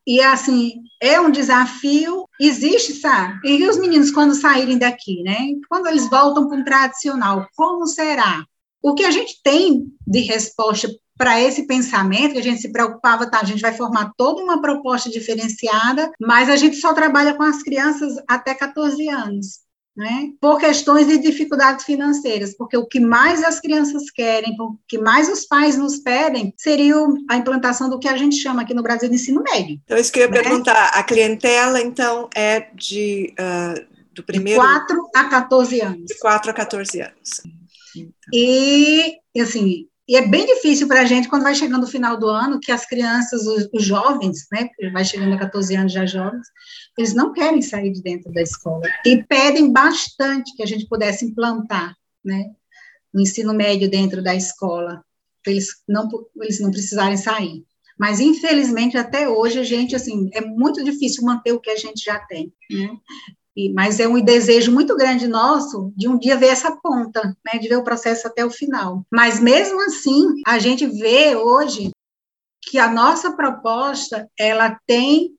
e 0.06 0.22
assim, 0.22 0.82
é 1.02 1.20
um 1.20 1.32
desafio, 1.32 2.26
existe, 2.40 2.94
sabe? 2.94 3.40
E 3.44 3.68
os 3.68 3.78
meninos, 3.78 4.12
quando 4.12 4.34
saírem 4.34 4.78
daqui, 4.78 5.22
né, 5.24 5.38
quando 5.70 5.88
eles 5.88 6.10
voltam 6.10 6.48
para 6.48 6.60
o 6.60 6.64
tradicional, 6.64 7.48
como 7.56 7.86
será? 7.86 8.44
O 8.82 8.96
que 8.96 9.04
a 9.04 9.12
gente 9.12 9.40
tem 9.44 9.86
de 10.08 10.20
resposta 10.22 10.90
para 11.18 11.40
esse 11.40 11.68
pensamento, 11.68 12.34
que 12.34 12.40
a 12.40 12.44
gente 12.44 12.62
se 12.62 12.72
preocupava, 12.72 13.30
tá, 13.30 13.42
a 13.42 13.46
gente 13.46 13.62
vai 13.62 13.74
formar 13.74 14.12
toda 14.18 14.42
uma 14.42 14.60
proposta 14.60 15.08
diferenciada, 15.08 16.12
mas 16.20 16.50
a 16.50 16.56
gente 16.56 16.78
só 16.78 16.94
trabalha 16.94 17.36
com 17.36 17.44
as 17.44 17.62
crianças 17.62 18.16
até 18.28 18.56
14 18.56 19.08
anos. 19.08 19.60
Né? 19.96 20.30
Por 20.40 20.58
questões 20.58 21.06
de 21.06 21.18
dificuldades 21.18 21.84
financeiras, 21.84 22.56
porque 22.56 22.78
o 22.78 22.86
que 22.86 23.00
mais 23.00 23.44
as 23.44 23.60
crianças 23.60 24.10
querem, 24.10 24.56
o 24.58 24.78
que 24.88 24.98
mais 24.98 25.28
os 25.30 25.46
pais 25.46 25.78
nos 25.78 25.98
pedem, 25.98 26.54
seria 26.58 26.96
a 27.30 27.36
implantação 27.36 27.90
do 27.90 28.00
que 28.00 28.08
a 28.08 28.16
gente 28.16 28.38
chama 28.38 28.62
aqui 28.62 28.74
no 28.74 28.82
Brasil 28.82 29.10
de 29.10 29.16
ensino 29.16 29.44
médio. 29.44 29.82
Então, 29.84 29.98
isso 29.98 30.12
que 30.12 30.20
eu 30.20 30.24
ia 30.24 30.32
né? 30.32 30.42
perguntar, 30.42 30.92
a 30.94 31.04
clientela, 31.04 31.82
então, 31.82 32.30
é 32.34 32.70
de, 32.74 33.34
uh, 33.38 33.86
do 34.14 34.24
primeiro... 34.24 34.62
De 34.62 34.68
4 34.68 35.10
a 35.14 35.24
14 35.26 35.82
anos. 35.82 36.06
De 36.06 36.20
4 36.20 36.52
a 36.52 36.54
14 36.54 37.02
anos. 37.02 37.42
Então. 37.94 38.14
E, 38.34 39.18
assim, 39.42 39.88
e 40.08 40.18
é 40.18 40.28
bem 40.28 40.46
difícil 40.46 40.90
para 40.90 41.02
a 41.02 41.06
gente, 41.06 41.30
quando 41.30 41.44
vai 41.44 41.56
chegando 41.56 41.84
o 41.84 41.88
final 41.88 42.18
do 42.18 42.28
ano, 42.28 42.60
que 42.60 42.72
as 42.72 42.86
crianças, 42.86 43.46
os, 43.48 43.70
os 43.74 43.84
jovens, 43.84 44.46
né, 44.52 44.70
vai 44.92 45.06
chegando 45.06 45.34
a 45.34 45.40
14 45.40 45.74
anos 45.76 45.94
já 45.94 46.06
jovens, 46.06 46.48
eles 47.02 47.14
não 47.14 47.34
querem 47.34 47.62
sair 47.62 47.92
de 47.92 48.02
dentro 48.02 48.32
da 48.32 48.42
escola. 48.42 48.84
E 49.06 49.24
pedem 49.24 49.72
bastante 49.72 50.56
que 50.56 50.64
a 50.64 50.66
gente 50.66 50.88
pudesse 50.88 51.26
implantar, 51.26 51.96
né, 52.24 52.52
o 53.14 53.20
ensino 53.20 53.54
médio 53.54 53.90
dentro 53.90 54.24
da 54.24 54.34
escola, 54.36 55.04
para 55.44 55.52
eles 55.52 55.68
não, 55.88 56.08
eles 56.42 56.60
não 56.60 56.72
precisarem 56.72 57.18
sair. 57.18 57.66
Mas, 58.00 58.20
infelizmente, 58.20 58.98
até 58.98 59.28
hoje, 59.28 59.60
a 59.60 59.64
gente, 59.64 59.96
assim, 59.96 60.30
é 60.34 60.42
muito 60.42 60.84
difícil 60.84 61.24
manter 61.24 61.52
o 61.52 61.60
que 61.60 61.70
a 61.70 61.76
gente 61.76 62.04
já 62.04 62.20
tem, 62.20 62.52
né? 62.72 62.98
E, 63.56 63.72
mas 63.74 64.00
é 64.00 64.08
um 64.08 64.24
desejo 64.24 64.72
muito 64.72 64.96
grande 64.96 65.28
nosso 65.28 65.92
de 65.96 66.08
um 66.08 66.18
dia 66.18 66.38
ver 66.38 66.48
essa 66.48 66.76
ponta, 66.78 67.36
né, 67.46 67.60
de 67.60 67.68
ver 67.68 67.76
o 67.76 67.84
processo 67.84 68.26
até 68.26 68.46
o 68.46 68.50
final. 68.50 69.06
Mas 69.12 69.42
mesmo 69.42 69.82
assim, 69.82 70.26
a 70.48 70.58
gente 70.58 70.88
vê 70.88 71.36
hoje 71.36 71.92
que 72.64 72.80
a 72.80 72.90
nossa 72.90 73.34
proposta 73.36 74.30
ela 74.40 74.80
tem 74.88 75.36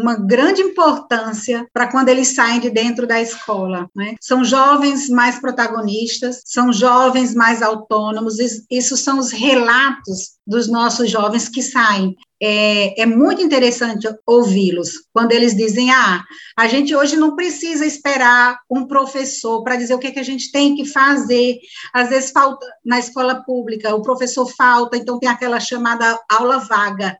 uma 0.00 0.14
grande 0.14 0.60
importância 0.60 1.66
para 1.72 1.90
quando 1.90 2.08
eles 2.10 2.28
saem 2.28 2.60
de 2.60 2.70
dentro 2.70 3.06
da 3.06 3.20
escola. 3.20 3.88
Né? 3.94 4.14
São 4.20 4.44
jovens 4.44 5.08
mais 5.08 5.38
protagonistas, 5.38 6.42
são 6.44 6.72
jovens 6.72 7.34
mais 7.34 7.62
autônomos, 7.62 8.36
isso 8.70 8.96
são 8.96 9.18
os 9.18 9.32
relatos 9.32 10.36
dos 10.46 10.68
nossos 10.68 11.10
jovens 11.10 11.48
que 11.48 11.62
saem. 11.62 12.14
É, 12.40 13.00
é, 13.00 13.06
muito 13.06 13.40
interessante 13.40 14.06
ouvi-los 14.26 14.90
quando 15.10 15.32
eles 15.32 15.56
dizem: 15.56 15.90
ah, 15.90 16.22
a 16.58 16.68
gente 16.68 16.94
hoje 16.94 17.16
não 17.16 17.34
precisa 17.34 17.86
esperar 17.86 18.58
um 18.70 18.86
professor 18.86 19.64
para 19.64 19.76
dizer 19.76 19.94
o 19.94 19.98
que, 19.98 20.08
é 20.08 20.10
que 20.10 20.20
a 20.20 20.24
gente 20.24 20.52
tem 20.52 20.76
que 20.76 20.84
fazer. 20.84 21.56
Às 21.94 22.10
vezes 22.10 22.30
falta 22.30 22.66
na 22.84 22.98
escola 22.98 23.42
pública, 23.42 23.94
o 23.94 24.02
professor 24.02 24.46
falta, 24.54 24.98
então 24.98 25.18
tem 25.18 25.30
aquela 25.30 25.58
chamada 25.58 26.20
aula 26.30 26.58
vaga 26.58 27.16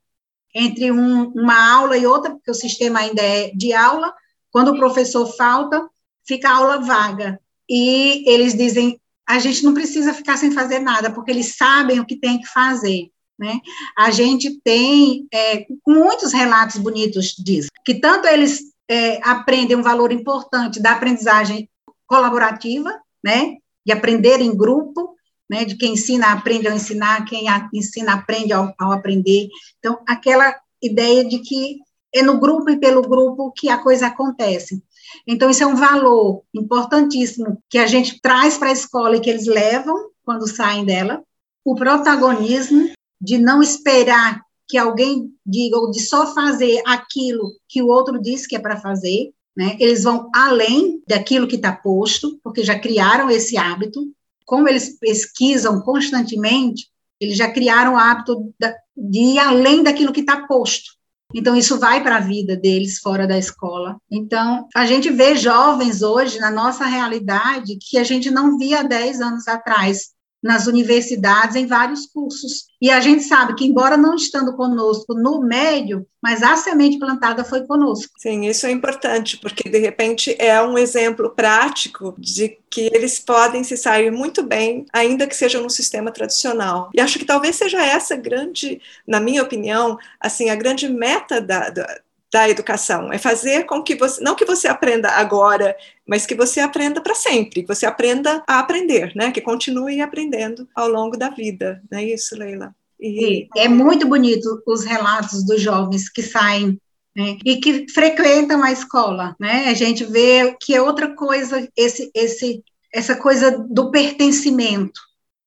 entre 0.57 0.90
um, 0.90 1.29
uma 1.33 1.75
aula 1.75 1.99
e 1.99 2.07
outra, 2.07 2.31
porque 2.31 2.51
o 2.51 2.55
sistema 2.55 3.01
ainda 3.01 3.21
é 3.21 3.51
de 3.55 3.75
aula. 3.75 4.12
Quando 4.51 4.73
o 4.73 4.79
professor 4.79 5.27
falta, 5.37 5.87
fica 6.27 6.48
a 6.48 6.57
aula 6.57 6.81
vaga. 6.81 7.38
E 7.69 8.25
eles 8.27 8.54
dizem: 8.54 8.98
a 9.29 9.38
gente 9.38 9.63
não 9.63 9.75
precisa 9.75 10.15
ficar 10.15 10.38
sem 10.38 10.50
fazer 10.50 10.79
nada, 10.79 11.11
porque 11.11 11.31
eles 11.31 11.57
sabem 11.57 12.00
o 12.00 12.07
que 12.07 12.17
tem 12.17 12.40
que 12.40 12.46
fazer. 12.46 13.11
Né? 13.38 13.61
A 13.98 14.11
gente 14.11 14.59
tem 14.65 15.27
é, 15.33 15.67
muitos 15.87 16.33
relatos 16.33 16.79
bonitos 16.79 17.35
disso, 17.37 17.69
que 17.85 17.96
tanto 17.96 18.27
eles 18.27 18.63
é, 18.88 19.21
aprendem 19.29 19.77
um 19.77 19.83
valor 19.83 20.11
importante 20.11 20.81
da 20.81 20.92
aprendizagem 20.92 21.69
colaborativa, 22.07 22.90
né, 23.23 23.57
de 23.85 23.92
aprender 23.92 24.40
em 24.40 24.57
grupo, 24.57 25.15
né, 25.49 25.65
de 25.65 25.77
quem 25.77 25.92
ensina 25.94 26.33
aprende 26.33 26.69
ao 26.69 26.75
ensinar, 26.75 27.25
quem 27.25 27.47
ensina 27.73 28.15
aprende 28.15 28.53
ao, 28.53 28.75
ao, 28.79 28.92
aprender. 28.92 29.49
Então, 29.79 29.99
aquela 30.07 30.55
ideia 30.83 31.25
de 31.25 31.38
que 31.38 31.79
é 32.15 32.23
no 32.23 32.38
grupo 32.38 32.71
e 32.71 32.79
pelo 32.79 33.03
grupo 33.03 33.53
que 33.53 33.69
a 33.69 33.79
coisa 33.79 34.07
acontece. 34.07 34.83
Então, 35.27 35.51
isso 35.51 35.63
é 35.63 35.67
um 35.67 35.77
valor 35.77 36.42
importantíssimo 36.55 37.63
que 37.69 37.79
a 37.79 37.87
gente 37.87 38.21
traz 38.21 38.57
para 38.57 38.69
a 38.69 38.73
escola 38.73 39.17
e 39.17 39.21
que 39.21 39.31
eles 39.31 39.47
levam 39.47 40.11
quando 40.25 40.49
saem 40.49 40.85
dela. 40.85 41.23
O 41.65 41.75
protagonismo 41.75 42.90
de 43.21 43.38
não 43.38 43.63
esperar 43.63 44.40
que 44.69 44.77
alguém 44.77 45.33
diga, 45.44 45.79
ou 45.79 45.90
de 45.90 46.01
só 46.01 46.35
fazer 46.35 46.83
aquilo 46.87 47.53
que 47.69 47.83
o 47.83 47.87
outro 47.87 48.21
disse 48.21 48.49
que 48.49 48.57
é 48.57 48.59
para 48.59 48.81
fazer, 48.81 49.33
né? 49.57 49.77
Eles 49.81 50.03
vão 50.03 50.29
além 50.35 51.03
daquilo 51.09 51.47
que 51.47 51.57
está 51.57 51.73
posto, 51.73 52.38
porque 52.42 52.63
já 52.63 52.79
criaram 52.79 53.31
esse 53.31 53.57
hábito. 53.57 54.13
Como 54.47 54.69
eles 54.69 54.99
pesquisam 54.99 55.83
constantemente, 55.83 56.88
eles 57.21 57.37
já 57.37 57.51
criaram 57.51 57.94
o 57.94 57.99
hábito 57.99 58.55
de 58.97 59.19
ir 59.19 59.38
além 59.38 59.83
daquilo 59.83 60.13
que 60.13 60.21
está 60.21 60.47
posto. 60.47 60.97
Então, 61.35 61.57
isso 61.57 61.79
vai 61.79 62.03
para 62.03 62.17
a 62.17 62.21
vida 62.21 62.57
deles 62.57 62.99
fora 62.99 63.27
da 63.27 63.37
escola. 63.37 63.97
Então, 64.11 64.67
a 64.75 64.87
gente 64.87 65.11
vê 65.11 65.37
jovens 65.37 66.01
hoje, 66.01 66.38
na 66.38 66.51
nossa 66.51 66.87
realidade, 66.87 67.77
que 67.81 67.99
a 67.99 68.05
gente 68.05 68.31
não 68.31 68.57
via 68.57 68.83
10 68.83 69.21
anos 69.21 69.49
atrás 69.49 70.15
nas 70.42 70.66
universidades, 70.66 71.56
em 71.56 71.66
vários 71.66 72.06
cursos. 72.06 72.66
E 72.80 72.90
a 72.90 73.00
gente 73.00 73.22
sabe 73.24 73.54
que, 73.54 73.64
embora 73.64 73.96
não 73.96 74.14
estando 74.14 74.54
conosco 74.54 75.14
no 75.14 75.40
médio, 75.40 76.06
mas 76.22 76.42
a 76.42 76.56
semente 76.56 76.98
plantada 76.98 77.44
foi 77.44 77.66
conosco. 77.66 78.12
Sim, 78.18 78.46
isso 78.46 78.66
é 78.66 78.70
importante, 78.70 79.38
porque 79.38 79.68
de 79.68 79.78
repente 79.78 80.37
é 80.38 80.60
um 80.62 80.76
exemplo 80.76 81.30
prático 81.30 82.14
de 82.18 82.58
que 82.70 82.90
eles 82.92 83.18
podem 83.18 83.64
se 83.64 83.76
sair 83.76 84.10
muito 84.10 84.42
bem, 84.42 84.84
ainda 84.92 85.26
que 85.26 85.34
seja 85.34 85.60
no 85.60 85.70
sistema 85.70 86.10
tradicional. 86.10 86.90
E 86.94 87.00
acho 87.00 87.18
que 87.18 87.24
talvez 87.24 87.56
seja 87.56 87.82
essa 87.82 88.16
grande, 88.16 88.80
na 89.06 89.18
minha 89.18 89.42
opinião, 89.42 89.98
assim, 90.20 90.50
a 90.50 90.54
grande 90.54 90.88
meta 90.88 91.40
da, 91.40 91.70
da 91.70 92.00
da 92.33 92.48
educação, 92.48 93.12
é 93.12 93.18
fazer 93.18 93.64
com 93.64 93.83
que 93.83 93.94
você, 93.94 94.22
não 94.22 94.35
que 94.35 94.44
você 94.44 94.66
aprenda 94.68 95.10
agora, 95.10 95.77
mas 96.06 96.27
que 96.27 96.35
você 96.35 96.60
aprenda 96.60 97.00
para 97.00 97.14
sempre, 97.14 97.62
que 97.62 97.68
você 97.68 97.87
aprenda 97.87 98.42
a 98.46 98.58
aprender, 98.58 99.12
né? 99.14 99.31
Que 99.31 99.40
continue 99.40 100.00
aprendendo 100.00 100.68
ao 100.74 100.88
longo 100.88 101.16
da 101.16 101.31
vida, 101.31 101.83
não 101.90 101.98
é 101.98 102.04
isso, 102.04 102.37
Leila? 102.37 102.74
E... 103.00 103.48
É 103.56 103.68
muito 103.68 104.08
bonito 104.08 104.62
os 104.66 104.85
relatos 104.85 105.44
dos 105.44 105.60
jovens 105.60 106.08
que 106.08 106.22
saem 106.22 106.81
né, 107.14 107.38
e 107.44 107.56
que 107.56 107.87
frequentam 107.88 108.62
a 108.62 108.72
escola, 108.72 109.35
né? 109.40 109.68
A 109.68 109.74
gente 109.74 110.04
vê 110.04 110.54
que 110.60 110.74
é 110.74 110.83
outra 110.83 111.14
coisa 111.14 111.66
esse, 111.77 112.10
esse, 112.14 112.62
essa 112.92 113.16
coisa 113.16 113.58
do 113.70 113.90
pertencimento 113.90 115.00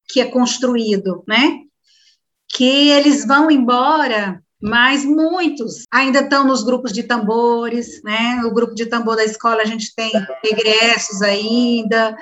que 0.08 0.20
é 0.20 0.26
construído, 0.26 1.24
né? 1.28 1.60
Que 2.48 2.90
eles 2.90 3.26
vão 3.26 3.52
embora 3.52 4.44
mas 4.62 5.06
muitos 5.06 5.84
ainda 5.92 6.20
estão 6.20 6.46
nos 6.46 6.64
grupos 6.64 6.92
de 6.92 7.04
tambores, 7.04 8.02
né? 8.04 8.42
O 8.46 8.54
grupo 8.54 8.76
de 8.76 8.86
tambor 8.86 9.16
da 9.16 9.24
escola 9.24 9.62
a 9.62 9.66
gente 9.66 9.94
tem 9.96 10.12
egressos 10.44 11.22
ainda, 11.22 12.16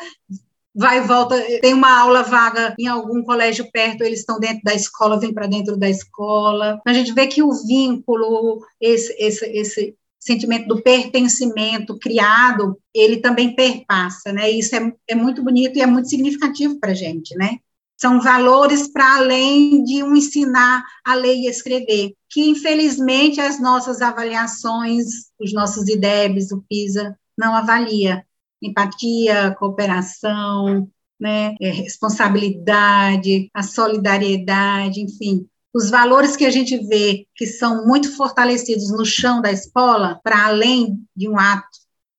vai 0.75 0.99
e 0.99 1.01
volta, 1.01 1.35
tem 1.59 1.73
uma 1.73 1.99
aula 1.99 2.21
vaga 2.21 2.75
em 2.77 2.87
algum 2.87 3.23
colégio 3.23 3.67
perto, 3.71 4.03
eles 4.03 4.19
estão 4.19 4.39
dentro 4.39 4.61
da 4.63 4.75
escola, 4.75 5.19
vêm 5.19 5.33
para 5.33 5.47
dentro 5.47 5.75
da 5.75 5.89
escola. 5.89 6.79
A 6.85 6.93
gente 6.93 7.11
vê 7.13 7.25
que 7.25 7.41
o 7.41 7.51
vínculo, 7.65 8.63
esse, 8.79 9.11
esse, 9.17 9.45
esse 9.47 9.95
sentimento 10.19 10.67
do 10.67 10.81
pertencimento 10.83 11.97
criado, 11.97 12.77
ele 12.93 13.17
também 13.17 13.55
perpassa, 13.55 14.31
né? 14.31 14.51
Isso 14.51 14.75
é, 14.75 14.93
é 15.07 15.15
muito 15.15 15.43
bonito 15.43 15.77
e 15.77 15.81
é 15.81 15.87
muito 15.87 16.09
significativo 16.09 16.79
para 16.79 16.91
a 16.91 16.95
gente, 16.95 17.35
né? 17.35 17.57
São 17.97 18.21
valores 18.21 18.87
para 18.87 19.15
além 19.15 19.83
de 19.83 20.03
um 20.03 20.15
ensinar 20.15 20.85
a 21.03 21.15
ler 21.15 21.35
e 21.35 21.47
escrever, 21.47 22.13
que 22.29 22.47
infelizmente 22.47 23.41
as 23.41 23.59
nossas 23.59 24.01
avaliações, 24.01 25.05
os 25.39 25.51
nossos 25.51 25.87
IDEBs, 25.87 26.51
o 26.51 26.63
PISA, 26.69 27.17
não 27.37 27.55
avalia. 27.55 28.23
Empatia, 28.61 29.55
cooperação, 29.59 30.89
né, 31.19 31.55
é, 31.61 31.69
responsabilidade, 31.69 33.49
a 33.53 33.61
solidariedade, 33.61 35.01
enfim, 35.01 35.47
os 35.73 35.91
valores 35.91 36.35
que 36.35 36.45
a 36.45 36.49
gente 36.49 36.77
vê 36.87 37.27
que 37.35 37.45
são 37.45 37.85
muito 37.85 38.15
fortalecidos 38.15 38.91
no 38.91 39.05
chão 39.05 39.41
da 39.41 39.51
escola, 39.51 40.19
para 40.23 40.47
além 40.47 40.99
de 41.15 41.29
um 41.29 41.37
ato 41.37 41.67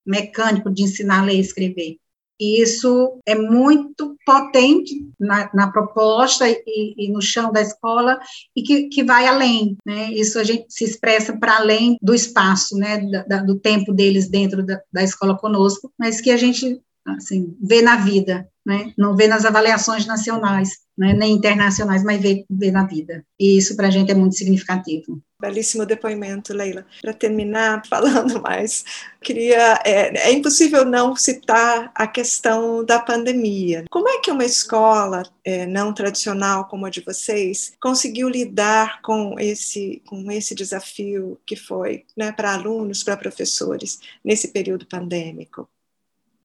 mecânico 0.05 0.71
de 0.71 0.83
ensinar 0.83 1.19
a 1.19 1.25
ler 1.25 1.35
e 1.35 1.41
escrever. 1.41 1.97
E 2.39 2.61
isso 2.61 3.19
é 3.25 3.35
muito 3.35 4.15
potente 4.25 5.05
na, 5.19 5.49
na 5.53 5.71
proposta 5.71 6.47
e, 6.47 6.95
e, 6.97 7.11
no 7.11 7.21
chão 7.21 7.51
da 7.51 7.61
escola 7.61 8.19
e 8.55 8.63
que, 8.63 8.87
que 8.87 9.03
vai 9.03 9.27
além, 9.27 9.75
né? 9.85 10.11
Isso 10.13 10.39
a 10.39 10.43
gente 10.43 10.65
se 10.69 10.85
expressa 10.85 11.37
para 11.37 11.57
além 11.57 11.97
do 12.01 12.15
espaço, 12.15 12.77
né? 12.77 13.01
Da, 13.27 13.43
do 13.43 13.59
tempo 13.59 13.93
deles 13.93 14.29
dentro 14.29 14.65
da, 14.65 14.81
da 14.91 15.03
escola 15.03 15.37
conosco, 15.37 15.91
mas 15.97 16.21
que 16.21 16.31
a 16.31 16.37
gente 16.37 16.81
assim 17.05 17.55
vê 17.61 17.81
na 17.81 17.97
vida, 17.97 18.47
né? 18.69 18.93
Não 18.95 19.15
vê 19.15 19.27
nas 19.27 19.45
avaliações 19.45 20.05
nacionais, 20.05 20.77
né? 20.95 21.11
nem 21.11 21.33
internacionais, 21.33 22.03
mas 22.03 22.21
vê, 22.21 22.45
vê 22.47 22.69
na 22.69 22.85
vida. 22.85 23.25
E 23.39 23.57
isso 23.57 23.75
para 23.75 23.87
a 23.87 23.89
gente 23.89 24.11
é 24.11 24.15
muito 24.15 24.35
significativo. 24.35 25.19
Belíssimo 25.41 25.87
depoimento, 25.87 26.53
Leila. 26.53 26.85
Para 27.01 27.13
terminar 27.13 27.81
falando 27.89 28.39
mais, 28.39 28.85
queria 29.23 29.81
é, 29.83 30.29
é, 30.29 30.31
impossível 30.31 30.85
não 30.85 31.15
citar 31.15 31.91
a 31.95 32.05
questão 32.05 32.85
da 32.85 32.99
pandemia. 32.99 33.85
Como 33.89 34.07
é 34.07 34.19
que 34.19 34.29
uma 34.29 34.45
escola 34.45 35.23
é, 35.43 35.65
não 35.65 35.91
tradicional 35.91 36.67
como 36.67 36.85
a 36.85 36.91
de 36.91 37.01
vocês 37.01 37.73
conseguiu 37.81 38.29
lidar 38.29 39.01
com 39.01 39.33
esse 39.39 40.03
com 40.05 40.29
esse 40.31 40.53
desafio 40.53 41.39
que 41.43 41.55
foi, 41.55 42.03
né, 42.15 42.31
para 42.31 42.53
alunos, 42.53 43.01
para 43.03 43.17
professores 43.17 43.99
nesse 44.23 44.49
período 44.49 44.85
pandêmico? 44.85 45.67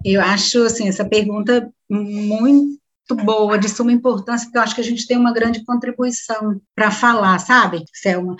Eu 0.04 0.20
acho 0.20 0.62
assim 0.64 0.88
essa 0.88 1.04
pergunta 1.04 1.70
muito 1.88 3.14
boa, 3.24 3.58
de 3.58 3.68
suma 3.68 3.92
importância, 3.92 4.46
porque 4.46 4.58
eu 4.58 4.62
acho 4.62 4.74
que 4.74 4.80
a 4.80 4.84
gente 4.84 5.06
tem 5.06 5.16
uma 5.16 5.32
grande 5.32 5.64
contribuição 5.64 6.60
para 6.74 6.90
falar, 6.90 7.38
sabe, 7.38 7.84
Selma? 7.92 8.36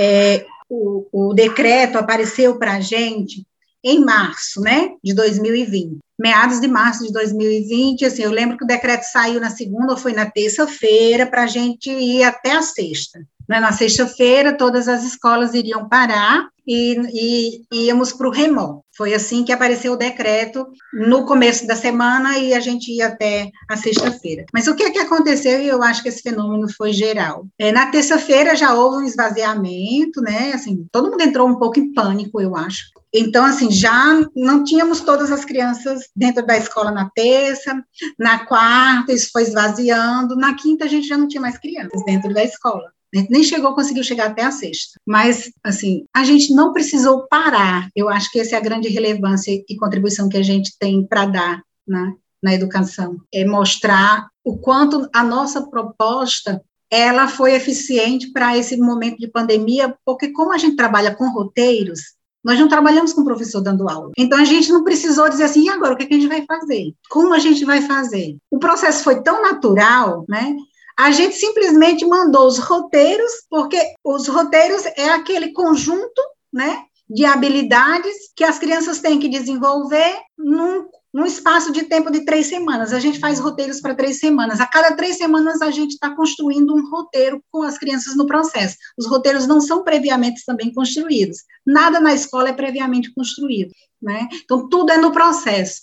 É, 0.00 0.46
o, 0.68 1.06
o 1.12 1.34
decreto 1.34 1.98
apareceu 1.98 2.58
para 2.58 2.74
a 2.74 2.80
gente 2.80 3.46
em 3.84 4.04
março, 4.04 4.60
né, 4.60 4.90
de 5.02 5.12
2020. 5.12 5.98
Meados 6.18 6.60
de 6.60 6.68
março 6.68 7.04
de 7.04 7.12
2020, 7.12 8.04
assim, 8.04 8.22
eu 8.22 8.30
lembro 8.30 8.56
que 8.56 8.64
o 8.64 8.66
decreto 8.66 9.02
saiu 9.02 9.40
na 9.40 9.50
segunda 9.50 9.92
ou 9.92 9.98
foi 9.98 10.12
na 10.12 10.30
terça-feira 10.30 11.26
para 11.26 11.42
a 11.42 11.46
gente 11.46 11.90
ir 11.90 12.22
até 12.22 12.52
a 12.52 12.62
sexta. 12.62 13.18
Né? 13.48 13.58
Na 13.58 13.72
sexta-feira, 13.72 14.56
todas 14.56 14.86
as 14.86 15.02
escolas 15.02 15.52
iriam 15.52 15.88
parar 15.88 16.48
e, 16.66 17.62
e 17.70 17.86
íamos 17.86 18.12
para 18.12 18.28
o 18.28 18.32
remoto. 18.32 18.82
Foi 18.96 19.14
assim 19.14 19.44
que 19.44 19.52
apareceu 19.52 19.92
o 19.94 19.96
decreto 19.96 20.66
no 20.92 21.24
começo 21.24 21.66
da 21.66 21.74
semana 21.74 22.38
e 22.38 22.52
a 22.52 22.60
gente 22.60 22.92
ia 22.92 23.06
até 23.06 23.50
a 23.70 23.76
sexta-feira. 23.76 24.44
Mas 24.52 24.66
o 24.66 24.74
que 24.74 24.82
é 24.82 24.90
que 24.90 24.98
aconteceu? 24.98 25.60
E 25.60 25.68
eu 25.68 25.82
acho 25.82 26.02
que 26.02 26.08
esse 26.08 26.22
fenômeno 26.22 26.68
foi 26.72 26.92
geral. 26.92 27.46
É, 27.58 27.72
na 27.72 27.86
terça-feira 27.90 28.54
já 28.54 28.74
houve 28.74 28.98
um 28.98 29.06
esvaziamento, 29.06 30.20
né? 30.20 30.52
Assim, 30.52 30.86
todo 30.92 31.10
mundo 31.10 31.22
entrou 31.22 31.48
um 31.48 31.58
pouco 31.58 31.78
em 31.78 31.92
pânico, 31.92 32.40
eu 32.40 32.54
acho. 32.54 32.84
Então, 33.14 33.44
assim, 33.44 33.70
já 33.70 34.20
não 34.34 34.64
tínhamos 34.64 35.00
todas 35.00 35.30
as 35.30 35.44
crianças 35.44 36.08
dentro 36.16 36.44
da 36.46 36.56
escola 36.56 36.90
na 36.90 37.10
terça, 37.10 37.82
na 38.18 38.46
quarta, 38.46 39.12
isso 39.12 39.30
foi 39.30 39.42
esvaziando, 39.42 40.34
na 40.34 40.54
quinta 40.54 40.86
a 40.86 40.88
gente 40.88 41.06
já 41.06 41.18
não 41.18 41.28
tinha 41.28 41.40
mais 41.40 41.58
crianças 41.58 42.02
dentro 42.06 42.32
da 42.32 42.42
escola. 42.42 42.90
A 43.14 43.18
gente 43.18 43.30
nem 43.30 43.42
chegou, 43.42 43.74
conseguiu 43.74 44.02
chegar 44.02 44.28
até 44.28 44.42
a 44.42 44.50
sexta. 44.50 44.98
Mas, 45.06 45.52
assim, 45.62 46.04
a 46.14 46.24
gente 46.24 46.54
não 46.54 46.72
precisou 46.72 47.26
parar. 47.28 47.88
Eu 47.94 48.08
acho 48.08 48.30
que 48.30 48.40
essa 48.40 48.54
é 48.54 48.58
a 48.58 48.62
grande 48.62 48.88
relevância 48.88 49.52
e 49.52 49.76
contribuição 49.76 50.28
que 50.28 50.38
a 50.38 50.42
gente 50.42 50.76
tem 50.78 51.06
para 51.06 51.26
dar 51.26 51.62
né, 51.86 52.14
na 52.42 52.54
educação. 52.54 53.18
É 53.32 53.44
mostrar 53.44 54.28
o 54.44 54.56
quanto 54.56 55.08
a 55.12 55.22
nossa 55.22 55.62
proposta 55.68 56.62
ela 56.90 57.26
foi 57.26 57.54
eficiente 57.54 58.30
para 58.32 58.56
esse 58.56 58.76
momento 58.76 59.16
de 59.16 59.26
pandemia, 59.26 59.96
porque 60.04 60.28
como 60.28 60.52
a 60.52 60.58
gente 60.58 60.76
trabalha 60.76 61.14
com 61.14 61.32
roteiros, 61.32 62.00
nós 62.44 62.58
não 62.58 62.68
trabalhamos 62.68 63.12
com 63.12 63.22
o 63.22 63.24
professor 63.24 63.60
dando 63.60 63.88
aula. 63.88 64.10
Então, 64.18 64.38
a 64.38 64.44
gente 64.44 64.70
não 64.70 64.82
precisou 64.82 65.28
dizer 65.28 65.44
assim, 65.44 65.64
e 65.64 65.68
agora, 65.70 65.94
o 65.94 65.96
que, 65.96 66.02
é 66.02 66.06
que 66.06 66.14
a 66.14 66.18
gente 66.18 66.28
vai 66.28 66.44
fazer? 66.44 66.92
Como 67.08 67.32
a 67.32 67.38
gente 67.38 67.64
vai 67.64 67.80
fazer? 67.80 68.36
O 68.50 68.58
processo 68.58 69.04
foi 69.04 69.22
tão 69.22 69.40
natural, 69.40 70.24
né? 70.28 70.54
A 70.98 71.10
gente 71.10 71.36
simplesmente 71.36 72.04
mandou 72.06 72.46
os 72.46 72.58
roteiros, 72.58 73.32
porque 73.48 73.78
os 74.04 74.28
roteiros 74.28 74.84
é 74.96 75.08
aquele 75.08 75.52
conjunto, 75.52 76.22
né, 76.52 76.84
de 77.08 77.24
habilidades 77.24 78.14
que 78.34 78.44
as 78.44 78.58
crianças 78.58 79.00
têm 79.00 79.18
que 79.18 79.28
desenvolver 79.28 80.18
num, 80.38 80.86
num 81.12 81.26
espaço 81.26 81.70
de 81.70 81.84
tempo 81.84 82.10
de 82.10 82.24
três 82.24 82.46
semanas. 82.46 82.92
A 82.92 82.98
gente 82.98 83.18
faz 83.18 83.38
roteiros 83.38 83.80
para 83.80 83.94
três 83.94 84.18
semanas. 84.18 84.60
A 84.60 84.66
cada 84.66 84.96
três 84.96 85.18
semanas 85.18 85.60
a 85.60 85.70
gente 85.70 85.92
está 85.92 86.14
construindo 86.14 86.74
um 86.74 86.88
roteiro 86.90 87.42
com 87.50 87.62
as 87.62 87.76
crianças 87.76 88.16
no 88.16 88.26
processo. 88.26 88.76
Os 88.96 89.06
roteiros 89.06 89.46
não 89.46 89.60
são 89.60 89.84
previamente 89.84 90.42
também 90.46 90.72
construídos. 90.72 91.38
Nada 91.66 92.00
na 92.00 92.14
escola 92.14 92.48
é 92.48 92.54
previamente 92.54 93.12
construído, 93.12 93.72
né? 94.00 94.28
Então 94.44 94.68
tudo 94.68 94.90
é 94.90 94.96
no 94.96 95.12
processo. 95.12 95.82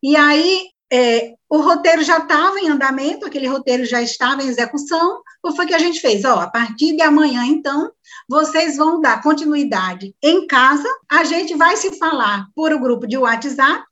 E 0.00 0.14
aí 0.14 0.68
é, 0.92 1.34
o 1.48 1.56
roteiro 1.62 2.04
já 2.04 2.18
estava 2.18 2.60
em 2.60 2.68
andamento, 2.68 3.24
aquele 3.24 3.46
roteiro 3.46 3.82
já 3.86 4.02
estava 4.02 4.42
em 4.42 4.48
execução, 4.48 5.22
o 5.42 5.48
que 5.48 5.56
foi 5.56 5.66
que 5.66 5.74
a 5.74 5.78
gente 5.78 5.98
fez? 6.00 6.22
Ó, 6.22 6.38
a 6.38 6.50
partir 6.50 6.94
de 6.94 7.00
amanhã, 7.00 7.46
então, 7.46 7.90
vocês 8.28 8.76
vão 8.76 9.00
dar 9.00 9.22
continuidade 9.22 10.14
em 10.22 10.46
casa, 10.46 10.86
a 11.10 11.24
gente 11.24 11.54
vai 11.54 11.78
se 11.78 11.98
falar 11.98 12.46
por 12.54 12.74
o 12.74 12.78
grupo 12.78 13.06
de 13.06 13.16
WhatsApp, 13.16 13.82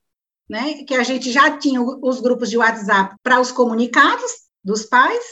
né, 0.46 0.84
que 0.84 0.94
a 0.94 1.02
gente 1.02 1.32
já 1.32 1.56
tinha 1.56 1.80
os 1.80 2.20
grupos 2.20 2.50
de 2.50 2.58
WhatsApp 2.58 3.14
para 3.22 3.40
os 3.40 3.50
comunicados 3.50 4.30
dos 4.62 4.84
pais, 4.84 5.24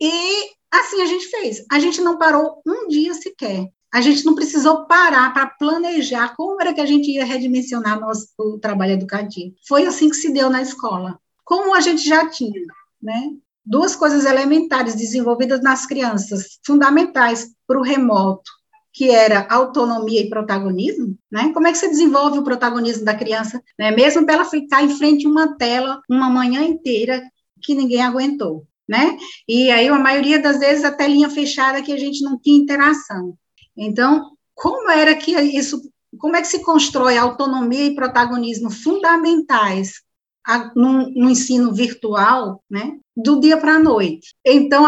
e 0.00 0.50
assim 0.72 1.02
a 1.02 1.06
gente 1.06 1.26
fez. 1.26 1.62
A 1.70 1.78
gente 1.78 2.00
não 2.00 2.16
parou 2.16 2.62
um 2.66 2.88
dia 2.88 3.12
sequer. 3.12 3.66
A 3.92 4.00
gente 4.00 4.24
não 4.24 4.34
precisou 4.34 4.86
parar 4.86 5.32
para 5.32 5.46
planejar 5.46 6.36
como 6.36 6.60
era 6.60 6.72
que 6.72 6.80
a 6.80 6.86
gente 6.86 7.10
ia 7.10 7.24
redimensionar 7.24 8.00
nosso, 8.00 8.28
trabalho 8.60 8.92
educativo. 8.92 9.54
Foi 9.66 9.84
assim 9.86 10.08
que 10.08 10.16
se 10.16 10.32
deu 10.32 10.48
na 10.48 10.62
escola. 10.62 11.18
Como 11.44 11.74
a 11.74 11.80
gente 11.80 12.06
já 12.08 12.28
tinha, 12.28 12.62
né? 13.02 13.30
Duas 13.64 13.96
coisas 13.96 14.24
elementares 14.24 14.94
desenvolvidas 14.94 15.60
nas 15.60 15.86
crianças, 15.86 16.58
fundamentais 16.64 17.50
para 17.66 17.78
o 17.78 17.82
remoto, 17.82 18.50
que 18.92 19.10
era 19.10 19.46
autonomia 19.50 20.20
e 20.20 20.28
protagonismo, 20.28 21.16
né? 21.30 21.52
Como 21.52 21.66
é 21.66 21.72
que 21.72 21.78
você 21.78 21.88
desenvolve 21.88 22.38
o 22.38 22.44
protagonismo 22.44 23.04
da 23.04 23.14
criança, 23.14 23.62
né? 23.78 23.90
Mesmo 23.90 24.24
para 24.24 24.36
ela 24.36 24.44
ficar 24.44 24.82
em 24.82 24.90
frente 24.96 25.26
a 25.26 25.30
uma 25.30 25.56
tela 25.56 26.00
uma 26.08 26.30
manhã 26.30 26.62
inteira 26.62 27.22
que 27.60 27.74
ninguém 27.74 28.02
aguentou, 28.02 28.66
né? 28.88 29.16
E 29.48 29.70
aí 29.70 29.88
a 29.88 29.98
maioria 29.98 30.40
das 30.40 30.58
vezes 30.58 30.84
a 30.84 30.92
telinha 30.92 31.28
fechada 31.28 31.82
que 31.82 31.92
a 31.92 31.98
gente 31.98 32.22
não 32.22 32.38
tinha 32.38 32.58
interação. 32.58 33.36
Então, 33.80 34.32
como 34.54 34.90
era 34.90 35.14
que 35.14 35.32
isso, 35.40 35.80
como 36.18 36.36
é 36.36 36.42
que 36.42 36.48
se 36.48 36.62
constrói 36.62 37.16
autonomia 37.16 37.86
e 37.86 37.94
protagonismo 37.94 38.70
fundamentais 38.70 40.02
a, 40.46 40.70
no, 40.76 41.08
no, 41.08 41.30
ensino 41.30 41.72
virtual, 41.72 42.62
né, 42.68 42.98
do 43.16 43.40
dia 43.40 43.56
para 43.56 43.76
a 43.76 43.78
noite? 43.78 44.34
Então, 44.44 44.84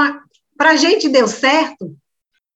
para 0.59 0.73
a 0.73 0.77
gente 0.77 1.09
deu 1.09 1.27
certo, 1.27 1.97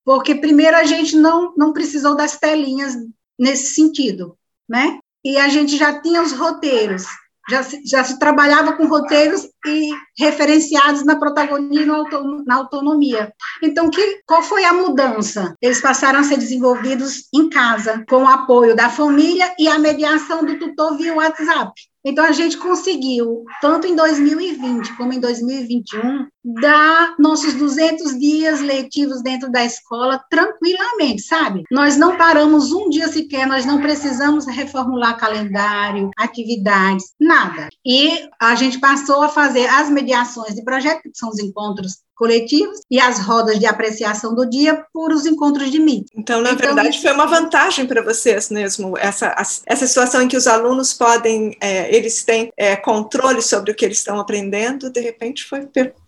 porque 0.05 0.34
primeiro 0.34 0.76
a 0.76 0.84
gente 0.84 1.16
não, 1.16 1.55
não 1.57 1.72
precisou 1.72 2.14
das 2.14 2.39
telinhas 2.39 2.95
nesse 3.39 3.74
sentido, 3.74 4.37
né? 4.68 4.99
E 5.24 5.39
a 5.39 5.49
gente 5.49 5.76
já 5.76 6.01
tinha 6.01 6.22
os 6.22 6.32
roteiros, 6.32 7.07
já 7.49 7.62
se, 7.62 7.80
já 7.84 8.05
se 8.05 8.18
trabalhava 8.18 8.72
com 8.72 8.86
roteiros 8.86 9.49
e 9.66 9.90
referenciados 10.18 11.05
na 11.05 11.16
protagonismo 11.16 12.05
na 12.47 12.57
autonomia. 12.57 13.32
Então, 13.62 13.90
que, 13.90 14.20
qual 14.26 14.42
foi 14.42 14.64
a 14.64 14.72
mudança? 14.72 15.55
Eles 15.61 15.80
passaram 15.80 16.20
a 16.20 16.24
ser 16.24 16.38
desenvolvidos 16.38 17.28
em 17.34 17.49
casa, 17.49 18.05
com 18.09 18.24
o 18.24 18.28
apoio 18.28 18.74
da 18.74 18.88
família 18.88 19.55
e 19.59 19.68
a 19.68 19.78
mediação 19.78 20.44
do 20.44 20.59
tutor 20.59 20.97
via 20.97 21.14
WhatsApp. 21.14 21.72
Então, 22.05 22.24
a 22.24 22.32
gente 22.32 22.57
conseguiu, 22.57 23.44
tanto 23.61 23.86
em 23.86 23.97
2020 23.97 24.97
como 24.97 25.12
em 25.12 25.18
2021, 25.18 26.28
dar 26.47 27.14
nossos 27.18 27.55
200 27.55 28.18
dias 28.18 28.61
letivos 28.61 29.20
dentro 29.20 29.51
da 29.51 29.64
escola 29.64 30.22
tranquilamente, 30.30 31.22
sabe? 31.22 31.64
Nós 31.70 31.97
não 31.97 32.16
paramos 32.16 32.72
um 32.72 32.88
dia 32.88 33.09
sequer, 33.09 33.47
nós 33.47 33.66
não 33.66 33.80
precisamos 33.80 34.47
reformular 34.47 35.18
calendário, 35.18 36.11
atividades, 36.16 37.12
nada. 37.20 37.68
E 37.84 38.28
a 38.40 38.55
gente 38.55 38.78
passou 38.78 39.22
a 39.22 39.28
fazer 39.28 39.66
as 39.66 39.90
mediações 39.90 40.55
de 40.55 40.62
projeto, 40.62 41.03
que 41.03 41.11
são 41.14 41.30
os 41.30 41.38
encontros 41.40 42.07
coletivos 42.16 42.80
e 42.90 42.99
as 42.99 43.18
rodas 43.18 43.59
de 43.59 43.66
apreciação 43.66 44.34
do 44.34 44.49
dia 44.49 44.82
por 44.92 45.12
os 45.12 45.26
encontros 45.26 45.70
de 45.70 45.78
mídia. 45.78 46.07
Então, 46.16 46.40
na 46.40 46.53
então, 46.53 46.74
verdade, 46.74 47.01
foi 47.01 47.12
uma 47.12 47.26
vantagem 47.26 47.86
para 47.86 48.03
vocês 48.03 48.49
mesmo, 48.49 48.97
essa, 48.97 49.34
essa 49.66 49.86
situação 49.86 50.22
em 50.22 50.28
que 50.28 50.36
os 50.36 50.47
alunos 50.47 50.94
podem, 50.94 51.57
é, 51.61 51.94
eles 51.94 52.24
têm 52.24 52.51
é, 52.57 52.74
controle 52.74 53.42
sobre 53.42 53.70
o 53.70 53.74
que 53.74 53.84
eles 53.84 53.99
estão 53.99 54.18
aprendendo, 54.18 54.90
de 54.90 55.01
repente 55.01 55.44
foi 55.44 55.66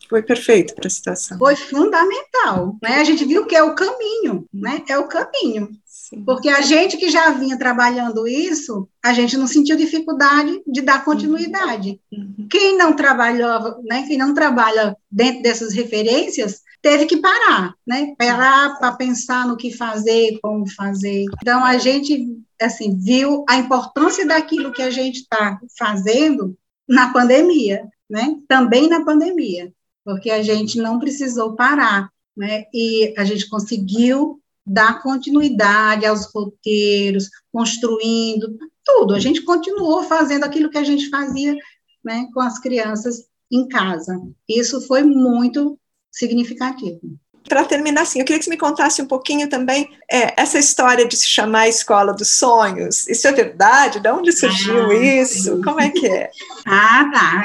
foi 0.08 0.22
perfeito 0.22 0.74
para 0.74 0.86
a 0.86 0.90
situação. 0.90 1.38
Foi 1.38 1.56
fundamental, 1.56 2.76
né? 2.82 2.96
A 2.96 3.04
gente 3.04 3.24
viu 3.24 3.46
que 3.46 3.56
é 3.56 3.62
o 3.62 3.74
caminho, 3.74 4.46
né? 4.52 4.82
É 4.88 4.98
o 4.98 5.08
caminho. 5.08 5.70
Sim. 6.08 6.24
Porque 6.24 6.48
a 6.48 6.62
gente 6.62 6.96
que 6.96 7.10
já 7.10 7.30
vinha 7.30 7.58
trabalhando 7.58 8.26
isso, 8.26 8.88
a 9.04 9.12
gente 9.12 9.36
não 9.36 9.46
sentiu 9.46 9.76
dificuldade 9.76 10.62
de 10.66 10.80
dar 10.80 11.04
continuidade. 11.04 12.00
Uhum. 12.10 12.48
Quem 12.50 12.78
não 12.78 12.94
trabalhava, 12.94 13.78
né, 13.84 14.04
quem 14.06 14.16
não 14.16 14.32
trabalha 14.32 14.96
dentro 15.10 15.42
dessas 15.42 15.74
referências, 15.74 16.62
teve 16.80 17.04
que 17.04 17.18
parar, 17.18 17.74
né? 17.86 18.14
Parar 18.16 18.78
para 18.78 18.92
pensar 18.92 19.46
no 19.46 19.56
que 19.56 19.70
fazer, 19.70 20.38
como 20.40 20.66
fazer. 20.70 21.24
Então 21.42 21.64
a 21.64 21.76
gente 21.76 22.26
assim 22.60 22.96
viu 22.98 23.44
a 23.48 23.56
importância 23.56 24.26
daquilo 24.26 24.72
que 24.72 24.82
a 24.82 24.90
gente 24.90 25.20
está 25.20 25.60
fazendo 25.78 26.56
na 26.88 27.12
pandemia, 27.12 27.86
né? 28.08 28.34
Também 28.48 28.88
na 28.88 29.04
pandemia, 29.04 29.72
porque 30.08 30.30
a 30.30 30.42
gente 30.42 30.78
não 30.78 30.98
precisou 30.98 31.54
parar, 31.54 32.10
né? 32.34 32.64
E 32.72 33.12
a 33.18 33.24
gente 33.24 33.46
conseguiu 33.46 34.40
dar 34.66 35.02
continuidade 35.02 36.06
aos 36.06 36.32
roteiros, 36.32 37.28
construindo 37.52 38.56
tudo. 38.82 39.14
A 39.14 39.20
gente 39.20 39.42
continuou 39.42 40.02
fazendo 40.04 40.44
aquilo 40.44 40.70
que 40.70 40.78
a 40.78 40.82
gente 40.82 41.10
fazia 41.10 41.54
né, 42.02 42.26
com 42.32 42.40
as 42.40 42.58
crianças 42.58 43.26
em 43.52 43.68
casa. 43.68 44.18
Isso 44.48 44.80
foi 44.86 45.02
muito 45.02 45.78
significativo. 46.10 47.00
Para 47.48 47.64
terminar, 47.64 48.02
assim, 48.02 48.18
eu 48.18 48.24
queria 48.24 48.38
que 48.38 48.44
você 48.44 48.50
me 48.50 48.58
contasse 48.58 49.00
um 49.00 49.06
pouquinho 49.06 49.48
também 49.48 49.88
é, 50.10 50.40
essa 50.40 50.58
história 50.58 51.06
de 51.06 51.16
se 51.16 51.26
chamar 51.26 51.68
Escola 51.68 52.12
dos 52.12 52.30
Sonhos. 52.30 53.08
Isso 53.08 53.26
é 53.26 53.32
verdade? 53.32 54.00
De 54.00 54.10
onde 54.10 54.32
surgiu 54.32 54.90
ah, 54.90 54.94
isso? 54.94 55.56
Sim. 55.56 55.62
Como 55.62 55.80
é 55.80 55.90
que 55.90 56.06
é? 56.06 56.30
Ah, 56.66 57.10
tá. 57.12 57.44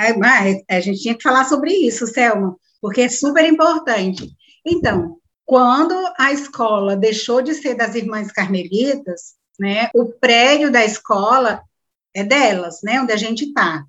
É, 0.70 0.78
a 0.78 0.80
gente 0.82 1.02
tinha 1.02 1.16
que 1.16 1.24
falar 1.24 1.46
sobre 1.46 1.72
isso, 1.74 2.06
Selma, 2.08 2.56
porque 2.82 3.02
é 3.02 3.10
super 3.10 3.46
importante. 3.46 4.30
Então, 4.66 5.18
quando 5.46 5.94
a 6.18 6.32
escola 6.32 6.96
deixou 6.96 7.42
de 7.42 7.54
ser 7.54 7.76
das 7.76 7.96
irmãs 7.96 8.32
carmelitas, 8.32 9.34
né, 9.60 9.90
o 9.94 10.06
prédio 10.06 10.72
da 10.72 10.84
escola 10.84 11.62
é 12.14 12.24
delas, 12.24 12.80
né, 12.84 13.02
onde 13.02 13.12
a 13.12 13.18
gente 13.18 13.46
está. 13.46 13.84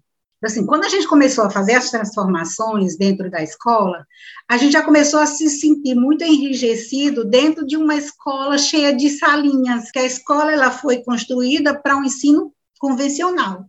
Assim, 0.46 0.66
quando 0.66 0.84
a 0.84 0.88
gente 0.88 1.06
começou 1.06 1.44
a 1.44 1.50
fazer 1.50 1.74
as 1.74 1.90
transformações 1.90 2.96
dentro 2.96 3.30
da 3.30 3.42
escola, 3.42 4.06
a 4.48 4.56
gente 4.56 4.72
já 4.72 4.82
começou 4.82 5.20
a 5.20 5.26
se 5.26 5.48
sentir 5.48 5.94
muito 5.94 6.24
enrijecido 6.24 7.24
dentro 7.24 7.66
de 7.66 7.76
uma 7.76 7.94
escola 7.94 8.58
cheia 8.58 8.94
de 8.94 9.08
salinhas, 9.10 9.90
que 9.90 9.98
a 9.98 10.04
escola 10.04 10.52
ela 10.52 10.70
foi 10.70 11.02
construída 11.02 11.74
para 11.74 11.96
um 11.96 12.04
ensino 12.04 12.52
convencional, 12.78 13.64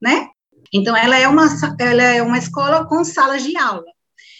né? 0.00 0.28
Então 0.72 0.96
ela 0.96 1.16
é 1.16 1.28
uma 1.28 1.46
ela 1.78 2.02
é 2.02 2.22
uma 2.22 2.38
escola 2.38 2.84
com 2.86 3.04
salas 3.04 3.42
de 3.42 3.56
aula. 3.56 3.84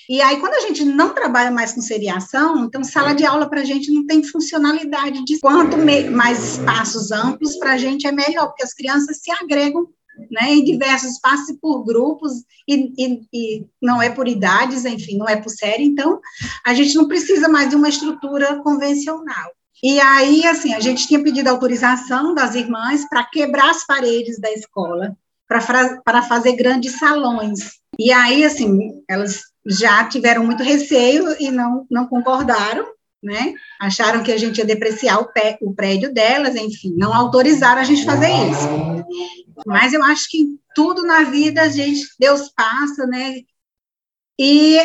E 0.09 0.20
aí, 0.20 0.39
quando 0.39 0.55
a 0.55 0.61
gente 0.61 0.84
não 0.84 1.12
trabalha 1.12 1.51
mais 1.51 1.72
com 1.72 1.80
seriação, 1.80 2.64
então 2.64 2.84
sala 2.84 3.12
de 3.12 3.26
aula 3.26 3.51
para 3.51 3.62
a 3.62 3.64
gente 3.64 3.93
não 3.93 4.07
tem 4.07 4.22
funcionalidade 4.22 5.24
de 5.24 5.41
quanto 5.41 5.76
mais 6.12 6.55
espaços 6.55 7.11
amplos 7.11 7.57
para 7.57 7.72
a 7.72 7.76
gente 7.76 8.07
é 8.07 8.12
melhor, 8.12 8.47
porque 8.47 8.62
as 8.62 8.72
crianças 8.72 9.18
se 9.20 9.32
agregam 9.32 9.89
né, 10.31 10.53
em 10.53 10.64
diversos 10.64 11.12
espaços 11.12 11.57
por 11.61 11.85
grupos, 11.85 12.33
e, 12.69 12.93
e, 12.99 13.29
e, 13.33 13.67
não 13.81 14.01
é 14.01 14.11
por 14.11 14.27
idades, 14.27 14.85
enfim, 14.85 15.17
não 15.17 15.29
é 15.29 15.37
por 15.37 15.51
série, 15.51 15.85
então 15.85 16.21
a 16.64 16.75
gente 16.75 16.95
não 16.95 17.09
precisa 17.09 17.49
mais 17.49 17.69
de 17.69 17.77
uma 17.77 17.89
estrutura 17.89 18.61
convencional. 18.62 19.51
E 19.83 20.01
aí, 20.01 20.47
assim, 20.47 20.73
a 20.75 20.81
gente 20.81 21.07
tinha 21.07 21.23
pedido 21.23 21.49
autorização 21.49 22.35
das 22.35 22.55
irmãs 22.55 23.07
para 23.09 23.25
quebrar 23.25 23.71
as 23.71 23.85
paredes 23.85 24.41
da 24.41 24.51
escola, 24.51 25.17
para 25.47 26.23
fazer 26.23 26.57
grandes 26.57 26.99
salões. 26.99 27.79
E 27.99 28.11
aí, 28.11 28.45
assim, 28.45 29.03
elas 29.09 29.43
já 29.64 30.05
tiveram 30.05 30.45
muito 30.45 30.62
receio 30.62 31.37
e 31.41 31.51
não, 31.51 31.87
não 31.91 32.07
concordaram, 32.07 32.87
né? 33.27 33.55
Acharam 33.81 34.22
que 34.22 34.31
a 34.31 34.39
gente 34.39 34.59
ia 34.59 34.64
depreciar 34.64 35.18
o, 35.18 35.27
pé, 35.33 35.59
o 35.61 35.74
prédio 35.74 36.14
delas, 36.14 36.55
enfim, 36.55 36.95
não 36.97 37.12
autorizaram 37.12 37.81
a 37.81 37.85
gente 37.85 38.05
fazer 38.05 38.29
isso. 38.29 38.68
Mas 39.66 39.93
eu 39.93 40.03
acho 40.05 40.31
que 40.31 40.47
tudo 40.74 41.03
na 41.03 41.24
vida 41.24 41.62
a 41.62 41.68
gente, 41.68 42.07
Deus 42.18 42.49
passa, 42.55 43.07
né? 43.07 43.41
E 44.39 44.79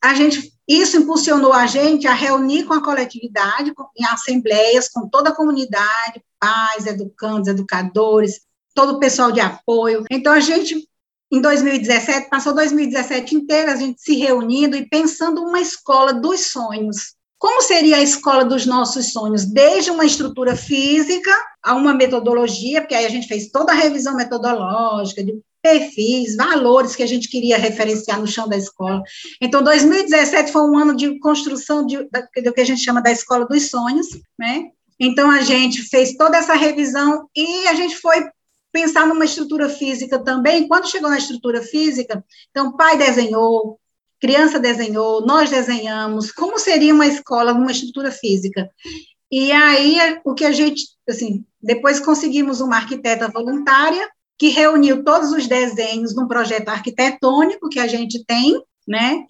a 0.00 0.14
gente, 0.14 0.52
isso 0.66 0.96
impulsionou 0.96 1.52
a 1.52 1.66
gente 1.66 2.06
a 2.06 2.14
reunir 2.14 2.64
com 2.64 2.74
a 2.74 2.82
coletividade, 2.82 3.72
em 3.96 4.04
assembleias, 4.06 4.88
com 4.88 5.08
toda 5.08 5.30
a 5.30 5.34
comunidade, 5.34 6.22
pais, 6.38 6.86
educandos, 6.86 7.48
educadores, 7.48 8.40
todo 8.74 8.94
o 8.94 9.00
pessoal 9.00 9.32
de 9.32 9.40
apoio. 9.40 10.04
Então 10.10 10.32
a 10.32 10.40
gente 10.40 10.88
em 11.30 11.42
2017, 11.42 12.30
passou 12.30 12.54
2017 12.54 13.34
inteiro 13.34 13.70
a 13.70 13.76
gente 13.76 14.00
se 14.00 14.16
reunindo 14.16 14.74
e 14.76 14.88
pensando 14.88 15.42
uma 15.42 15.60
escola 15.60 16.14
dos 16.14 16.50
sonhos. 16.50 17.17
Como 17.38 17.62
seria 17.62 17.96
a 17.96 18.02
escola 18.02 18.44
dos 18.44 18.66
nossos 18.66 19.12
sonhos? 19.12 19.44
Desde 19.44 19.90
uma 19.90 20.04
estrutura 20.04 20.56
física 20.56 21.30
a 21.62 21.74
uma 21.74 21.94
metodologia, 21.94 22.80
porque 22.80 22.94
aí 22.94 23.06
a 23.06 23.10
gente 23.10 23.28
fez 23.28 23.50
toda 23.50 23.72
a 23.72 23.76
revisão 23.76 24.16
metodológica, 24.16 25.22
de 25.22 25.40
perfis, 25.62 26.36
valores 26.36 26.96
que 26.96 27.02
a 27.02 27.06
gente 27.06 27.28
queria 27.28 27.58
referenciar 27.58 28.20
no 28.20 28.26
chão 28.26 28.48
da 28.48 28.56
escola. 28.56 29.02
Então, 29.40 29.62
2017 29.62 30.50
foi 30.50 30.62
um 30.62 30.76
ano 30.76 30.96
de 30.96 31.18
construção 31.20 31.86
de, 31.86 31.98
do 31.98 32.52
que 32.52 32.60
a 32.60 32.64
gente 32.64 32.82
chama 32.82 33.02
da 33.02 33.10
escola 33.10 33.46
dos 33.46 33.68
sonhos, 33.68 34.06
né? 34.38 34.70
Então, 34.98 35.30
a 35.30 35.40
gente 35.40 35.82
fez 35.82 36.16
toda 36.16 36.36
essa 36.36 36.54
revisão 36.54 37.28
e 37.36 37.68
a 37.68 37.74
gente 37.74 37.96
foi 37.96 38.28
pensar 38.72 39.06
numa 39.06 39.24
estrutura 39.24 39.68
física 39.68 40.18
também. 40.18 40.66
Quando 40.66 40.90
chegou 40.90 41.08
na 41.08 41.18
estrutura 41.18 41.62
física, 41.62 42.24
então, 42.50 42.76
pai 42.76 42.96
desenhou, 42.96 43.78
criança 44.20 44.58
desenhou, 44.58 45.24
nós 45.24 45.50
desenhamos, 45.50 46.32
como 46.32 46.58
seria 46.58 46.94
uma 46.94 47.06
escola 47.06 47.52
numa 47.52 47.70
estrutura 47.70 48.10
física. 48.10 48.68
E 49.30 49.52
aí, 49.52 49.98
o 50.24 50.34
que 50.34 50.44
a 50.44 50.52
gente, 50.52 50.84
assim, 51.08 51.44
depois 51.60 52.00
conseguimos 52.00 52.60
uma 52.60 52.76
arquiteta 52.76 53.28
voluntária 53.28 54.08
que 54.38 54.48
reuniu 54.48 55.04
todos 55.04 55.32
os 55.32 55.46
desenhos 55.46 56.14
num 56.14 56.28
projeto 56.28 56.68
arquitetônico 56.68 57.68
que 57.68 57.80
a 57.80 57.86
gente 57.86 58.24
tem, 58.24 58.60
né? 58.86 59.24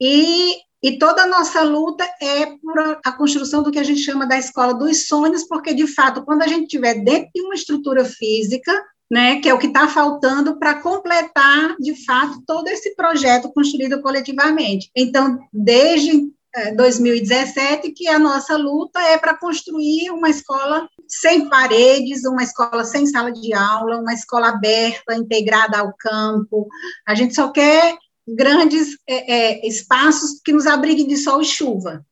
E, 0.00 0.56
e 0.82 0.98
toda 0.98 1.22
a 1.22 1.26
nossa 1.26 1.62
luta 1.62 2.08
é 2.22 2.46
por 2.46 3.00
a 3.04 3.12
construção 3.12 3.62
do 3.62 3.70
que 3.70 3.78
a 3.78 3.82
gente 3.82 4.00
chama 4.00 4.26
da 4.26 4.38
escola 4.38 4.72
dos 4.72 5.06
sonhos, 5.06 5.44
porque, 5.44 5.74
de 5.74 5.86
fato, 5.86 6.24
quando 6.24 6.42
a 6.42 6.46
gente 6.46 6.64
estiver 6.64 6.94
dentro 7.02 7.30
de 7.34 7.42
uma 7.42 7.54
estrutura 7.54 8.04
física, 8.04 8.72
né, 9.14 9.40
que 9.40 9.48
é 9.48 9.54
o 9.54 9.58
que 9.60 9.68
está 9.68 9.86
faltando 9.86 10.58
para 10.58 10.82
completar, 10.82 11.76
de 11.78 12.04
fato, 12.04 12.42
todo 12.44 12.66
esse 12.66 12.96
projeto 12.96 13.48
construído 13.52 14.02
coletivamente. 14.02 14.90
Então, 14.92 15.38
desde 15.52 16.32
2017 16.76 17.86
é, 17.86 17.92
que 17.92 18.08
a 18.08 18.18
nossa 18.18 18.56
luta 18.56 19.00
é 19.00 19.16
para 19.16 19.38
construir 19.38 20.10
uma 20.10 20.28
escola 20.28 20.88
sem 21.06 21.48
paredes, 21.48 22.24
uma 22.24 22.42
escola 22.42 22.84
sem 22.84 23.06
sala 23.06 23.30
de 23.30 23.54
aula, 23.54 24.00
uma 24.00 24.12
escola 24.12 24.48
aberta, 24.48 25.14
integrada 25.14 25.78
ao 25.78 25.94
campo. 25.96 26.66
A 27.06 27.14
gente 27.14 27.36
só 27.36 27.52
quer 27.52 27.96
grandes 28.26 28.98
é, 29.08 29.32
é, 29.32 29.68
espaços 29.68 30.40
que 30.44 30.52
nos 30.52 30.66
abriguem 30.66 31.06
de 31.06 31.16
sol 31.18 31.40
e 31.40 31.44
chuva, 31.44 32.04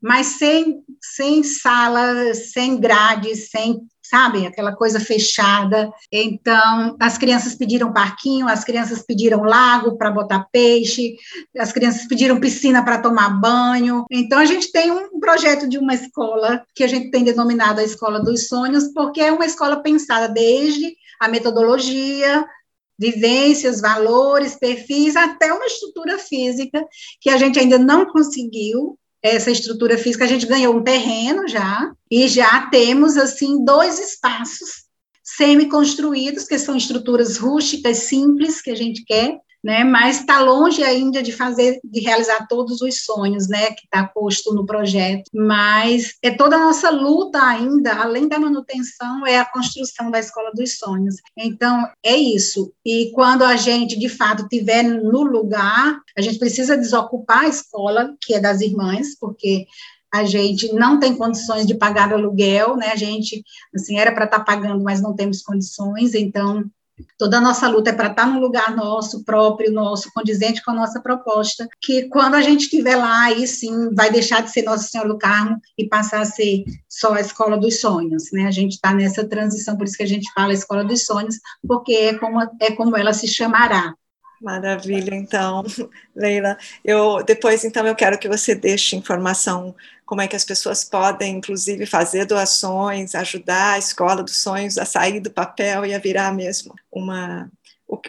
mas 0.00 0.26
sem, 0.38 0.84
sem 1.02 1.42
sala, 1.42 2.32
sem 2.32 2.78
grades, 2.78 3.50
sem 3.50 3.88
sabe? 4.04 4.46
Aquela 4.46 4.76
coisa 4.76 5.00
fechada. 5.00 5.90
Então, 6.12 6.96
as 7.00 7.16
crianças 7.16 7.54
pediram 7.54 7.92
parquinho, 7.92 8.46
as 8.46 8.62
crianças 8.62 9.02
pediram 9.02 9.42
lago 9.42 9.96
para 9.96 10.10
botar 10.10 10.46
peixe, 10.52 11.16
as 11.58 11.72
crianças 11.72 12.06
pediram 12.06 12.38
piscina 12.38 12.84
para 12.84 12.98
tomar 12.98 13.30
banho. 13.40 14.04
Então, 14.10 14.38
a 14.38 14.44
gente 14.44 14.70
tem 14.70 14.90
um 14.90 15.18
projeto 15.18 15.68
de 15.68 15.78
uma 15.78 15.94
escola 15.94 16.62
que 16.74 16.84
a 16.84 16.86
gente 16.86 17.10
tem 17.10 17.24
denominado 17.24 17.80
a 17.80 17.84
Escola 17.84 18.20
dos 18.20 18.46
Sonhos, 18.46 18.92
porque 18.92 19.20
é 19.20 19.32
uma 19.32 19.46
escola 19.46 19.82
pensada 19.82 20.28
desde 20.28 20.94
a 21.18 21.28
metodologia, 21.28 22.44
vivências, 22.98 23.80
valores, 23.80 24.56
perfis, 24.56 25.16
até 25.16 25.52
uma 25.52 25.66
estrutura 25.66 26.18
física 26.18 26.84
que 27.20 27.30
a 27.30 27.36
gente 27.36 27.58
ainda 27.58 27.78
não 27.78 28.06
conseguiu 28.06 28.98
essa 29.24 29.50
estrutura 29.50 29.96
física, 29.96 30.24
a 30.24 30.28
gente 30.28 30.46
ganhou 30.46 30.76
um 30.76 30.82
terreno 30.82 31.48
já, 31.48 31.90
e 32.10 32.28
já 32.28 32.66
temos, 32.66 33.16
assim, 33.16 33.64
dois 33.64 33.98
espaços 33.98 34.84
semi-construídos, 35.22 36.44
que 36.44 36.58
são 36.58 36.76
estruturas 36.76 37.38
rústicas, 37.38 37.98
simples, 38.00 38.60
que 38.60 38.70
a 38.70 38.74
gente 38.74 39.02
quer, 39.02 39.38
né? 39.64 39.82
Mas 39.82 40.20
está 40.20 40.40
longe 40.40 40.82
ainda 40.82 41.22
de 41.22 41.32
fazer, 41.32 41.80
de 41.82 42.00
realizar 42.00 42.46
todos 42.46 42.82
os 42.82 43.02
sonhos, 43.02 43.48
né? 43.48 43.70
Que 43.70 43.86
está 43.86 44.06
posto 44.06 44.52
no 44.52 44.66
projeto. 44.66 45.24
Mas 45.32 46.16
é 46.22 46.30
toda 46.30 46.56
a 46.56 46.64
nossa 46.64 46.90
luta 46.90 47.42
ainda, 47.42 47.94
além 47.94 48.28
da 48.28 48.38
manutenção, 48.38 49.26
é 49.26 49.38
a 49.38 49.50
construção 49.50 50.10
da 50.10 50.18
escola 50.18 50.52
dos 50.54 50.76
sonhos. 50.76 51.16
Então 51.34 51.88
é 52.04 52.14
isso. 52.14 52.74
E 52.84 53.10
quando 53.14 53.42
a 53.42 53.56
gente 53.56 53.98
de 53.98 54.08
fato 54.10 54.46
tiver 54.48 54.82
no 54.82 55.22
lugar, 55.22 55.98
a 56.16 56.20
gente 56.20 56.38
precisa 56.38 56.76
desocupar 56.76 57.44
a 57.44 57.48
escola 57.48 58.14
que 58.20 58.34
é 58.34 58.40
das 58.40 58.60
irmãs, 58.60 59.18
porque 59.18 59.66
a 60.12 60.24
gente 60.24 60.72
não 60.74 61.00
tem 61.00 61.16
condições 61.16 61.66
de 61.66 61.74
pagar 61.74 62.12
aluguel, 62.12 62.76
né? 62.76 62.90
A 62.92 62.96
gente, 62.96 63.42
assim, 63.74 63.98
era 63.98 64.12
para 64.12 64.26
estar 64.26 64.40
tá 64.40 64.44
pagando, 64.44 64.84
mas 64.84 65.00
não 65.00 65.16
temos 65.16 65.42
condições, 65.42 66.14
então 66.14 66.64
Toda 67.18 67.38
a 67.38 67.40
nossa 67.40 67.68
luta 67.68 67.90
é 67.90 67.92
para 67.92 68.10
estar 68.10 68.26
num 68.26 68.40
lugar 68.40 68.74
nosso, 68.74 69.24
próprio, 69.24 69.72
nosso, 69.72 70.10
condizente 70.14 70.62
com 70.62 70.70
a 70.70 70.74
nossa 70.74 71.00
proposta, 71.00 71.68
que 71.80 72.08
quando 72.08 72.34
a 72.34 72.42
gente 72.42 72.62
estiver 72.62 72.96
lá, 72.96 73.24
aí 73.24 73.46
sim 73.46 73.92
vai 73.94 74.10
deixar 74.10 74.42
de 74.42 74.50
ser 74.50 74.62
Nossa 74.62 74.88
Senhora 74.88 75.08
do 75.08 75.18
Carmo 75.18 75.58
e 75.78 75.88
passar 75.88 76.20
a 76.20 76.24
ser 76.24 76.64
só 76.88 77.12
a 77.14 77.20
Escola 77.20 77.58
dos 77.58 77.80
Sonhos, 77.80 78.30
né? 78.32 78.46
A 78.46 78.50
gente 78.50 78.72
está 78.72 78.94
nessa 78.94 79.26
transição, 79.26 79.76
por 79.76 79.86
isso 79.86 79.96
que 79.96 80.02
a 80.02 80.08
gente 80.08 80.32
fala 80.32 80.52
Escola 80.52 80.84
dos 80.84 81.04
Sonhos, 81.04 81.36
porque 81.66 81.92
é 81.92 82.14
como, 82.14 82.40
é 82.60 82.70
como 82.72 82.96
ela 82.96 83.12
se 83.12 83.26
chamará, 83.26 83.94
Maravilha, 84.44 85.14
então, 85.14 85.64
Leila. 86.14 86.58
Eu 86.84 87.24
depois, 87.24 87.64
então, 87.64 87.86
eu 87.86 87.94
quero 87.94 88.18
que 88.18 88.28
você 88.28 88.54
deixe 88.54 88.94
informação 88.94 89.74
como 90.04 90.20
é 90.20 90.28
que 90.28 90.36
as 90.36 90.44
pessoas 90.44 90.84
podem, 90.84 91.38
inclusive, 91.38 91.86
fazer 91.86 92.26
doações, 92.26 93.14
ajudar 93.14 93.72
a 93.72 93.78
escola 93.78 94.22
dos 94.22 94.36
sonhos 94.36 94.76
a 94.76 94.84
sair 94.84 95.18
do 95.18 95.30
papel 95.30 95.86
e 95.86 95.94
a 95.94 95.98
virar 95.98 96.30
mesmo 96.34 96.74
uma 96.92 97.50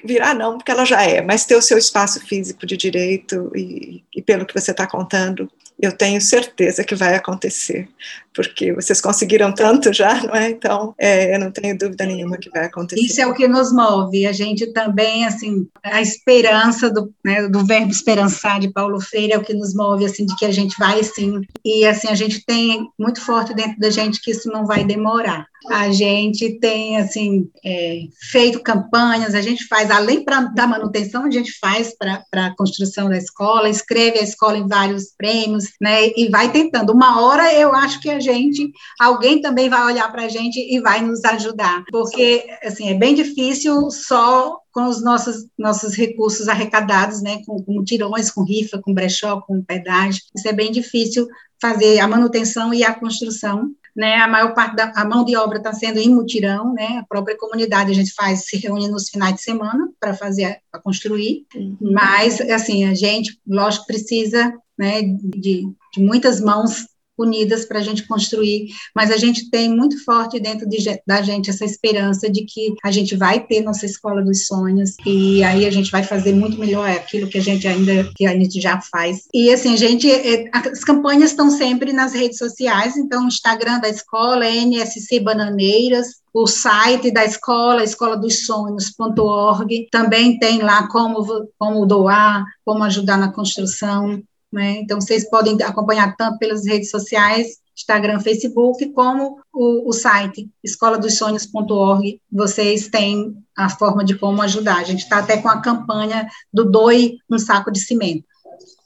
virar 0.03 0.33
não, 0.33 0.57
porque 0.57 0.71
ela 0.71 0.83
já 0.83 1.03
é, 1.03 1.21
mas 1.21 1.45
ter 1.45 1.55
o 1.55 1.61
seu 1.61 1.77
espaço 1.77 2.19
físico 2.25 2.65
de 2.65 2.75
direito 2.75 3.51
e, 3.55 4.03
e 4.15 4.21
pelo 4.21 4.45
que 4.45 4.53
você 4.53 4.71
está 4.71 4.87
contando, 4.87 5.49
eu 5.79 5.91
tenho 5.91 6.21
certeza 6.21 6.83
que 6.83 6.95
vai 6.95 7.15
acontecer, 7.15 7.87
porque 8.33 8.71
vocês 8.73 9.01
conseguiram 9.01 9.53
tanto 9.53 9.91
já, 9.91 10.23
não 10.23 10.33
é? 10.33 10.49
Então, 10.49 10.95
é, 10.97 11.35
eu 11.35 11.39
não 11.39 11.51
tenho 11.51 11.77
dúvida 11.77 12.05
nenhuma 12.05 12.37
que 12.37 12.49
vai 12.49 12.65
acontecer. 12.65 13.05
Isso 13.05 13.19
é 13.19 13.27
o 13.27 13.33
que 13.33 13.47
nos 13.47 13.73
move. 13.73 14.25
A 14.25 14.31
gente 14.31 14.67
também, 14.67 15.25
assim, 15.25 15.67
a 15.83 16.01
esperança 16.01 16.89
do, 16.89 17.13
né, 17.23 17.47
do 17.47 17.65
verbo 17.65 17.91
esperançar 17.91 18.59
de 18.59 18.71
Paulo 18.71 19.01
Freire 19.01 19.33
é 19.33 19.37
o 19.37 19.43
que 19.43 19.53
nos 19.53 19.75
move, 19.75 20.05
assim, 20.05 20.25
de 20.25 20.35
que 20.37 20.45
a 20.45 20.51
gente 20.51 20.77
vai 20.79 21.03
sim. 21.03 21.41
E, 21.63 21.85
assim, 21.85 22.07
a 22.07 22.15
gente 22.15 22.45
tem 22.45 22.89
muito 22.97 23.21
forte 23.21 23.53
dentro 23.53 23.79
da 23.79 23.89
gente 23.89 24.21
que 24.21 24.31
isso 24.31 24.49
não 24.49 24.65
vai 24.65 24.83
demorar. 24.83 25.45
A 25.69 25.91
gente 25.91 26.59
tem, 26.59 26.97
assim, 26.97 27.49
é, 27.63 28.01
feito 28.31 28.61
campanhas, 28.61 29.33
a 29.33 29.41
gente 29.41 29.67
faz, 29.67 29.89
além 29.89 30.23
pra, 30.23 30.41
da 30.41 30.67
manutenção, 30.67 31.25
a 31.25 31.31
gente 31.31 31.57
faz 31.59 31.95
para 31.97 32.23
a 32.33 32.55
construção 32.55 33.09
da 33.09 33.17
escola, 33.17 33.69
escreve 33.69 34.19
a 34.19 34.23
escola 34.23 34.57
em 34.57 34.67
vários 34.67 35.13
prêmios, 35.17 35.65
né, 35.81 36.07
e 36.15 36.29
vai 36.29 36.51
tentando. 36.51 36.93
Uma 36.93 37.21
hora 37.21 37.53
eu 37.53 37.73
acho 37.73 37.99
que 37.99 38.09
a 38.09 38.19
gente, 38.19 38.71
alguém 38.99 39.41
também 39.41 39.69
vai 39.69 39.85
olhar 39.85 40.11
para 40.11 40.25
a 40.25 40.29
gente 40.29 40.59
e 40.59 40.79
vai 40.79 41.01
nos 41.01 41.23
ajudar, 41.25 41.83
porque, 41.91 42.45
assim, 42.63 42.89
é 42.89 42.93
bem 42.93 43.15
difícil 43.15 43.89
só 43.89 44.59
com 44.75 44.89
os 44.89 45.01
nossos, 45.01 45.47
nossos 45.57 45.95
recursos 45.95 46.49
arrecadados, 46.49 47.21
né, 47.21 47.41
com, 47.45 47.63
com 47.63 47.81
tirões, 47.81 48.29
com 48.29 48.43
rifa, 48.43 48.77
com 48.77 48.93
brechó, 48.93 49.39
com 49.39 49.63
pedágio, 49.63 50.21
isso 50.35 50.45
é 50.49 50.51
bem 50.51 50.69
difícil 50.69 51.29
fazer 51.61 51.99
a 51.99 52.07
manutenção 52.09 52.73
e 52.73 52.83
a 52.83 52.93
construção, 52.93 53.71
né, 53.95 54.15
a 54.15 54.27
maior 54.27 54.53
parte 54.53 54.75
da 54.75 54.91
a 54.93 55.05
mão 55.05 55.23
de 55.23 55.37
obra 55.37 55.59
está 55.59 55.71
sendo 55.71 55.97
em 55.97 56.13
mutirão, 56.13 56.73
né, 56.73 56.97
a 56.97 57.05
própria 57.07 57.37
comunidade 57.37 57.89
a 57.89 57.93
gente 57.93 58.13
faz, 58.13 58.47
se 58.47 58.57
reúne 58.57 58.89
nos 58.89 59.07
finais 59.07 59.35
de 59.35 59.43
semana 59.43 59.87
para 59.97 60.13
fazer, 60.13 60.57
para 60.69 60.81
construir, 60.81 61.45
uhum. 61.55 61.77
mas, 61.79 62.41
assim, 62.41 62.83
a 62.83 62.93
gente, 62.93 63.39
lógico, 63.47 63.85
precisa, 63.85 64.53
né, 64.77 65.03
de, 65.03 65.63
de 65.93 66.01
muitas 66.01 66.41
mãos 66.41 66.85
unidas 67.17 67.65
para 67.65 67.79
a 67.79 67.81
gente 67.81 68.07
construir, 68.07 68.67
mas 68.95 69.11
a 69.11 69.17
gente 69.17 69.49
tem 69.49 69.69
muito 69.69 70.03
forte 70.03 70.39
dentro 70.39 70.67
de, 70.67 70.77
da 71.05 71.21
gente 71.21 71.49
essa 71.49 71.65
esperança 71.65 72.29
de 72.29 72.45
que 72.45 72.73
a 72.83 72.91
gente 72.91 73.15
vai 73.15 73.39
ter 73.39 73.61
nossa 73.61 73.85
escola 73.85 74.21
dos 74.21 74.45
sonhos 74.45 74.95
e 75.05 75.43
aí 75.43 75.65
a 75.65 75.71
gente 75.71 75.91
vai 75.91 76.03
fazer 76.03 76.33
muito 76.33 76.59
melhor 76.59 76.89
aquilo 76.89 77.27
que 77.27 77.37
a 77.37 77.41
gente 77.41 77.67
ainda 77.67 78.09
que 78.15 78.25
a 78.25 78.33
gente 78.33 78.59
já 78.59 78.81
faz. 78.81 79.23
E 79.33 79.51
assim, 79.51 79.73
a 79.73 79.77
gente 79.77 80.11
é, 80.11 80.49
as 80.53 80.83
campanhas 80.83 81.31
estão 81.31 81.49
sempre 81.49 81.93
nas 81.93 82.13
redes 82.13 82.37
sociais, 82.37 82.97
então 82.97 83.25
o 83.25 83.27
Instagram 83.27 83.79
da 83.79 83.89
escola 83.89 84.45
é 84.45 84.55
NSC 84.55 85.19
Bananeiras, 85.19 86.25
o 86.33 86.47
site 86.47 87.11
da 87.11 87.23
escola, 87.23 87.81
escola 87.81 88.17
dos 88.17 88.45
sonhos.org, 88.45 89.87
também 89.89 90.37
tem 90.37 90.61
lá 90.61 90.85
como, 90.89 91.47
como 91.57 91.85
doar, 91.85 92.43
como 92.65 92.83
ajudar 92.83 93.17
na 93.17 93.31
construção. 93.31 94.21
Né? 94.51 94.77
Então, 94.79 94.99
vocês 95.01 95.29
podem 95.29 95.61
acompanhar 95.63 96.15
tanto 96.15 96.37
pelas 96.37 96.65
redes 96.65 96.89
sociais, 96.89 97.57
Instagram, 97.77 98.19
Facebook, 98.19 98.89
como 98.91 99.39
o, 99.53 99.89
o 99.89 99.93
site 99.93 100.49
escoladosonhos.org. 100.63 102.21
Vocês 102.31 102.87
têm 102.87 103.35
a 103.57 103.69
forma 103.69 104.03
de 104.03 104.17
como 104.17 104.41
ajudar. 104.41 104.77
A 104.77 104.83
gente 104.83 105.03
está 105.03 105.19
até 105.19 105.37
com 105.37 105.49
a 105.49 105.61
campanha 105.61 106.27
do 106.53 106.63
Doe 106.63 107.17
um 107.29 107.37
Saco 107.37 107.71
de 107.71 107.79
Cimento. 107.79 108.23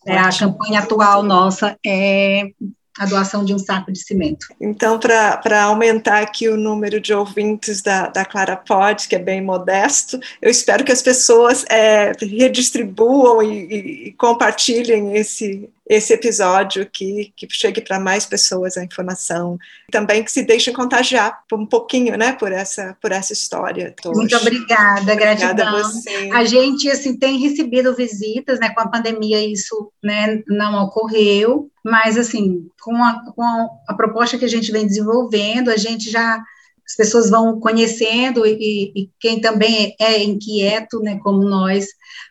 É, 0.05 0.18
a 0.18 0.30
campanha 0.32 0.80
atual 0.80 1.22
nossa 1.22 1.78
é 1.86 2.49
a 3.00 3.06
doação 3.06 3.45
de 3.45 3.54
um 3.54 3.58
saco 3.58 3.93
de 3.93 4.00
cimento. 4.00 4.47
Então, 4.60 5.00
para 5.00 5.64
aumentar 5.64 6.22
aqui 6.22 6.50
o 6.50 6.58
número 6.58 7.00
de 7.00 7.14
ouvintes 7.14 7.82
da, 7.82 8.08
da 8.08 8.26
Clara 8.26 8.58
Pod, 8.58 9.08
que 9.08 9.16
é 9.16 9.20
bem 9.20 9.41
modesto, 9.41 10.20
eu 10.41 10.52
espero 10.52 10.84
que 10.84 10.91
as 10.91 11.02
pessoas 11.02 11.66
é, 11.70 12.12
redistribuam 12.20 13.41
e, 13.41 13.47
e, 13.47 14.08
e 14.08 14.12
compartilhem 14.14 15.16
esse, 15.16 15.70
esse 15.89 16.13
episódio 16.13 16.87
que, 16.87 17.33
que 17.35 17.47
chegue 17.49 17.81
para 17.81 17.99
mais 17.99 18.23
pessoas 18.23 18.77
a 18.77 18.83
informação. 18.83 19.57
Também 19.91 20.23
que 20.23 20.31
se 20.31 20.43
deixem 20.43 20.71
contagiar 20.71 21.43
um 21.51 21.65
pouquinho, 21.65 22.15
né, 22.15 22.31
por 22.31 22.51
essa, 22.51 22.95
por 23.01 23.11
essa 23.11 23.33
história. 23.33 23.95
Muito 24.05 24.37
obrigada, 24.37 25.15
gratidão. 25.15 25.49
Obrigada 25.49 25.79
a, 25.79 25.81
você. 25.81 26.29
a 26.31 26.45
gente, 26.45 26.87
assim, 26.91 27.17
tem 27.17 27.39
recebido 27.39 27.95
visitas, 27.95 28.59
né, 28.59 28.69
com 28.69 28.81
a 28.81 28.87
pandemia 28.87 29.43
isso, 29.43 29.91
né, 30.03 30.43
não 30.47 30.83
ocorreu, 30.83 31.71
mas, 31.83 32.17
assim, 32.17 32.67
com 32.79 32.95
a, 33.03 33.33
com 33.33 33.69
a 33.87 33.93
proposta 33.95 34.37
que 34.37 34.45
a 34.45 34.49
gente 34.49 34.71
vem 34.71 34.85
desenvolvendo, 34.85 35.71
a 35.71 35.77
gente 35.77 36.11
já 36.11 36.39
as 36.85 36.95
pessoas 36.95 37.29
vão 37.29 37.59
conhecendo 37.59 38.47
e, 38.47 38.91
e 38.95 39.09
quem 39.19 39.39
também 39.39 39.95
é 39.99 40.23
inquieto, 40.23 40.99
né, 40.99 41.19
como 41.21 41.47
nós, 41.47 41.85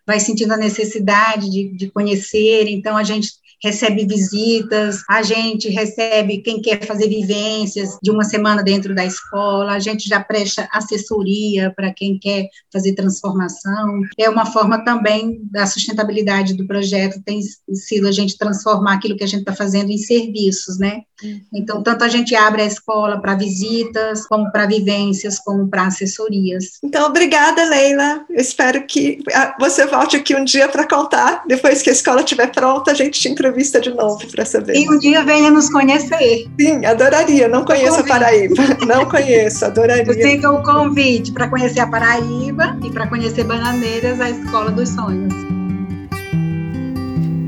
vai 0.05 0.19
sentindo 0.19 0.53
a 0.53 0.57
necessidade 0.57 1.49
de, 1.49 1.77
de 1.77 1.91
conhecer, 1.91 2.67
então 2.67 2.97
a 2.97 3.05
gente 3.05 3.39
recebe 3.63 4.07
visitas, 4.07 5.03
a 5.09 5.23
gente 5.23 5.69
recebe 5.69 6.39
quem 6.39 6.61
quer 6.61 6.85
fazer 6.85 7.09
vivências 7.09 7.99
de 8.03 8.11
uma 8.11 8.25
semana 8.25 8.63
dentro 8.63 8.95
da 8.95 9.05
escola, 9.05 9.73
a 9.73 9.79
gente 9.79 10.09
já 10.09 10.21
presta 10.21 10.69
assessoria 10.73 11.73
para 11.75 11.93
quem 11.93 12.19
quer 12.19 12.49
fazer 12.73 12.95
transformação. 12.95 14.03
É 14.19 14.29
uma 14.29 14.47
forma 14.47 14.85
também 14.85 15.41
da 15.51 15.67
sustentabilidade 15.67 16.55
do 16.55 16.67
projeto, 16.67 17.23
tem 17.25 17.41
sido 17.73 18.07
a 18.07 18.13
gente 18.13 18.39
transformar 18.39 18.95
aquilo 18.95 19.17
que 19.17 19.25
a 19.25 19.29
gente 19.29 19.41
está 19.41 19.55
fazendo 19.55 19.91
em 19.91 19.99
serviços, 19.99 20.79
né? 20.79 21.03
Uhum. 21.23 21.41
Então, 21.53 21.83
tanto 21.83 22.05
a 22.05 22.09
gente 22.09 22.35
abre 22.35 22.63
a 22.63 22.67
escola 22.67 23.21
para 23.21 23.35
visitas, 23.35 24.27
como 24.27 24.51
para 24.53 24.67
vivências, 24.67 25.39
como 25.39 25.69
para 25.69 25.87
assessorias. 25.87 26.79
Então, 26.83 27.07
obrigada, 27.07 27.65
Leila. 27.65 28.25
Eu 28.31 28.41
espero 28.41 28.87
que 28.87 29.19
ah, 29.33 29.57
você 29.59 29.87
volte 29.87 30.17
aqui 30.17 30.35
um 30.35 30.45
dia 30.45 30.69
para 30.69 30.87
contar. 30.87 31.43
Depois 31.47 31.83
que 31.83 31.91
a 31.91 31.93
escola 31.93 32.21
estiver 32.21 32.53
pronta, 32.53 32.93
a 32.93 32.95
gente 32.95 33.21
te 33.21 33.29
entrevista 33.49 33.81
de 33.81 33.91
novo 33.91 34.27
para 34.31 34.45
saber. 34.45 34.77
E 34.77 34.89
um 34.89 34.99
dia 34.99 35.25
venha 35.25 35.51
nos 35.51 35.69
conhecer. 35.71 36.47
Sim, 36.61 36.85
adoraria. 36.85 37.49
Não 37.49 37.65
conheço 37.65 38.01
a 38.01 38.05
Paraíba. 38.05 38.55
Não 38.87 39.07
conheço, 39.07 39.65
adoraria. 39.65 40.15
Fica 40.15 40.51
o 40.51 40.63
convite 40.63 41.33
para 41.33 41.49
conhecer 41.49 41.81
a 41.81 41.87
Paraíba 41.87 42.77
e 42.85 42.91
para 42.91 43.07
conhecer 43.07 43.45
Bananeiras, 43.45 44.21
a 44.21 44.31
Escola 44.31 44.71
dos 44.71 44.91
Sonhos. 44.91 45.33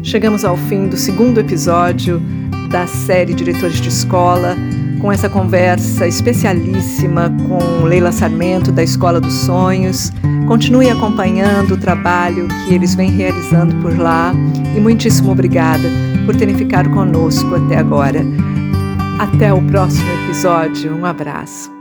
Chegamos 0.03 0.45
ao 0.45 0.57
fim 0.57 0.89
do 0.89 0.97
segundo 0.97 1.39
episódio 1.39 2.21
da 2.71 2.87
série 2.87 3.35
Diretores 3.35 3.81
de 3.81 3.89
Escola, 3.89 4.57
com 5.01 5.11
essa 5.11 5.29
conversa 5.29 6.07
especialíssima 6.07 7.33
com 7.49 7.85
Leila 7.85 8.13
Sarmento, 8.13 8.71
da 8.71 8.83
Escola 8.83 9.21
dos 9.21 9.33
Sonhos. 9.33 10.13
Continue 10.47 10.91
acompanhando 10.91 11.75
o 11.75 11.77
trabalho 11.77 12.49
que 12.49 12.75
eles 12.75 12.95
vêm 12.95 13.11
realizando 13.11 13.75
por 13.77 13.97
lá 13.99 14.33
e 14.77 14.81
muitíssimo 14.81 15.33
obrigada 15.33 15.89
por 16.27 16.37
terem 16.37 16.55
ficado 16.55 16.91
conosco 16.91 17.55
até 17.55 17.79
agora. 17.79 18.21
Até 19.19 19.53
o 19.53 19.63
próximo 19.63 20.09
episódio. 20.25 20.95
Um 20.95 21.05
abraço. 21.05 21.80